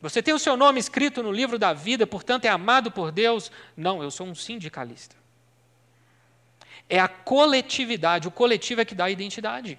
Você 0.00 0.22
tem 0.22 0.32
o 0.32 0.38
seu 0.38 0.56
nome 0.56 0.78
escrito 0.78 1.22
no 1.22 1.32
livro 1.32 1.58
da 1.58 1.72
vida, 1.72 2.06
portanto 2.06 2.44
é 2.44 2.48
amado 2.48 2.90
por 2.90 3.10
Deus? 3.10 3.50
Não, 3.76 4.02
eu 4.02 4.10
sou 4.10 4.26
um 4.26 4.34
sindicalista. 4.34 5.16
É 6.88 7.00
a 7.00 7.08
coletividade, 7.08 8.28
o 8.28 8.30
coletivo 8.30 8.80
é 8.80 8.84
que 8.84 8.94
dá 8.94 9.04
a 9.04 9.10
identidade. 9.10 9.78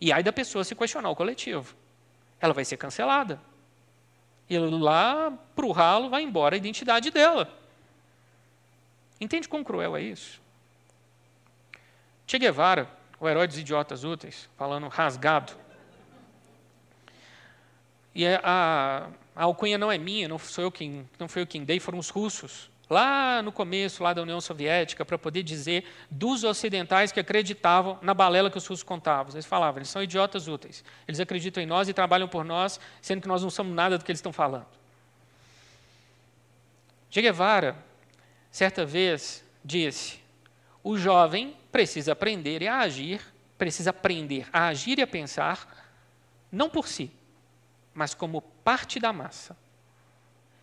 E 0.00 0.12
aí 0.12 0.22
da 0.22 0.32
pessoa 0.32 0.64
se 0.64 0.74
questionar 0.74 1.10
o 1.10 1.16
coletivo. 1.16 1.76
Ela 2.40 2.52
vai 2.52 2.64
ser 2.64 2.76
cancelada. 2.76 3.40
E 4.50 4.58
lá 4.58 5.32
para 5.54 5.64
o 5.64 5.70
ralo 5.70 6.10
vai 6.10 6.22
embora 6.22 6.56
a 6.56 6.58
identidade 6.58 7.10
dela. 7.10 7.48
Entende 9.20 9.48
quão 9.48 9.62
cruel 9.62 9.96
é 9.96 10.02
isso? 10.02 10.42
Che 12.26 12.38
Guevara, 12.38 12.90
o 13.20 13.28
herói 13.28 13.46
dos 13.46 13.58
idiotas 13.58 14.02
úteis, 14.02 14.48
falando 14.56 14.88
rasgado. 14.88 15.61
E 18.14 18.26
a, 18.26 19.08
a 19.34 19.42
alcunha 19.44 19.78
não 19.78 19.90
é 19.90 19.98
minha, 19.98 20.28
não 20.28 20.38
sou 20.38 20.64
eu 20.64 20.70
quem, 20.70 21.08
não 21.18 21.28
foi 21.28 21.42
eu 21.42 21.46
quem 21.46 21.64
dei, 21.64 21.80
foram 21.80 21.98
os 21.98 22.10
russos. 22.10 22.70
Lá 22.90 23.40
no 23.40 23.50
começo 23.50 24.02
lá 24.02 24.12
da 24.12 24.20
União 24.20 24.38
Soviética, 24.38 25.04
para 25.04 25.16
poder 25.16 25.42
dizer 25.42 25.84
dos 26.10 26.44
ocidentais 26.44 27.10
que 27.10 27.18
acreditavam 27.18 27.98
na 28.02 28.12
balela 28.12 28.50
que 28.50 28.58
os 28.58 28.66
russos 28.66 28.82
contavam. 28.82 29.32
Eles 29.32 29.46
falavam, 29.46 29.78
eles 29.78 29.88
são 29.88 30.02
idiotas 30.02 30.46
úteis. 30.46 30.84
Eles 31.08 31.18
acreditam 31.18 31.62
em 31.62 31.66
nós 31.66 31.88
e 31.88 31.94
trabalham 31.94 32.28
por 32.28 32.44
nós, 32.44 32.78
sendo 33.00 33.22
que 33.22 33.28
nós 33.28 33.42
não 33.42 33.48
somos 33.48 33.74
nada 33.74 33.96
do 33.96 34.04
que 34.04 34.10
eles 34.10 34.18
estão 34.18 34.32
falando. 34.32 34.66
Che 37.10 37.22
Guevara 37.22 37.76
certa 38.50 38.84
vez 38.84 39.42
disse: 39.64 40.18
o 40.82 40.98
jovem 40.98 41.56
precisa 41.70 42.12
aprender 42.12 42.66
a 42.66 42.80
agir, 42.80 43.22
precisa 43.56 43.90
aprender 43.90 44.46
a 44.52 44.66
agir 44.66 44.98
e 44.98 45.02
a 45.02 45.06
pensar, 45.06 45.90
não 46.50 46.68
por 46.68 46.88
si, 46.88 47.10
mas 47.94 48.14
como 48.14 48.42
parte 48.42 48.98
da 48.98 49.12
massa. 49.12 49.56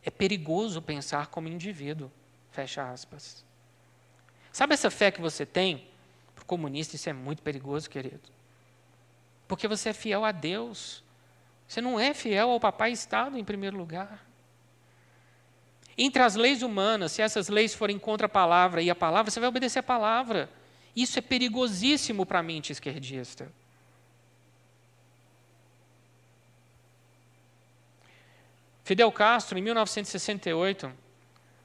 É 0.03 0.09
perigoso 0.09 0.81
pensar 0.81 1.27
como 1.27 1.47
indivíduo. 1.47 2.11
Fecha 2.51 2.89
aspas. 2.89 3.43
Sabe 4.51 4.73
essa 4.73 4.89
fé 4.89 5.11
que 5.11 5.21
você 5.21 5.45
tem? 5.45 5.87
Para 6.33 6.43
o 6.43 6.45
comunista, 6.45 6.95
isso 6.95 7.09
é 7.09 7.13
muito 7.13 7.41
perigoso, 7.41 7.89
querido. 7.89 8.21
Porque 9.47 9.67
você 9.67 9.89
é 9.89 9.93
fiel 9.93 10.25
a 10.25 10.31
Deus. 10.31 11.03
Você 11.67 11.81
não 11.81 11.99
é 11.99 12.13
fiel 12.13 12.49
ao 12.49 12.59
papai 12.59 12.91
Estado, 12.91 13.37
em 13.37 13.43
primeiro 13.43 13.77
lugar. 13.77 14.25
Entre 15.97 16.23
as 16.23 16.35
leis 16.35 16.61
humanas, 16.61 17.11
se 17.11 17.21
essas 17.21 17.49
leis 17.49 17.73
forem 17.75 17.99
contra 17.99 18.25
a 18.25 18.29
palavra 18.29 18.81
e 18.81 18.89
a 18.89 18.95
palavra, 18.95 19.29
você 19.29 19.39
vai 19.39 19.49
obedecer 19.49 19.79
a 19.79 19.83
palavra. 19.83 20.49
Isso 20.95 21.19
é 21.19 21.21
perigosíssimo 21.21 22.25
para 22.25 22.39
a 22.39 22.43
mente 22.43 22.71
esquerdista. 22.71 23.51
Fidel 28.89 29.11
Castro, 29.11 29.59
em 29.59 29.61
1968, 29.61 30.91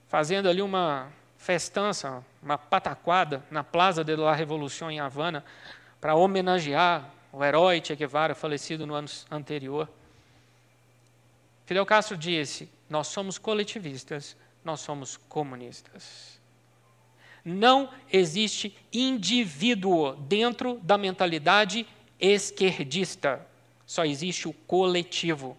fazendo 0.09 0.47
ali 0.47 0.61
uma 0.61 1.11
festança, 1.39 2.23
uma 2.43 2.59
pataquada 2.59 3.43
na 3.51 3.65
Plaza 3.65 4.05
de 4.05 4.15
la 4.15 4.35
Revolución 4.35 4.91
em 4.91 5.01
Havana, 5.01 5.43
para 6.03 6.15
homenagear 6.15 7.11
o 7.33 7.43
herói 7.43 7.81
Che 7.83 7.97
Guevara, 7.97 8.35
falecido 8.35 8.87
no 8.87 8.95
ano 8.95 9.09
anterior. 9.31 9.89
Fidel 11.65 11.87
Castro 11.87 12.15
disse: 12.15 12.69
nós 12.91 13.07
somos 13.07 13.39
coletivistas, 13.39 14.37
nós 14.63 14.81
somos 14.81 15.17
comunistas. 15.17 16.39
Não 17.43 17.89
existe 18.13 18.77
indivíduo 18.93 20.15
dentro 20.15 20.79
da 20.83 20.99
mentalidade 20.99 21.87
esquerdista. 22.21 23.41
Só 23.87 24.05
existe 24.05 24.47
o 24.47 24.53
coletivo. 24.53 25.57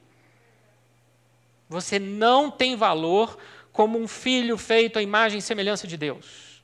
Você 1.67 1.99
não 1.99 2.51
tem 2.51 2.75
valor 2.75 3.37
como 3.71 3.99
um 3.99 4.07
filho 4.07 4.57
feito 4.57 4.99
à 4.99 5.01
imagem 5.01 5.39
e 5.39 5.41
semelhança 5.41 5.87
de 5.87 5.97
Deus. 5.97 6.63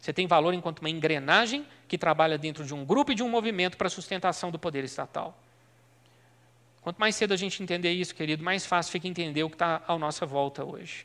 Você 0.00 0.12
tem 0.12 0.26
valor 0.26 0.54
enquanto 0.54 0.78
uma 0.78 0.90
engrenagem 0.90 1.66
que 1.88 1.98
trabalha 1.98 2.38
dentro 2.38 2.64
de 2.64 2.72
um 2.72 2.84
grupo 2.84 3.12
e 3.12 3.14
de 3.14 3.22
um 3.22 3.28
movimento 3.28 3.76
para 3.76 3.88
a 3.88 3.90
sustentação 3.90 4.50
do 4.50 4.58
poder 4.58 4.84
estatal. 4.84 5.36
Quanto 6.80 6.98
mais 6.98 7.16
cedo 7.16 7.34
a 7.34 7.36
gente 7.36 7.60
entender 7.60 7.90
isso, 7.90 8.14
querido, 8.14 8.44
mais 8.44 8.64
fácil 8.64 8.92
fica 8.92 9.08
entender 9.08 9.42
o 9.42 9.50
que 9.50 9.56
está 9.56 9.82
à 9.88 9.98
nossa 9.98 10.24
volta 10.24 10.64
hoje. 10.64 11.04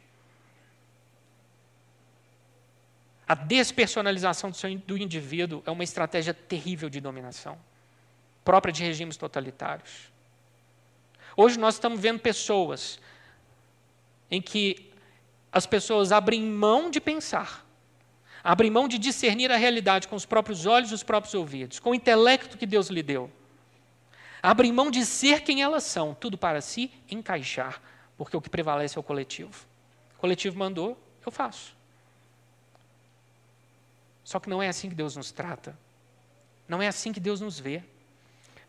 A 3.28 3.34
despersonalização 3.34 4.52
do 4.86 4.96
indivíduo 4.96 5.64
é 5.66 5.72
uma 5.72 5.84
estratégia 5.84 6.34
terrível 6.34 6.90
de 6.90 7.02
dominação, 7.02 7.58
própria 8.46 8.72
de 8.72 8.84
regimes 8.84 9.18
totalitários. 9.18 10.11
Hoje 11.36 11.60
nós 11.60 11.76
estamos 11.76 12.00
vendo 12.00 12.20
pessoas 12.20 13.00
em 14.30 14.42
que 14.42 14.92
as 15.52 15.66
pessoas 15.66 16.12
abrem 16.12 16.42
mão 16.42 16.90
de 16.90 17.02
pensar, 17.02 17.66
abrem 18.44 18.72
mão 18.72 18.88
de 18.88 18.98
discernir 18.98 19.52
a 19.52 19.58
realidade 19.58 20.08
com 20.08 20.16
os 20.16 20.26
próprios 20.26 20.66
olhos 20.66 20.92
e 20.92 20.94
os 20.94 21.04
próprios 21.04 21.34
ouvidos, 21.34 21.80
com 21.80 21.92
o 21.92 21.96
intelecto 21.96 22.58
que 22.58 22.66
Deus 22.66 22.88
lhe 22.88 23.04
deu 23.04 23.30
abrem 24.42 24.72
mão 24.72 24.90
de 24.90 25.06
ser 25.06 25.42
quem 25.42 25.62
elas 25.62 25.84
são, 25.84 26.14
tudo 26.16 26.38
para 26.38 26.62
se 26.62 26.92
encaixar, 27.10 27.82
porque 28.18 28.36
o 28.36 28.42
que 28.42 28.50
prevalece 28.50 28.98
é 28.98 29.00
o 29.00 29.04
coletivo. 29.04 29.66
O 30.18 30.20
coletivo 30.20 30.58
mandou, 30.58 30.98
eu 31.26 31.32
faço. 31.32 31.76
Só 34.24 34.40
que 34.40 34.50
não 34.50 34.62
é 34.62 34.68
assim 34.68 34.90
que 34.90 34.96
Deus 34.96 35.16
nos 35.16 35.32
trata. 35.32 35.78
Não 36.68 36.82
é 36.82 36.88
assim 36.88 37.12
que 37.12 37.20
Deus 37.20 37.42
nos 37.42 37.60
vê. 37.60 37.84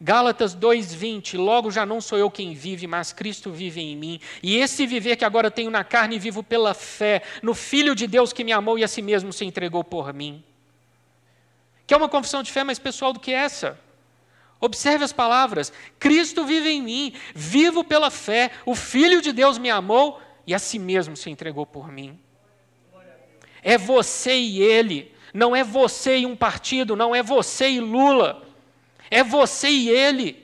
Gálatas 0.05 0.53
2:20, 0.53 1.37
logo 1.37 1.71
já 1.71 1.87
não 1.87 2.01
sou 2.01 2.19
eu 2.19 2.29
quem 2.29 2.55
vive, 2.55 2.89
mas 2.89 3.13
Cristo 3.13 3.53
vive 3.53 3.81
em 3.81 3.97
mim. 3.97 4.21
E 4.43 4.57
esse 4.57 4.85
viver 4.85 5.15
que 5.15 5.25
agora 5.25 5.49
tenho 5.49 5.71
na 5.71 5.85
carne 5.85 6.19
vivo 6.19 6.43
pela 6.43 6.75
fé 6.75 7.23
no 7.41 7.55
filho 7.55 7.95
de 7.95 8.09
Deus 8.09 8.33
que 8.33 8.43
me 8.43 8.51
amou 8.51 8.77
e 8.77 8.83
a 8.83 8.89
si 8.89 9.01
mesmo 9.01 9.33
se 9.33 9.45
entregou 9.45 9.85
por 9.85 10.13
mim. 10.13 10.43
Que 11.87 11.95
é 11.95 11.97
uma 11.97 12.09
confissão 12.09 12.43
de 12.43 12.51
fé 12.51 12.65
mais 12.65 12.81
pessoal 12.81 13.13
do 13.13 13.21
que 13.21 13.31
essa. 13.33 13.79
Observe 14.61 15.05
as 15.05 15.13
palavras: 15.13 15.73
Cristo 16.01 16.45
vive 16.45 16.69
em 16.69 16.83
mim, 16.83 17.13
vivo 17.33 17.85
pela 17.85 18.11
fé, 18.11 18.51
o 18.67 18.75
Filho 18.75 19.23
de 19.23 19.33
Deus 19.33 19.57
me 19.57 19.71
amou 19.71 20.21
e 20.45 20.53
a 20.53 20.59
si 20.59 20.81
mesmo 20.81 21.17
se 21.17 21.31
entregou 21.31 21.65
por 21.65 21.93
mim. 21.93 22.19
É 23.63 23.79
você 23.79 24.35
e 24.37 24.61
ele, 24.61 25.15
não 25.33 25.55
é 25.55 25.63
você 25.63 26.19
e 26.19 26.27
um 26.27 26.35
partido, 26.35 26.97
não 26.97 27.15
é 27.15 27.23
você 27.23 27.71
e 27.71 27.79
Lula, 27.79 28.52
é 29.13 29.23
você 29.23 29.69
e 29.69 29.91
ele. 29.91 30.43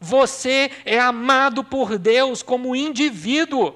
Você 0.00 0.70
é 0.86 0.98
amado 0.98 1.62
por 1.62 1.98
Deus 1.98 2.42
como 2.42 2.74
indivíduo. 2.74 3.74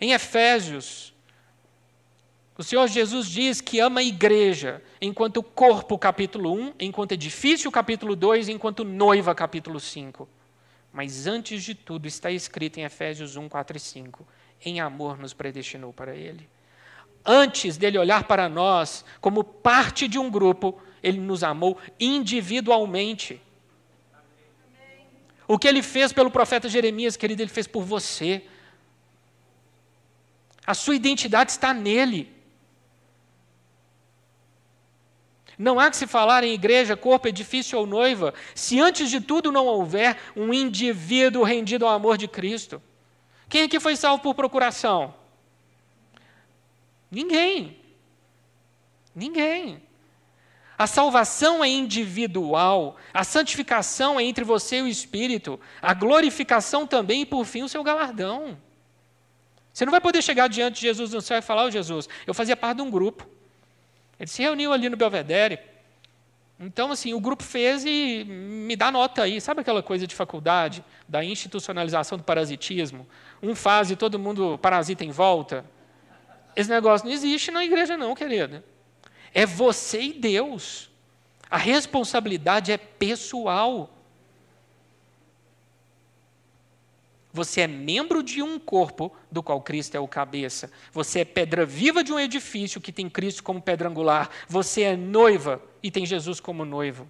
Em 0.00 0.12
Efésios, 0.12 1.12
o 2.56 2.62
Senhor 2.62 2.86
Jesus 2.86 3.26
diz 3.26 3.60
que 3.60 3.80
ama 3.80 3.98
a 3.98 4.04
igreja, 4.04 4.80
enquanto 5.00 5.42
corpo, 5.42 5.98
capítulo 5.98 6.52
1, 6.52 6.74
enquanto 6.78 7.12
edifício, 7.12 7.68
capítulo 7.72 8.14
2, 8.14 8.50
enquanto 8.50 8.84
noiva, 8.84 9.34
capítulo 9.34 9.80
5. 9.80 10.28
Mas 10.92 11.26
antes 11.26 11.64
de 11.64 11.74
tudo 11.74 12.06
está 12.06 12.30
escrito 12.30 12.78
em 12.78 12.84
Efésios 12.84 13.34
1, 13.34 13.48
4 13.48 13.76
e 13.76 13.80
5: 13.80 14.26
em 14.64 14.80
amor 14.80 15.18
nos 15.18 15.34
predestinou 15.34 15.92
para 15.92 16.14
Ele. 16.14 16.48
Antes 17.30 17.76
dele 17.76 17.98
olhar 17.98 18.24
para 18.24 18.48
nós 18.48 19.04
como 19.20 19.44
parte 19.44 20.08
de 20.08 20.18
um 20.18 20.30
grupo, 20.30 20.80
ele 21.02 21.20
nos 21.20 21.44
amou 21.44 21.76
individualmente. 22.00 23.38
O 25.46 25.58
que 25.58 25.68
ele 25.68 25.82
fez 25.82 26.10
pelo 26.10 26.30
profeta 26.30 26.70
Jeremias, 26.70 27.18
querido, 27.18 27.42
ele 27.42 27.50
fez 27.50 27.66
por 27.66 27.82
você. 27.84 28.42
A 30.66 30.72
sua 30.72 30.96
identidade 30.96 31.50
está 31.50 31.74
nele. 31.74 32.34
Não 35.58 35.78
há 35.78 35.90
que 35.90 35.98
se 35.98 36.06
falar 36.06 36.44
em 36.44 36.54
igreja, 36.54 36.96
corpo, 36.96 37.28
edifício 37.28 37.78
ou 37.78 37.86
noiva, 37.86 38.32
se 38.54 38.80
antes 38.80 39.10
de 39.10 39.20
tudo 39.20 39.52
não 39.52 39.66
houver 39.66 40.16
um 40.34 40.54
indivíduo 40.54 41.42
rendido 41.42 41.84
ao 41.84 41.92
amor 41.92 42.16
de 42.16 42.26
Cristo. 42.26 42.80
Quem 43.50 43.64
aqui 43.64 43.78
foi 43.78 43.96
salvo 43.96 44.22
por 44.22 44.34
procuração? 44.34 45.14
Ninguém. 47.10 47.78
Ninguém. 49.14 49.82
A 50.78 50.86
salvação 50.86 51.64
é 51.64 51.68
individual, 51.68 52.96
a 53.12 53.24
santificação 53.24 54.20
é 54.20 54.22
entre 54.22 54.44
você 54.44 54.76
e 54.76 54.82
o 54.82 54.86
Espírito, 54.86 55.58
a 55.82 55.92
glorificação 55.92 56.86
também 56.86 57.22
e, 57.22 57.26
por 57.26 57.44
fim, 57.44 57.64
o 57.64 57.68
seu 57.68 57.82
galardão. 57.82 58.56
Você 59.72 59.84
não 59.84 59.90
vai 59.90 60.00
poder 60.00 60.22
chegar 60.22 60.48
diante 60.48 60.76
de 60.76 60.82
Jesus 60.82 61.12
no 61.12 61.20
céu 61.20 61.38
e 61.38 61.42
falar: 61.42 61.64
oh, 61.64 61.70
Jesus, 61.70 62.08
eu 62.26 62.32
fazia 62.32 62.56
parte 62.56 62.76
de 62.76 62.82
um 62.82 62.90
grupo. 62.90 63.28
Ele 64.20 64.28
se 64.28 64.40
reuniu 64.40 64.72
ali 64.72 64.88
no 64.88 64.96
Belvedere. 64.96 65.58
Então, 66.60 66.90
assim, 66.90 67.12
o 67.14 67.20
grupo 67.20 67.42
fez 67.42 67.84
e 67.84 68.24
me 68.24 68.74
dá 68.74 68.90
nota 68.90 69.22
aí. 69.22 69.40
Sabe 69.40 69.60
aquela 69.60 69.82
coisa 69.82 70.06
de 70.06 70.14
faculdade, 70.14 70.84
da 71.08 71.24
institucionalização 71.24 72.18
do 72.18 72.24
parasitismo? 72.24 73.06
Um 73.42 73.54
faz 73.54 73.90
e 73.90 73.96
todo 73.96 74.18
mundo 74.18 74.58
parasita 74.58 75.04
em 75.04 75.10
volta? 75.10 75.64
Esse 76.58 76.68
negócio 76.68 77.06
não 77.06 77.14
existe 77.14 77.52
na 77.52 77.64
igreja, 77.64 77.96
não, 77.96 78.16
querida. 78.16 78.64
É 79.32 79.46
você 79.46 80.00
e 80.02 80.12
Deus. 80.12 80.90
A 81.48 81.56
responsabilidade 81.56 82.72
é 82.72 82.76
pessoal. 82.76 83.88
Você 87.32 87.60
é 87.60 87.68
membro 87.68 88.24
de 88.24 88.42
um 88.42 88.58
corpo 88.58 89.14
do 89.30 89.40
qual 89.40 89.62
Cristo 89.62 89.94
é 89.94 90.00
o 90.00 90.08
cabeça. 90.08 90.68
Você 90.90 91.20
é 91.20 91.24
pedra 91.24 91.64
viva 91.64 92.02
de 92.02 92.12
um 92.12 92.18
edifício 92.18 92.80
que 92.80 92.90
tem 92.90 93.08
Cristo 93.08 93.44
como 93.44 93.62
pedra 93.62 93.88
angular. 93.88 94.28
Você 94.48 94.82
é 94.82 94.96
noiva 94.96 95.62
e 95.80 95.92
tem 95.92 96.04
Jesus 96.04 96.40
como 96.40 96.64
noivo. 96.64 97.08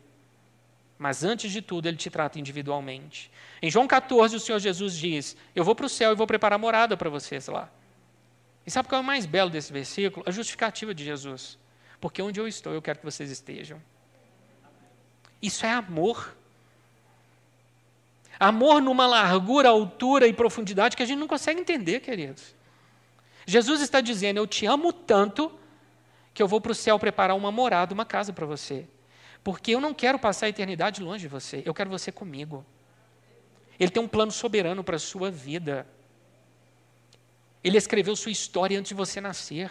Mas 0.99 1.25
antes 1.25 1.51
de 1.51 1.63
tudo, 1.63 1.89
ele 1.89 1.97
te 1.97 2.11
trata 2.11 2.39
individualmente. 2.39 3.31
Em 3.63 3.71
João 3.71 3.87
14, 3.87 4.37
o 4.37 4.41
Senhor 4.41 4.59
Jesus 4.59 4.95
diz: 4.95 5.39
Eu 5.55 5.65
vou 5.65 5.75
para 5.75 5.87
o 5.87 5.89
céu 5.89 6.13
e 6.13 6.15
vou 6.15 6.27
preparar 6.27 6.59
morada 6.59 6.99
para 6.99 7.09
vocês 7.09 7.49
lá. 7.49 7.73
E 8.69 8.71
sabe 8.71 8.87
qual 8.87 8.99
é 8.99 9.03
o 9.03 9.07
mais 9.07 9.25
belo 9.25 9.49
desse 9.49 9.73
versículo? 9.73 10.23
A 10.29 10.31
justificativa 10.31 10.93
de 10.93 11.03
Jesus. 11.03 11.57
Porque 11.99 12.21
onde 12.21 12.39
eu 12.39 12.47
estou, 12.47 12.75
eu 12.75 12.83
quero 12.83 12.99
que 12.99 13.05
vocês 13.07 13.31
estejam. 13.31 13.81
Isso 15.41 15.65
é 15.65 15.71
amor. 15.71 16.37
Amor 18.39 18.83
numa 18.83 19.07
largura, 19.07 19.71
altura 19.71 20.27
e 20.27 20.35
profundidade 20.35 20.99
que 20.99 21.03
a 21.03 21.07
gente 21.07 21.19
não 21.19 21.27
consegue 21.27 21.59
entender, 21.59 22.01
queridos. 22.01 22.55
Jesus 23.47 23.81
está 23.81 24.03
dizendo: 24.03 24.37
Eu 24.37 24.47
te 24.47 24.67
amo 24.67 24.93
tanto 24.93 25.51
que 26.35 26.43
eu 26.43 26.47
vou 26.47 26.61
para 26.61 26.73
o 26.73 26.75
céu 26.75 26.99
preparar 26.99 27.35
uma 27.35 27.51
morada, 27.51 27.95
uma 27.95 28.05
casa 28.05 28.35
para 28.35 28.45
você. 28.45 28.87
Porque 29.43 29.71
eu 29.71 29.81
não 29.81 29.95
quero 29.95 30.19
passar 30.19 30.45
a 30.45 30.51
eternidade 30.51 31.03
longe 31.03 31.23
de 31.23 31.29
você, 31.29 31.63
eu 31.65 31.73
quero 31.73 31.89
você 31.89 32.13
comigo. 32.13 32.67
Ele 33.81 33.91
tem 33.91 34.03
um 34.03 34.09
plano 34.09 34.31
soberano 34.31 34.85
para 34.85 34.97
a 34.97 34.99
sua 34.99 35.31
vida. 35.31 35.87
Ele 37.63 37.77
escreveu 37.77 38.15
sua 38.15 38.33
história 38.33 38.79
antes 38.79 38.91
de 38.91 38.95
você 38.95 39.21
nascer. 39.21 39.71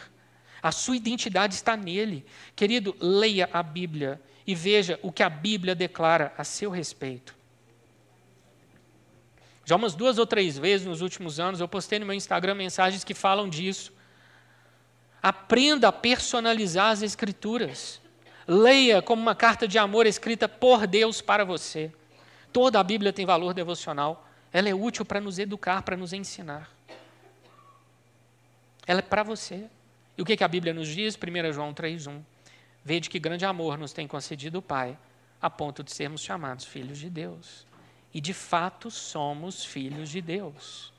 A 0.62 0.72
sua 0.72 0.98
identidade 0.98 1.54
está 1.54 1.78
nele. 1.78 2.26
Querido, 2.56 2.96
leia 3.00 3.50
a 3.54 3.64
Bíblia 3.64 4.22
e 4.46 4.56
veja 4.56 5.00
o 5.02 5.12
que 5.12 5.24
a 5.24 5.30
Bíblia 5.30 5.76
declara 5.76 6.34
a 6.38 6.44
seu 6.44 6.70
respeito. 6.70 7.36
Já 9.66 9.76
umas 9.76 9.94
duas 9.94 10.18
ou 10.18 10.26
três 10.26 10.58
vezes 10.58 10.88
nos 10.88 11.02
últimos 11.02 11.40
anos 11.40 11.60
eu 11.60 11.68
postei 11.68 12.00
no 12.00 12.06
meu 12.06 12.16
Instagram 12.16 12.56
mensagens 12.56 13.04
que 13.04 13.14
falam 13.14 13.50
disso. 13.50 13.92
Aprenda 15.22 15.90
a 15.90 15.92
personalizar 15.92 16.92
as 16.92 17.02
Escrituras. 17.02 18.00
Leia 18.48 19.02
como 19.02 19.22
uma 19.22 19.36
carta 19.36 19.68
de 19.68 19.78
amor 19.78 20.06
escrita 20.06 20.48
por 20.48 20.88
Deus 20.88 21.20
para 21.20 21.44
você. 21.44 21.92
Toda 22.54 22.80
a 22.80 22.84
Bíblia 22.84 23.12
tem 23.12 23.26
valor 23.26 23.54
devocional. 23.54 24.26
Ela 24.54 24.70
é 24.70 24.74
útil 24.74 25.04
para 25.04 25.20
nos 25.20 25.38
educar, 25.38 25.82
para 25.82 25.98
nos 25.98 26.14
ensinar. 26.14 26.72
Ela 28.88 29.00
é 29.00 29.04
para 29.04 29.22
você. 29.22 29.66
E 30.18 30.22
o 30.22 30.26
que, 30.26 30.38
que 30.38 30.44
a 30.44 30.48
Bíblia 30.48 30.74
nos 30.74 30.88
diz? 30.88 31.16
1 31.16 31.54
João 31.54 31.74
3,1. 31.74 32.24
Vede 32.84 33.10
que 33.10 33.20
grande 33.20 33.46
amor 33.46 33.78
nos 33.78 33.92
tem 33.92 34.08
concedido 34.08 34.60
o 34.60 34.62
Pai, 34.62 34.98
a 35.42 35.50
ponto 35.50 35.84
de 35.84 35.92
sermos 35.92 36.22
chamados 36.22 36.66
filhos 36.66 36.98
de 36.98 37.10
Deus. 37.10 37.68
E 38.14 38.22
de 38.22 38.34
fato 38.34 38.90
somos 38.90 39.66
filhos 39.66 40.10
de 40.10 40.22
Deus. 40.22 40.94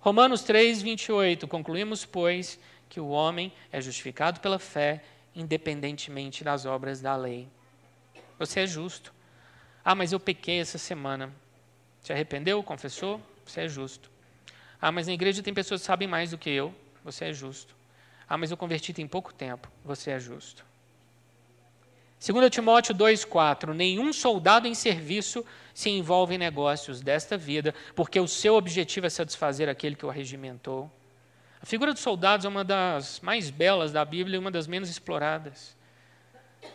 Romanos 0.00 0.42
3, 0.42 0.82
28. 0.82 1.46
Concluímos, 1.46 2.04
pois, 2.04 2.58
que 2.88 3.00
o 3.00 3.08
homem 3.08 3.52
é 3.70 3.80
justificado 3.80 4.40
pela 4.40 4.58
fé, 4.58 5.04
independentemente 5.34 6.42
das 6.42 6.66
obras 6.66 7.00
da 7.00 7.14
lei. 7.14 7.48
Você 8.38 8.60
é 8.60 8.66
justo. 8.66 9.14
Ah, 9.84 9.94
mas 9.94 10.12
eu 10.12 10.18
pequei 10.20 10.60
essa 10.60 10.76
semana. 10.76 11.32
Se 12.02 12.12
arrependeu? 12.12 12.62
Confessou? 12.62 13.20
Você 13.46 13.62
é 13.62 13.68
justo. 13.68 14.11
Ah, 14.82 14.90
mas 14.90 15.06
na 15.06 15.12
igreja 15.12 15.44
tem 15.44 15.54
pessoas 15.54 15.80
que 15.80 15.86
sabem 15.86 16.08
mais 16.08 16.32
do 16.32 16.38
que 16.38 16.50
eu. 16.50 16.74
Você 17.04 17.26
é 17.26 17.32
justo. 17.32 17.72
Ah, 18.28 18.36
mas 18.36 18.50
eu 18.50 18.56
converti 18.56 18.92
tem 18.92 19.06
pouco 19.06 19.32
tempo. 19.32 19.70
Você 19.84 20.10
é 20.10 20.18
justo. 20.18 20.64
2 22.20 22.50
Timóteo 22.50 22.92
2,4: 22.92 23.72
Nenhum 23.72 24.12
soldado 24.12 24.66
em 24.66 24.74
serviço 24.74 25.46
se 25.72 25.88
envolve 25.88 26.34
em 26.34 26.38
negócios 26.38 27.00
desta 27.00 27.38
vida, 27.38 27.72
porque 27.94 28.18
o 28.18 28.26
seu 28.26 28.56
objetivo 28.56 29.06
é 29.06 29.10
satisfazer 29.10 29.68
aquele 29.68 29.94
que 29.94 30.04
o 30.04 30.10
regimentou. 30.10 30.90
A 31.62 31.66
figura 31.66 31.92
dos 31.92 32.02
soldados 32.02 32.44
é 32.44 32.48
uma 32.48 32.64
das 32.64 33.20
mais 33.20 33.50
belas 33.50 33.92
da 33.92 34.04
Bíblia 34.04 34.34
e 34.34 34.38
uma 34.38 34.50
das 34.50 34.66
menos 34.66 34.90
exploradas. 34.90 35.76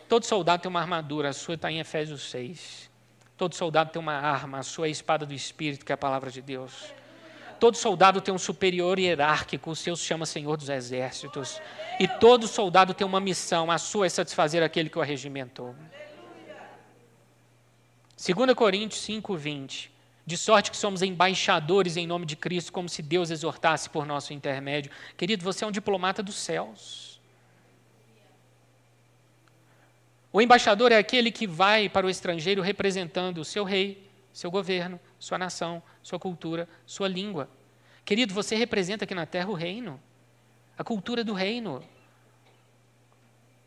Todo 0.08 0.24
soldado 0.24 0.62
tem 0.62 0.70
uma 0.70 0.80
armadura, 0.80 1.28
a 1.28 1.32
sua 1.34 1.56
está 1.56 1.70
em 1.70 1.78
Efésios 1.78 2.30
6. 2.30 2.90
Todo 3.36 3.54
soldado 3.54 3.90
tem 3.90 4.00
uma 4.00 4.14
arma, 4.14 4.60
a 4.60 4.62
sua 4.62 4.86
é 4.86 4.88
a 4.88 4.90
espada 4.90 5.26
do 5.26 5.34
Espírito, 5.34 5.84
que 5.84 5.92
é 5.92 5.94
a 5.94 5.98
palavra 5.98 6.30
de 6.30 6.40
Deus. 6.40 6.92
Todo 7.58 7.76
soldado 7.76 8.20
tem 8.20 8.32
um 8.32 8.38
superior 8.38 8.98
hierárquico, 8.98 9.70
o 9.70 9.76
seu 9.76 9.96
se 9.96 10.04
chama 10.04 10.24
Senhor 10.24 10.56
dos 10.56 10.68
Exércitos. 10.68 11.60
E 11.98 12.06
todo 12.06 12.46
soldado 12.46 12.94
tem 12.94 13.06
uma 13.06 13.20
missão, 13.20 13.70
a 13.70 13.78
sua 13.78 14.06
é 14.06 14.08
satisfazer 14.08 14.62
aquele 14.62 14.88
que 14.88 14.98
o 14.98 15.02
arregimentou. 15.02 15.74
2 18.16 18.54
Coríntios 18.54 19.00
5, 19.02 19.36
20. 19.36 19.92
De 20.26 20.36
sorte 20.36 20.70
que 20.70 20.76
somos 20.76 21.02
embaixadores 21.02 21.96
em 21.96 22.06
nome 22.06 22.26
de 22.26 22.36
Cristo, 22.36 22.72
como 22.72 22.88
se 22.88 23.00
Deus 23.00 23.30
exortasse 23.30 23.88
por 23.88 24.04
nosso 24.04 24.32
intermédio. 24.32 24.90
Querido, 25.16 25.42
você 25.42 25.64
é 25.64 25.66
um 25.66 25.72
diplomata 25.72 26.22
dos 26.22 26.34
céus. 26.34 27.18
O 30.30 30.42
embaixador 30.42 30.92
é 30.92 30.98
aquele 30.98 31.32
que 31.32 31.46
vai 31.46 31.88
para 31.88 32.06
o 32.06 32.10
estrangeiro 32.10 32.60
representando 32.60 33.38
o 33.38 33.44
seu 33.44 33.64
rei, 33.64 34.06
seu 34.32 34.50
governo, 34.50 35.00
sua 35.18 35.38
nação, 35.38 35.82
sua 36.02 36.18
cultura, 36.18 36.68
sua 36.86 37.08
língua. 37.08 37.48
Querido, 38.04 38.32
você 38.32 38.56
representa 38.56 39.04
aqui 39.04 39.14
na 39.14 39.26
terra 39.26 39.50
o 39.50 39.54
reino, 39.54 40.00
a 40.76 40.84
cultura 40.84 41.22
do 41.24 41.32
reino, 41.32 41.82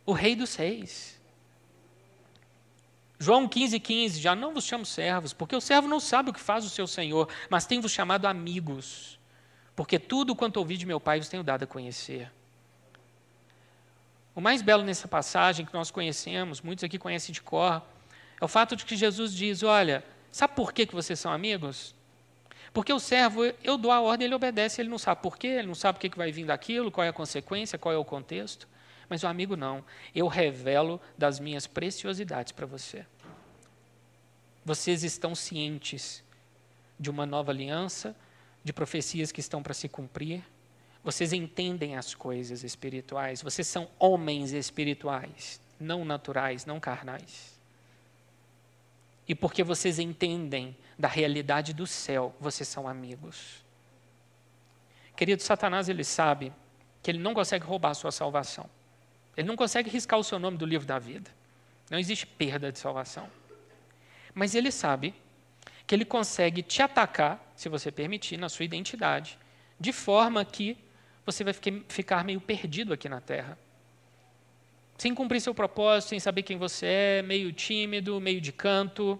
o 0.05 0.13
rei 0.13 0.35
dos 0.35 0.55
reis. 0.55 1.19
João 3.19 3.47
15, 3.47 3.79
15, 3.79 4.19
já 4.19 4.33
não 4.33 4.53
vos 4.53 4.65
chamo 4.65 4.85
servos, 4.85 5.31
porque 5.31 5.55
o 5.55 5.61
servo 5.61 5.87
não 5.87 5.99
sabe 5.99 6.31
o 6.31 6.33
que 6.33 6.39
faz 6.39 6.65
o 6.65 6.69
seu 6.69 6.87
senhor, 6.87 7.29
mas 7.49 7.67
tem-vos 7.67 7.91
chamado 7.91 8.25
amigos, 8.25 9.19
porque 9.75 9.99
tudo 9.99 10.35
quanto 10.35 10.57
ouvi 10.57 10.75
de 10.75 10.87
meu 10.87 10.99
Pai 10.99 11.19
vos 11.19 11.29
tenho 11.29 11.43
dado 11.43 11.63
a 11.63 11.67
conhecer. 11.67 12.31
O 14.33 14.41
mais 14.41 14.61
belo 14.61 14.83
nessa 14.83 15.07
passagem 15.07 15.65
que 15.65 15.73
nós 15.73 15.91
conhecemos, 15.91 16.61
muitos 16.61 16.83
aqui 16.83 16.97
conhecem 16.97 17.31
de 17.31 17.41
cor, 17.41 17.83
é 18.39 18.45
o 18.45 18.47
fato 18.47 18.75
de 18.75 18.85
que 18.85 18.95
Jesus 18.95 19.35
diz: 19.35 19.61
Olha, 19.61 20.03
Sabe 20.31 20.55
por 20.55 20.71
que, 20.71 20.85
que 20.85 20.95
vocês 20.95 21.19
são 21.19 21.31
amigos? 21.31 21.93
Porque 22.73 22.93
o 22.93 22.99
servo, 22.99 23.43
eu 23.63 23.77
dou 23.77 23.91
a 23.91 23.99
ordem, 23.99 24.25
ele 24.25 24.35
obedece, 24.35 24.81
ele 24.81 24.89
não 24.89 24.97
sabe 24.97 25.21
por 25.21 25.37
quê, 25.37 25.47
ele 25.47 25.67
não 25.67 25.75
sabe 25.75 25.97
o 25.97 25.99
que, 25.99 26.09
que 26.09 26.17
vai 26.17 26.31
vir 26.31 26.45
daquilo, 26.45 26.89
qual 26.89 27.03
é 27.03 27.09
a 27.09 27.13
consequência, 27.13 27.77
qual 27.77 27.93
é 27.93 27.97
o 27.97 28.05
contexto. 28.05 28.67
Mas 29.09 29.23
o 29.23 29.27
amigo 29.27 29.57
não. 29.57 29.83
Eu 30.15 30.27
revelo 30.27 31.01
das 31.17 31.37
minhas 31.37 31.67
preciosidades 31.67 32.53
para 32.53 32.65
você. 32.65 33.05
Vocês 34.63 35.03
estão 35.03 35.35
cientes 35.35 36.23
de 36.97 37.09
uma 37.09 37.25
nova 37.25 37.51
aliança, 37.51 38.15
de 38.63 38.71
profecias 38.71 39.33
que 39.33 39.41
estão 39.41 39.61
para 39.61 39.73
se 39.73 39.89
cumprir. 39.89 40.41
Vocês 41.03 41.33
entendem 41.33 41.97
as 41.97 42.15
coisas 42.15 42.63
espirituais. 42.63 43.41
Vocês 43.41 43.67
são 43.67 43.89
homens 43.99 44.53
espirituais, 44.53 45.59
não 45.77 46.05
naturais, 46.05 46.65
não 46.65 46.79
carnais 46.79 47.60
e 49.31 49.35
porque 49.35 49.63
vocês 49.63 49.97
entendem 49.97 50.75
da 50.99 51.07
realidade 51.07 51.73
do 51.73 51.87
céu, 51.87 52.35
vocês 52.37 52.67
são 52.67 52.85
amigos. 52.85 53.63
Querido, 55.15 55.41
Satanás, 55.41 55.87
ele 55.87 56.03
sabe 56.03 56.51
que 57.01 57.09
ele 57.09 57.19
não 57.19 57.33
consegue 57.33 57.65
roubar 57.65 57.91
a 57.91 57.93
sua 57.93 58.11
salvação. 58.11 58.69
Ele 59.37 59.47
não 59.47 59.55
consegue 59.55 59.89
riscar 59.89 60.19
o 60.19 60.23
seu 60.23 60.37
nome 60.37 60.57
do 60.57 60.65
livro 60.65 60.85
da 60.85 60.99
vida. 60.99 61.31
Não 61.89 61.97
existe 61.97 62.27
perda 62.27 62.73
de 62.73 62.79
salvação. 62.79 63.31
Mas 64.33 64.53
ele 64.53 64.69
sabe 64.69 65.15
que 65.87 65.95
ele 65.95 66.03
consegue 66.03 66.61
te 66.61 66.81
atacar, 66.81 67.53
se 67.55 67.69
você 67.69 67.89
permitir, 67.89 68.35
na 68.35 68.49
sua 68.49 68.65
identidade, 68.65 69.39
de 69.79 69.93
forma 69.93 70.43
que 70.43 70.77
você 71.25 71.41
vai 71.41 71.53
ficar 71.87 72.25
meio 72.25 72.41
perdido 72.41 72.91
aqui 72.91 73.07
na 73.07 73.21
terra. 73.21 73.57
Sem 75.01 75.15
cumprir 75.15 75.41
seu 75.41 75.55
propósito, 75.55 76.09
sem 76.09 76.19
saber 76.19 76.43
quem 76.43 76.57
você 76.57 76.85
é, 76.85 77.21
meio 77.23 77.51
tímido, 77.51 78.21
meio 78.21 78.39
de 78.39 78.51
canto. 78.51 79.19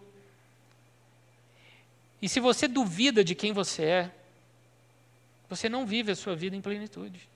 E 2.21 2.29
se 2.29 2.39
você 2.39 2.67
duvida 2.67 3.23
de 3.23 3.34
quem 3.34 3.51
você 3.51 3.84
é, 3.84 4.11
você 5.49 5.67
não 5.67 5.84
vive 5.84 6.11
a 6.11 6.15
sua 6.15 6.36
vida 6.36 6.55
em 6.55 6.61
plenitude. 6.61 7.27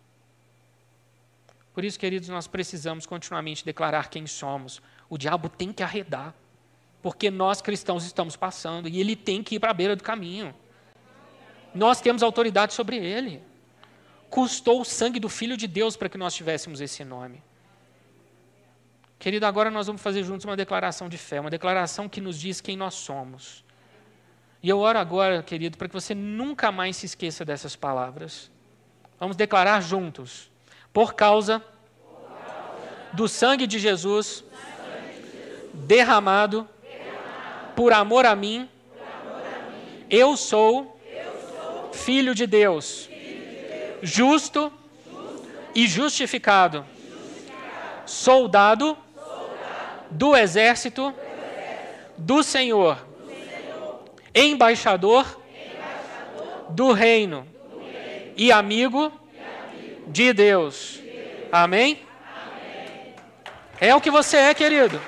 Por 1.74 1.84
isso, 1.84 1.98
queridos, 1.98 2.30
nós 2.30 2.46
precisamos 2.46 3.08
continuamente 3.08 3.66
declarar 3.66 4.12
quem 4.12 4.28
somos. 4.28 4.80
O 5.10 5.18
diabo 5.18 5.50
tem 5.50 5.74
que 5.74 5.82
arredar, 5.82 6.32
porque 7.02 7.32
nós 7.32 7.64
cristãos 7.64 8.06
estamos 8.06 8.36
passando 8.36 8.88
e 8.88 9.00
ele 9.00 9.16
tem 9.16 9.42
que 9.42 9.56
ir 9.56 9.60
para 9.60 9.72
a 9.72 9.74
beira 9.74 9.96
do 9.96 10.04
caminho. 10.04 10.54
Nós 11.74 12.00
temos 12.00 12.22
autoridade 12.22 12.76
sobre 12.76 12.98
ele. 12.98 13.42
Custou 14.30 14.82
o 14.82 14.86
sangue 14.86 15.20
do 15.20 15.30
Filho 15.30 15.58
de 15.58 15.66
Deus 15.66 15.98
para 15.98 16.10
que 16.10 16.18
nós 16.20 16.36
tivéssemos 16.36 16.80
esse 16.80 17.04
nome. 17.04 17.42
Querido, 19.18 19.46
agora 19.46 19.72
nós 19.72 19.88
vamos 19.88 20.02
fazer 20.02 20.24
juntos 20.24 20.46
uma 20.46 20.56
declaração 20.56 21.10
de 21.10 21.18
fé, 21.18 21.40
uma 21.40 21.50
declaração 21.50 22.08
que 22.08 22.22
nos 22.22 22.40
diz 22.40 22.62
quem 22.62 22.78
nós 22.78 22.94
somos. 22.96 23.64
E 24.62 24.70
eu 24.70 24.80
oro 24.80 24.98
agora, 24.98 25.44
querido, 25.44 25.78
para 25.78 25.88
que 25.88 25.94
você 25.94 26.14
nunca 26.16 26.72
mais 26.72 26.98
se 26.98 27.06
esqueça 27.06 27.46
dessas 27.46 27.76
palavras. 27.76 28.52
Vamos 29.20 29.36
declarar 29.36 29.82
juntos. 29.82 30.52
Por 30.92 31.14
causa 31.14 31.64
do 33.14 33.28
sangue 33.28 33.68
de 33.68 33.80
Jesus 33.80 34.44
derramado 35.74 36.68
por 37.76 37.94
amor 37.94 38.26
a 38.26 38.36
mim, 38.36 38.70
eu 40.10 40.38
sou 40.38 41.00
filho 41.92 42.34
de 42.34 42.48
Deus, 42.48 43.10
justo 44.02 44.72
e 45.74 45.88
justificado, 45.88 46.86
soldado 48.06 48.98
do 50.16 50.36
exército 50.36 51.14
do 52.18 52.42
Senhor 52.42 53.06
embaixador, 54.36 55.42
do, 56.70 56.92
reino, 56.92 57.48
e 58.36 58.52
amigo, 58.52 59.10
de 60.08 60.34
Deus. 60.34 61.00
Amém? 61.50 62.06
É 63.80 63.96
o 63.96 64.02
que 64.02 64.12
você 64.12 64.38
é, 64.38 64.54
querido. 64.54 65.02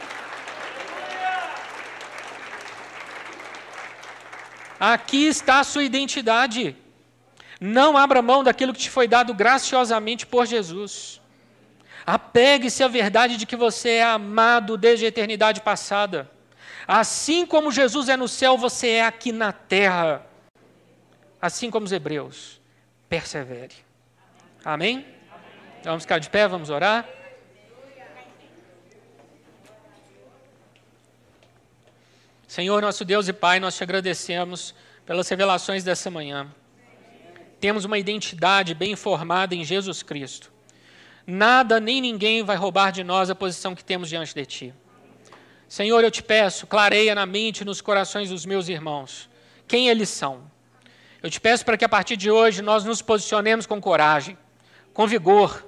Aqui 4.79 5.27
está 5.27 5.59
a 5.59 5.63
sua 5.63 5.83
identidade. 5.83 6.75
Não 7.59 7.97
abra 7.97 8.21
mão 8.21 8.43
daquilo 8.43 8.71
que 8.71 8.79
te 8.79 8.89
foi 8.89 9.07
dado 9.07 9.33
graciosamente 9.33 10.25
por 10.25 10.45
Jesus. 10.45 11.19
Apegue-se 12.07 12.81
à 12.81 12.87
verdade 12.87 13.35
de 13.35 13.45
que 13.45 13.57
você 13.57 13.95
é 13.95 14.03
amado 14.03 14.77
desde 14.77 15.03
a 15.03 15.09
eternidade 15.09 15.59
passada. 15.59 16.31
Assim 16.87 17.45
como 17.45 17.69
Jesus 17.69 18.07
é 18.07 18.15
no 18.15 18.29
céu, 18.29 18.57
você 18.57 18.91
é 18.91 19.05
aqui 19.05 19.33
na 19.33 19.51
terra. 19.51 20.25
Assim 21.41 21.69
como 21.69 21.85
os 21.85 21.91
hebreus. 21.91 22.61
Persevere. 23.09 23.75
Amém? 24.63 25.05
Vamos 25.83 26.03
ficar 26.03 26.19
de 26.19 26.29
pé, 26.29 26.47
vamos 26.47 26.69
orar. 26.69 27.05
Senhor, 32.47 32.81
nosso 32.81 33.03
Deus 33.03 33.27
e 33.27 33.33
Pai, 33.33 33.59
nós 33.59 33.75
te 33.75 33.83
agradecemos 33.83 34.73
pelas 35.05 35.27
revelações 35.27 35.83
dessa 35.83 36.09
manhã. 36.09 36.47
Temos 37.59 37.83
uma 37.83 37.99
identidade 37.99 38.73
bem 38.73 38.95
formada 38.95 39.53
em 39.53 39.65
Jesus 39.65 40.01
Cristo. 40.01 40.55
Nada 41.30 41.78
nem 41.82 41.99
ninguém 41.99 42.41
vai 42.41 42.55
roubar 42.55 42.89
de 42.91 43.03
nós 43.03 43.30
a 43.30 43.36
posição 43.36 43.75
que 43.75 43.84
temos 43.84 44.07
diante 44.07 44.34
de 44.34 44.45
Ti. 44.45 44.73
Senhor, 45.67 46.01
eu 46.01 46.09
te 46.09 46.23
peço, 46.23 46.65
clareia 46.65 47.13
na 47.13 47.25
mente 47.25 47.61
e 47.61 47.65
nos 47.65 47.82
corações 47.82 48.30
dos 48.30 48.45
meus 48.45 48.69
irmãos 48.69 49.30
quem 49.67 49.89
eles 49.89 50.07
são. 50.07 50.49
Eu 51.21 51.30
te 51.30 51.41
peço 51.41 51.65
para 51.65 51.75
que 51.75 51.84
a 51.84 51.89
partir 51.89 52.15
de 52.15 52.32
hoje 52.32 52.61
nós 52.61 52.86
nos 52.86 53.01
posicionemos 53.01 53.65
com 53.65 53.82
coragem, 53.82 54.38
com 54.93 55.05
vigor, 55.05 55.67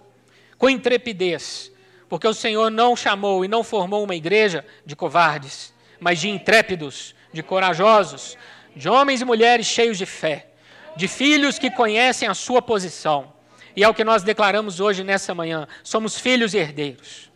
com 0.57 0.69
intrepidez, 0.69 1.69
porque 2.07 2.25
o 2.27 2.33
Senhor 2.33 2.71
não 2.71 2.95
chamou 2.95 3.43
e 3.43 3.47
não 3.49 3.61
formou 3.61 4.03
uma 4.03 4.15
igreja 4.15 4.65
de 4.85 4.95
covardes, 4.95 5.73
mas 5.99 6.19
de 6.19 6.29
intrépidos, 6.29 7.13
de 7.33 7.43
corajosos, 7.43 8.37
de 8.73 8.87
homens 8.87 9.19
e 9.19 9.25
mulheres 9.25 9.67
cheios 9.67 9.97
de 9.97 10.05
fé, 10.05 10.47
de 10.95 11.09
filhos 11.09 11.59
que 11.59 11.69
conhecem 11.69 12.29
a 12.29 12.33
sua 12.33 12.61
posição. 12.61 13.33
E 13.75 13.83
é 13.83 13.87
o 13.87 13.93
que 13.93 14.03
nós 14.03 14.23
declaramos 14.23 14.79
hoje 14.79 15.03
nessa 15.03 15.33
manhã: 15.35 15.67
somos 15.83 16.17
filhos 16.17 16.53
herdeiros. 16.53 17.29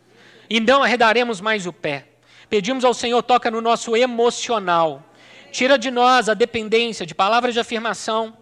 E 0.48 0.60
não 0.60 0.82
arredaremos 0.82 1.40
mais 1.40 1.66
o 1.66 1.72
pé 1.72 2.08
Pedimos 2.48 2.84
ao 2.84 2.94
Senhor, 2.94 3.22
toca 3.22 3.50
no 3.50 3.60
nosso 3.60 3.96
emocional. 3.96 5.02
Tira 5.50 5.78
de 5.78 5.90
nós 5.90 6.28
a 6.28 6.34
dependência 6.34 7.04
de 7.06 7.14
palavras 7.14 7.54
de 7.54 7.58
afirmação. 7.58 8.36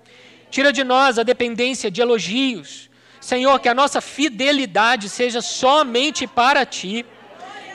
Tira 0.50 0.70
de 0.70 0.84
nós 0.84 1.18
a 1.18 1.22
dependência 1.22 1.90
de 1.90 2.02
elogios. 2.02 2.90
Senhor, 3.20 3.58
que 3.60 3.70
a 3.70 3.74
nossa 3.74 4.02
fidelidade 4.02 5.08
seja 5.08 5.40
somente 5.40 6.26
para 6.26 6.66
Ti. 6.66 7.06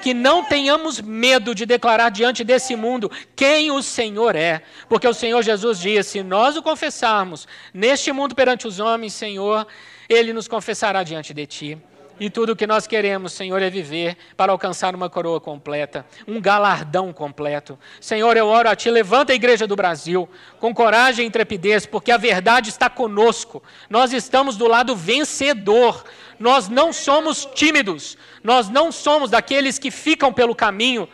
Que 0.02 0.14
não 0.14 0.44
tenhamos 0.44 1.02
medo 1.02 1.54
de 1.54 1.66
declarar 1.66 2.10
diante 2.10 2.44
desse 2.44 2.76
mundo 2.76 3.12
quem 3.36 3.72
o 3.72 3.82
Senhor 3.82 4.36
é. 4.36 4.62
Porque 4.88 5.08
o 5.08 5.14
Senhor 5.14 5.42
Jesus 5.44 5.80
diz: 5.80 6.08
se 6.08 6.24
nós 6.24 6.56
o 6.56 6.64
confessarmos 6.64 7.48
neste 7.74 8.12
mundo 8.12 8.36
perante 8.36 8.68
os 8.68 8.80
homens, 8.80 9.14
Senhor, 9.14 9.68
Ele 10.08 10.34
nos 10.34 10.48
confessará 10.48 11.04
diante 11.04 11.34
de 11.34 11.46
Ti. 11.46 11.78
E 12.20 12.32
tudo 12.32 12.54
o 12.54 12.56
que 12.56 12.66
nós 12.66 12.88
queremos, 12.88 13.32
Senhor, 13.34 13.62
é 13.62 13.70
viver 13.70 14.18
para 14.36 14.52
alcançar 14.52 14.96
uma 14.96 15.08
coroa 15.08 15.40
completa, 15.40 16.04
um 16.28 16.42
galardão 16.42 17.14
completo. 17.14 17.78
Senhor, 18.02 18.36
eu 18.36 18.48
oro 18.48 18.70
a 18.70 18.76
Ti, 18.76 18.90
levanta 18.90 19.34
a 19.34 19.36
igreja 19.36 19.68
do 19.68 19.76
Brasil 19.76 20.28
com 20.60 20.74
coragem 20.74 21.26
e 21.26 21.28
intrepidez, 21.28 21.86
porque 21.86 22.12
a 22.12 22.18
verdade 22.18 22.70
está 22.70 22.90
conosco. 22.90 23.62
Nós 23.88 24.14
estamos 24.14 24.58
do 24.58 24.68
lado 24.68 24.96
vencedor. 24.96 26.04
Nós 26.40 26.70
não 26.70 26.94
somos 26.94 27.46
tímidos. 27.54 28.18
Nós 28.44 28.70
não 28.70 28.92
somos 28.92 29.30
daqueles 29.30 29.80
que 29.80 29.92
ficam 29.92 30.32
pelo 30.32 30.56
caminho. 30.56 31.08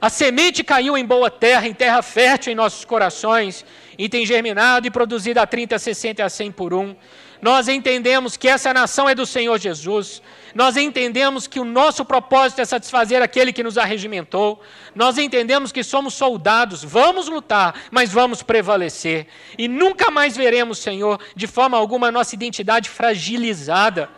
A 0.00 0.10
semente 0.10 0.62
caiu 0.62 0.98
em 0.98 1.04
boa 1.04 1.30
terra, 1.30 1.66
em 1.66 1.72
terra 1.72 2.02
fértil 2.02 2.52
em 2.52 2.54
nossos 2.54 2.84
corações, 2.84 3.64
e 3.96 4.08
tem 4.08 4.26
germinado 4.26 4.86
e 4.86 4.90
produzido 4.90 5.40
a 5.40 5.46
30, 5.46 5.76
a 5.76 5.78
60 5.78 6.20
e 6.20 6.24
a 6.24 6.28
100 6.28 6.52
por 6.52 6.74
um. 6.74 6.94
Nós 7.40 7.68
entendemos 7.68 8.36
que 8.36 8.48
essa 8.48 8.72
nação 8.72 9.08
é 9.08 9.14
do 9.14 9.26
Senhor 9.26 9.58
Jesus. 9.58 10.22
Nós 10.54 10.76
entendemos 10.76 11.46
que 11.46 11.60
o 11.60 11.64
nosso 11.64 12.04
propósito 12.04 12.60
é 12.60 12.64
satisfazer 12.64 13.20
aquele 13.22 13.52
que 13.52 13.62
nos 13.62 13.76
arregimentou. 13.76 14.62
Nós 14.94 15.18
entendemos 15.18 15.70
que 15.70 15.82
somos 15.82 16.14
soldados, 16.14 16.82
vamos 16.82 17.28
lutar, 17.28 17.74
mas 17.90 18.12
vamos 18.12 18.42
prevalecer. 18.42 19.26
E 19.58 19.68
nunca 19.68 20.10
mais 20.10 20.36
veremos, 20.36 20.78
Senhor, 20.78 21.20
de 21.36 21.46
forma 21.46 21.76
alguma, 21.76 22.08
a 22.08 22.12
nossa 22.12 22.34
identidade 22.34 22.88
fragilizada. 22.88 24.08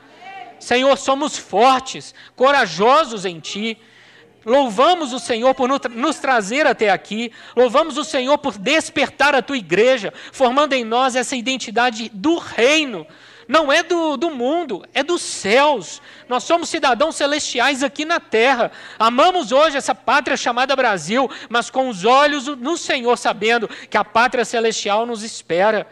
Senhor, 0.58 0.96
somos 0.96 1.36
fortes, 1.36 2.14
corajosos 2.34 3.24
em 3.24 3.40
Ti. 3.40 3.78
Louvamos 4.44 5.12
o 5.12 5.18
Senhor 5.18 5.54
por 5.54 5.68
nos 5.68 6.18
trazer 6.18 6.66
até 6.66 6.90
aqui. 6.90 7.32
Louvamos 7.56 7.98
o 7.98 8.04
Senhor 8.04 8.38
por 8.38 8.56
despertar 8.56 9.34
a 9.34 9.42
tua 9.42 9.58
igreja, 9.58 10.12
formando 10.32 10.72
em 10.72 10.84
nós 10.84 11.16
essa 11.16 11.34
identidade 11.34 12.08
do 12.14 12.38
reino. 12.38 13.06
Não 13.48 13.72
é 13.72 13.82
do, 13.82 14.16
do 14.16 14.30
mundo, 14.30 14.84
é 14.92 15.02
dos 15.02 15.22
céus. 15.22 16.02
Nós 16.28 16.44
somos 16.44 16.68
cidadãos 16.68 17.16
celestiais 17.16 17.82
aqui 17.82 18.04
na 18.04 18.18
terra. 18.18 18.72
Amamos 18.98 19.52
hoje 19.52 19.76
essa 19.76 19.94
pátria 19.94 20.36
chamada 20.36 20.74
Brasil, 20.74 21.30
mas 21.48 21.70
com 21.70 21.88
os 21.88 22.04
olhos 22.04 22.46
no 22.46 22.76
Senhor, 22.76 23.16
sabendo 23.16 23.68
que 23.68 23.96
a 23.96 24.04
pátria 24.04 24.44
celestial 24.44 25.06
nos 25.06 25.22
espera. 25.22 25.86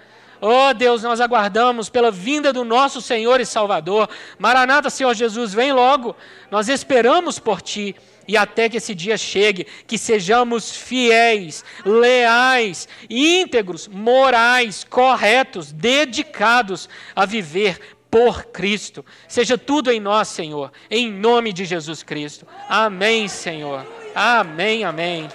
Oh 0.47 0.74
Deus, 0.74 1.03
nós 1.03 1.22
aguardamos 1.22 1.88
pela 1.88 2.11
vinda 2.11 2.53
do 2.53 2.66
nosso 2.66 3.01
Senhor 3.01 3.40
e 3.40 3.47
Salvador. 3.47 4.11
Maranata, 4.38 4.90
Senhor 4.90 5.14
Jesus, 5.14 5.55
vem 5.55 5.72
logo. 5.72 6.14
Nós 6.51 6.68
esperamos 6.68 7.38
por 7.38 7.62
Ti 7.62 7.97
e 8.28 8.36
até 8.36 8.68
que 8.68 8.76
esse 8.76 8.95
dia 8.95 9.16
chegue, 9.16 9.66
que 9.86 9.97
sejamos 9.97 10.76
fiéis, 10.76 11.64
leais, 11.82 12.86
íntegros, 13.09 13.88
morais, 13.88 14.84
corretos, 14.84 15.72
dedicados 15.72 16.90
a 17.16 17.24
viver 17.24 17.80
por 18.11 18.45
Cristo. 18.45 19.03
Seja 19.26 19.57
tudo 19.57 19.90
em 19.90 19.99
nós, 19.99 20.28
Senhor, 20.28 20.70
em 20.90 21.11
nome 21.11 21.55
de 21.55 21.64
Jesus 21.64 22.03
Cristo. 22.03 22.47
Amém, 22.68 23.28
Senhor. 23.28 23.86
Amém, 24.14 24.84
amém. 24.84 25.26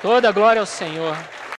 Toda 0.00 0.32
glória 0.32 0.60
ao 0.60 0.66
Senhor. 0.66 1.14